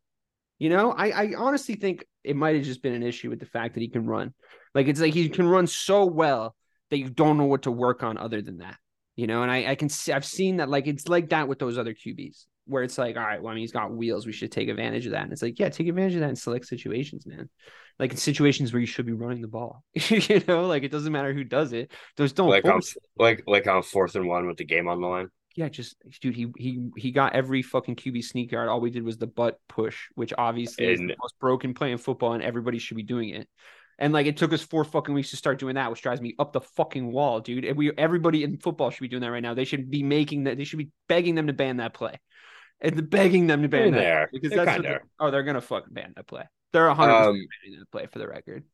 [0.59, 3.47] You know, I I honestly think it might have just been an issue with the
[3.47, 4.33] fact that he can run.
[4.75, 6.55] Like it's like he can run so well
[6.91, 8.77] that you don't know what to work on other than that.
[9.17, 11.59] You know, and I I can see I've seen that like it's like that with
[11.59, 14.27] those other QBs where it's like, all right, well, I mean, he's got wheels.
[14.27, 15.25] We should take advantage of that.
[15.25, 17.49] And it's like, yeah, take advantage of that in select situations, man.
[17.99, 19.85] Like in situations where you should be running the ball.
[19.95, 21.93] you know, like it doesn't matter who does it.
[22.17, 23.03] Those don't like on force it.
[23.19, 25.29] like like on fourth and one with the game on the line.
[25.55, 28.71] Yeah, just dude, he he he got every fucking QB sneak yard.
[28.71, 31.99] All we did was the butt push, which obviously is the most broken play in
[31.99, 33.49] football, and everybody should be doing it.
[34.03, 36.35] And like it took us four fucking weeks to start doing that, which drives me
[36.39, 37.65] up the fucking wall, dude.
[37.65, 39.55] And we everybody in football should be doing that right now.
[39.55, 40.57] They should be making that.
[40.59, 42.20] They should be begging them to ban that play,
[42.81, 44.31] and begging them to ban They're that there.
[44.33, 46.45] because They're that's what they're, oh they're gonna fucking ban that play.
[46.73, 48.65] They're a hundred Um, percent banning that play for the record.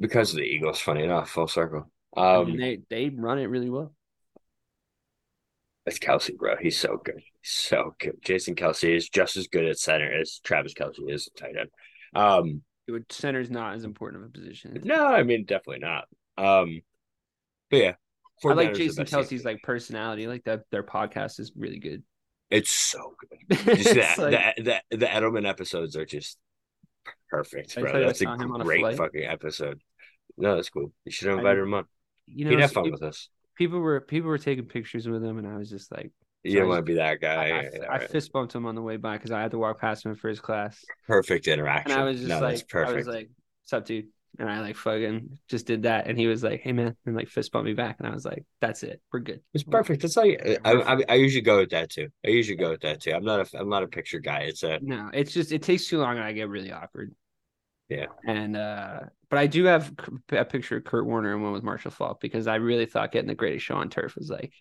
[0.00, 0.80] because of the Eagles.
[0.80, 1.90] Funny enough, full circle.
[2.16, 3.94] I Um, mean, they they run it really well.
[5.86, 6.56] it's Kelce, bro.
[6.60, 7.16] He's so good.
[7.42, 8.16] He's so good.
[8.22, 11.70] Jason Kelce is just as good at center as Travis Kelce is at tight end.
[12.14, 12.62] Um,
[12.92, 14.80] Dude, Center's not as important of a position.
[14.84, 16.04] no, I mean definitely not.
[16.38, 16.80] Um,
[17.70, 17.92] but yeah,
[18.44, 19.04] I like 49ers are the Jason.
[19.06, 20.26] Kelce's like personality.
[20.26, 22.02] Like that, their podcast is really good.
[22.50, 23.14] It's so
[23.48, 23.58] good.
[23.76, 26.36] Just that, like- the, the the Edelman episodes are just
[27.28, 27.92] perfect, I bro.
[27.92, 29.80] I That's a on a great fucking episode.
[30.36, 30.92] No, that's cool.
[31.04, 31.84] You should have I- invited him on.
[32.26, 33.28] you know, He'd have fun with us.
[33.56, 36.10] people were people were taking pictures with him, and I was just like,
[36.42, 37.34] You So I don't want to be that guy.
[37.34, 39.50] I, Yeah, I, yeah, I fist bumped him on the way by because I had
[39.50, 41.98] to walk past him in first class, perfect and interaction.
[41.98, 42.94] I was just no, like, that's perfect.
[42.94, 43.30] I was like,
[43.62, 44.06] "What's up, dude?"
[44.38, 47.28] And I like fucking just did that, and he was like, "Hey, man," and like
[47.28, 50.00] fist bumped me back, and I was like, "That's it, we're good." It's perfect.
[50.00, 52.08] That's like I, I, I usually go with that too.
[52.24, 53.12] I usually go with that too.
[53.12, 54.40] I'm not a I'm not a picture guy.
[54.42, 57.14] It's a No, it's just it takes too long, and I get really awkward.
[57.90, 58.06] Yeah.
[58.24, 59.92] And uh but I do have
[60.30, 63.28] a picture of Kurt Warner and one with Marshall Faulk because I really thought getting
[63.28, 64.52] the greatest show on turf was like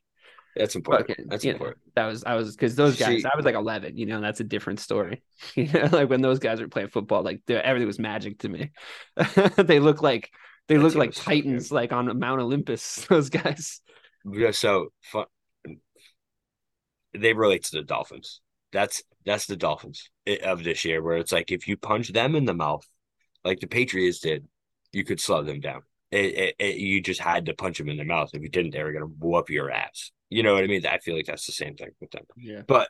[0.56, 1.10] that's important.
[1.10, 1.26] fucking.
[1.30, 1.80] That's you know, important.
[1.96, 3.22] that was I was because those guys.
[3.22, 3.98] See- I was like eleven.
[3.98, 5.24] You know, that's a different story.
[5.56, 8.72] You know, like when those guys were playing football, like everything was magic to me.
[9.58, 10.30] they look like
[10.70, 13.06] they look like was so titans, like on Mount Olympus.
[13.10, 13.82] Those guys.
[14.24, 15.26] Yeah, so fun.
[17.18, 18.42] They relate to the Dolphins.
[18.72, 22.36] That's that's the Dolphins eh, of this year, where it's like if you punch them
[22.36, 22.88] in the mouth,
[23.44, 24.48] like the Patriots did,
[24.92, 25.82] you could slow them down.
[26.12, 28.32] It, it, it- you just had to punch them in the mouth.
[28.34, 30.12] If you didn't, they were gonna whoop your ass.
[30.30, 30.86] You know what I mean?
[30.86, 32.24] I feel like that's the same thing with them.
[32.38, 32.62] Yeah.
[32.68, 32.90] But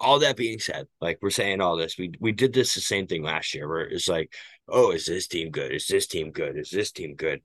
[0.00, 3.06] all that being said, like we're saying all this, we we did this the same
[3.06, 4.32] thing last year where it's like,
[4.68, 5.72] oh, is this team good?
[5.72, 6.56] Is this team good?
[6.56, 7.42] Is this team good?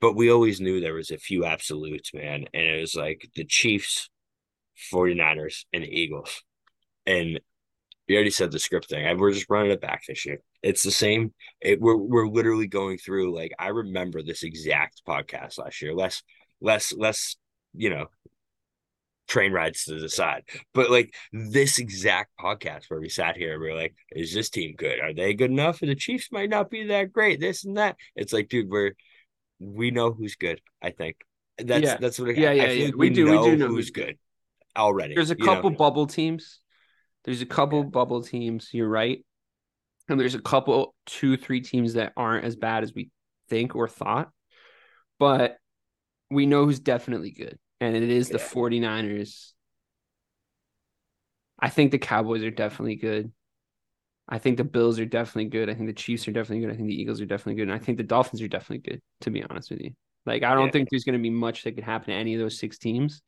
[0.00, 2.44] But we always knew there was a few absolutes, man.
[2.54, 4.10] And it was like the Chiefs,
[4.92, 6.42] 49ers, and the Eagles.
[7.06, 7.40] And
[8.08, 9.04] we already said the script thing.
[9.04, 10.40] And we're just running it back this year.
[10.62, 11.32] It's the same.
[11.60, 15.94] It, we're we're literally going through like I remember this exact podcast last year.
[15.94, 16.22] Less
[16.60, 17.36] less less,
[17.74, 18.06] you know,
[19.28, 20.42] train rides to the side.
[20.74, 24.50] But like this exact podcast where we sat here, and we are like, is this
[24.50, 25.00] team good?
[25.00, 25.82] Are they good enough?
[25.82, 27.96] And the Chiefs might not be that great, this and that.
[28.16, 28.92] It's like, dude, we're
[29.60, 31.16] we know who's good, I think.
[31.58, 31.96] That's Yeah.
[31.98, 32.84] that's what I, Yeah, I yeah, feel yeah.
[32.86, 34.18] like We do- we do know who's good.
[34.76, 35.14] already.
[35.14, 35.54] There's a you know?
[35.54, 36.60] couple bubble teams.
[37.24, 38.70] There's a couple bubble teams.
[38.72, 39.24] You're right.
[40.08, 43.10] And there's a couple, two, three teams that aren't as bad as we
[43.48, 44.30] think or thought.
[45.18, 45.58] But
[46.30, 47.58] we know who's definitely good.
[47.80, 49.52] And it is the 49ers
[51.58, 53.32] I think the Cowboys are definitely good.
[54.28, 55.70] I think the Bills are definitely good.
[55.70, 56.72] I think the Chiefs are definitely good.
[56.72, 57.68] I think the Eagles are definitely good.
[57.68, 59.92] And I think the Dolphins are definitely good, to be honest with you.
[60.26, 60.72] Like, I don't Yeah.
[60.72, 63.22] think there's going to be much that could happen to any of those six teams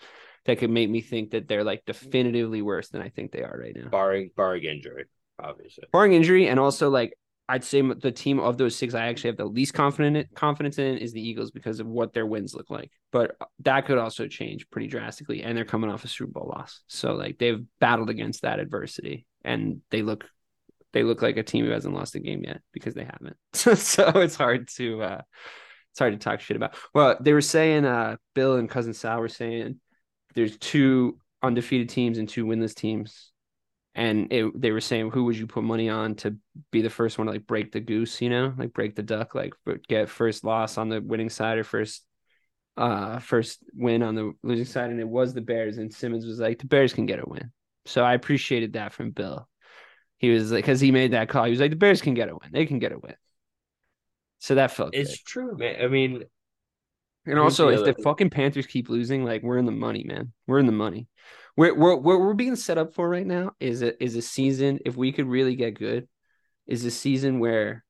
[0.45, 2.21] that could make me think that they're like mm.
[2.25, 3.91] definitively worse than I think they are right now.
[3.91, 5.05] barring barring injury,
[5.43, 5.85] obviously.
[5.93, 7.15] Barring injury, and also like
[7.49, 10.99] I'd say the team of those six I actually have the least confident confidence in
[10.99, 12.93] is the Eagles because of what their wins look like.
[13.11, 16.81] But that could also change pretty drastically, and they're coming off a Super Bowl loss,
[16.87, 20.25] so like they've battled against that adversity, and they look
[20.93, 23.37] they look like a team who hasn't lost a game yet because they haven't.
[23.53, 25.21] so it's hard to uh
[25.93, 26.77] it's hard to talk shit about.
[26.95, 29.81] Well, they were saying uh Bill and cousin Sal were saying
[30.35, 33.30] there's two undefeated teams and two winless teams.
[33.95, 36.37] And it, they were saying, who would you put money on to
[36.71, 39.35] be the first one to like break the goose, you know, like break the duck,
[39.35, 39.53] like
[39.89, 42.05] get first loss on the winning side or first,
[42.77, 44.91] uh, first win on the losing side.
[44.91, 45.79] And it was the Bears.
[45.79, 47.51] And Simmons was like, the Bears can get a win.
[47.85, 49.49] So I appreciated that from Bill.
[50.19, 51.45] He was like, because he made that call.
[51.45, 52.51] He was like, the Bears can get a win.
[52.53, 53.15] They can get a win.
[54.39, 55.27] So that felt It's good.
[55.27, 55.83] true, man.
[55.83, 56.25] I mean,
[57.27, 60.33] And also, if the fucking Panthers keep losing, like we're in the money, man.
[60.47, 61.07] We're in the money.
[61.57, 64.79] We're we're what we're being set up for right now is a is a season.
[64.87, 66.09] If we could really get good,
[66.67, 67.85] is a season where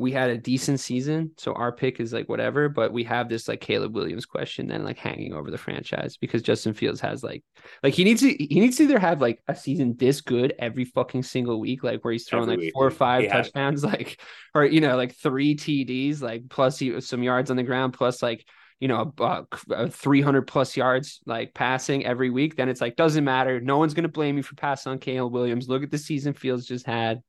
[0.00, 1.30] we had a decent season.
[1.36, 4.82] So our pick is like whatever, but we have this like Caleb Williams question then
[4.82, 7.44] like hanging over the franchise because Justin Fields has like
[7.82, 10.86] like he needs to he needs to either have like a season this good every
[10.86, 13.84] fucking single week, like where he's throwing Every like week, four or five has- touchdowns,
[13.92, 14.20] like
[14.54, 18.22] or you know like three TDs, like plus he, some yards on the ground, plus
[18.22, 18.44] like
[18.80, 19.42] you know, uh,
[19.90, 23.60] 300 plus yards like passing every week, then it's like, doesn't matter.
[23.60, 25.68] No one's going to blame you for passing on Caleb Williams.
[25.68, 27.22] Look at the season Fields just had.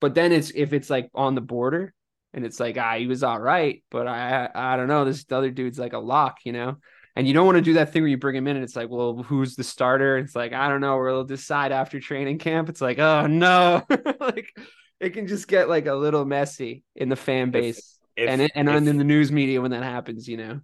[0.00, 1.94] But then it's if it's like on the border
[2.32, 5.04] and it's like, ah, he was all right, but I, I don't know.
[5.04, 6.76] This other dude's like a lock, you know?
[7.16, 8.76] And you don't want to do that thing where you bring him in and it's
[8.76, 10.18] like, well, who's the starter?
[10.18, 10.98] It's like, I don't know.
[10.98, 12.68] We'll decide after training camp.
[12.68, 13.84] It's like, oh no.
[14.20, 14.54] like
[15.00, 18.68] it can just get like a little messy in the fan base if and and
[18.68, 20.60] if, in the news media when that happens, you know.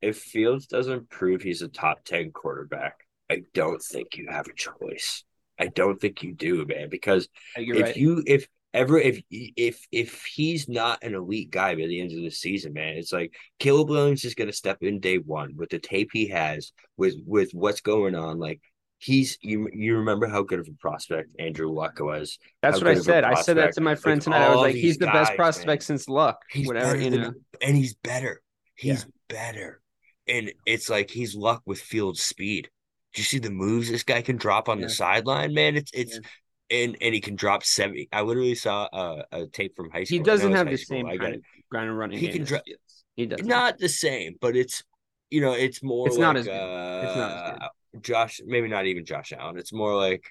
[0.00, 2.98] if Fields doesn't prove he's a top ten quarterback,
[3.30, 5.24] I don't think you have a choice.
[5.58, 6.88] I don't think you do, man.
[6.88, 7.96] Because You're if right.
[7.96, 12.18] you if ever if if if he's not an elite guy by the end of
[12.22, 15.70] the season, man, it's like Caleb Williams is going to step in day one with
[15.70, 18.38] the tape he has with with what's going on.
[18.38, 18.60] Like
[18.98, 22.38] he's you you remember how good of a prospect Andrew Luck was.
[22.62, 23.24] That's what I good of a said.
[23.24, 24.44] I said that to my friend Like, tonight.
[24.46, 25.80] I was like, he's the best prospect man.
[25.80, 26.42] since Luck.
[26.50, 28.42] He's Whatever, you than- and he's better.
[28.76, 29.80] He's better,
[30.26, 32.68] and it's like he's Luck with field speed.
[33.14, 34.86] Do you see the moves this guy can drop on Yeah.
[34.86, 35.76] the sideline, man?
[35.76, 36.18] It's it's.
[36.70, 38.08] And, and he can drop 70.
[38.12, 40.18] I literally saw a, a tape from high school.
[40.18, 42.62] He doesn't have the school, same I kind of ground and running He can drop.
[43.16, 44.82] He does not the same, but it's
[45.30, 46.08] you know it's more.
[46.08, 46.52] It's like, not as good.
[46.52, 47.52] Uh, It's not as
[47.92, 48.02] good.
[48.02, 49.58] Josh, maybe not even Josh Allen.
[49.58, 50.24] It's more like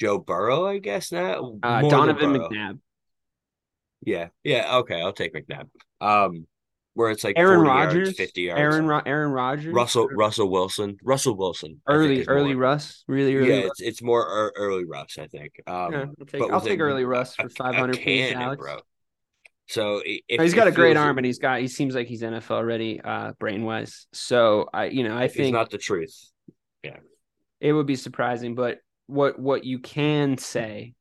[0.00, 1.12] Joe Burrow, I guess.
[1.12, 2.78] Now Uh, Donovan McNabb,
[4.04, 4.76] Yeah, yeah.
[4.78, 5.68] Okay, I'll take McNabb.
[6.00, 6.46] Um,
[6.98, 8.60] where it's like Aaron 40 yards, Rodgers, fifty yards.
[8.60, 11.80] Aaron Ro- Aaron Rodgers, Russell Russell Wilson, Russell Wilson.
[11.86, 13.48] Early early more- Russ, really early.
[13.50, 13.66] Yeah, Russ.
[13.66, 15.62] it's it's more ear- early Russ, I think.
[15.68, 18.60] Um, Yeah, I'll take, but I'll take a- early Russ for 500 please, Alex.
[18.60, 18.80] bro.
[19.68, 21.60] So if, he's got a great arm, and he's got.
[21.60, 24.08] He seems like he's NFL ready, uh, brain wise.
[24.12, 26.32] So I, you know, I think not the truth.
[26.82, 26.96] Yeah,
[27.60, 30.94] it would be surprising but what what you can say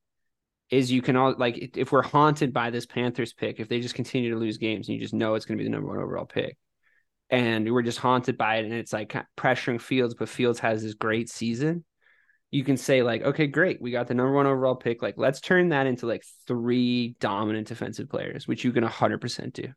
[0.70, 3.96] is you can all like if we're haunted by this panthers pick if they just
[3.96, 5.98] continue to lose games and you just know it's going to be the number one
[5.98, 6.58] overall pick
[7.30, 10.94] and we're just haunted by it and it's like pressuring fields but fields has this
[10.94, 11.84] great season
[12.52, 15.42] you can say like okay great we got the number one overall pick like let's
[15.42, 19.68] turn that into like three dominant defensive players which you can 100% do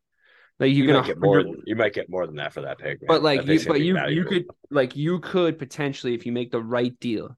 [0.60, 1.42] like you, You, can might get more.
[1.42, 3.00] Than, you might get more than that for that pick.
[3.00, 3.06] man.
[3.08, 6.62] but like you but you you could like you could potentially if you make the
[6.62, 7.34] right deal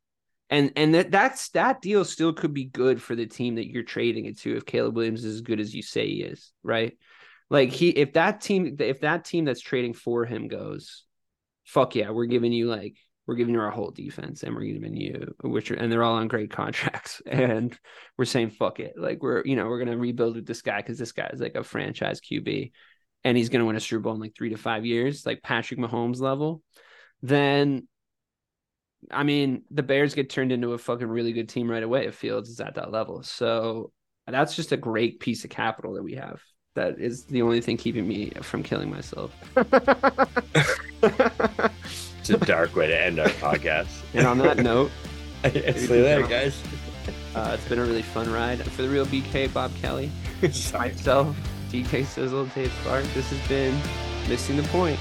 [0.53, 3.83] and and that that's that deal still could be good for the team that you're
[3.83, 6.97] trading it to if Caleb Williams is as good as you say he is right?
[7.51, 11.05] Like he if that team if that team that's trading for him goes
[11.65, 12.97] fuck yeah we're giving you like
[13.27, 16.17] we're giving you our whole defense and we're giving you which are, and they're all
[16.17, 17.79] on great contracts and
[18.19, 18.95] we're saying fuck it.
[18.97, 21.55] Like we're you know we're gonna rebuild with this guy because this guy is like
[21.55, 22.73] a franchise QB
[23.25, 25.79] and he's to win a Super Bowl in like three to five years, like Patrick
[25.79, 26.63] Mahomes level,
[27.23, 27.87] then
[29.11, 32.15] I mean, the Bears get turned into a fucking really good team right away if
[32.15, 33.23] Fields is at that level.
[33.23, 33.93] So
[34.27, 36.41] that's just a great piece of capital that we have.
[36.75, 39.35] That is the only thing keeping me from killing myself.
[42.23, 43.89] It's a dark way to end our podcast.
[44.15, 44.93] and on that note,
[45.53, 46.63] See you later, guys.
[47.35, 50.09] uh, it's been a really fun ride for the real BK, Bob Kelly,
[50.73, 51.37] myself,
[51.69, 53.07] DK Sizzle, Dave Clarke.
[53.13, 53.77] This has been
[54.29, 55.01] missing the point.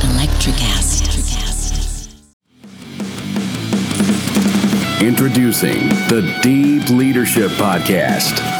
[0.00, 1.08] Electrocast.
[5.00, 8.59] Introducing the Deep Leadership Podcast.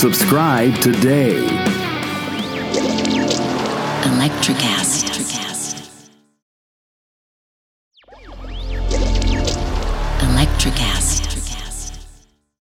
[0.00, 1.44] Subscribe today.
[4.08, 4.89] Electrocast.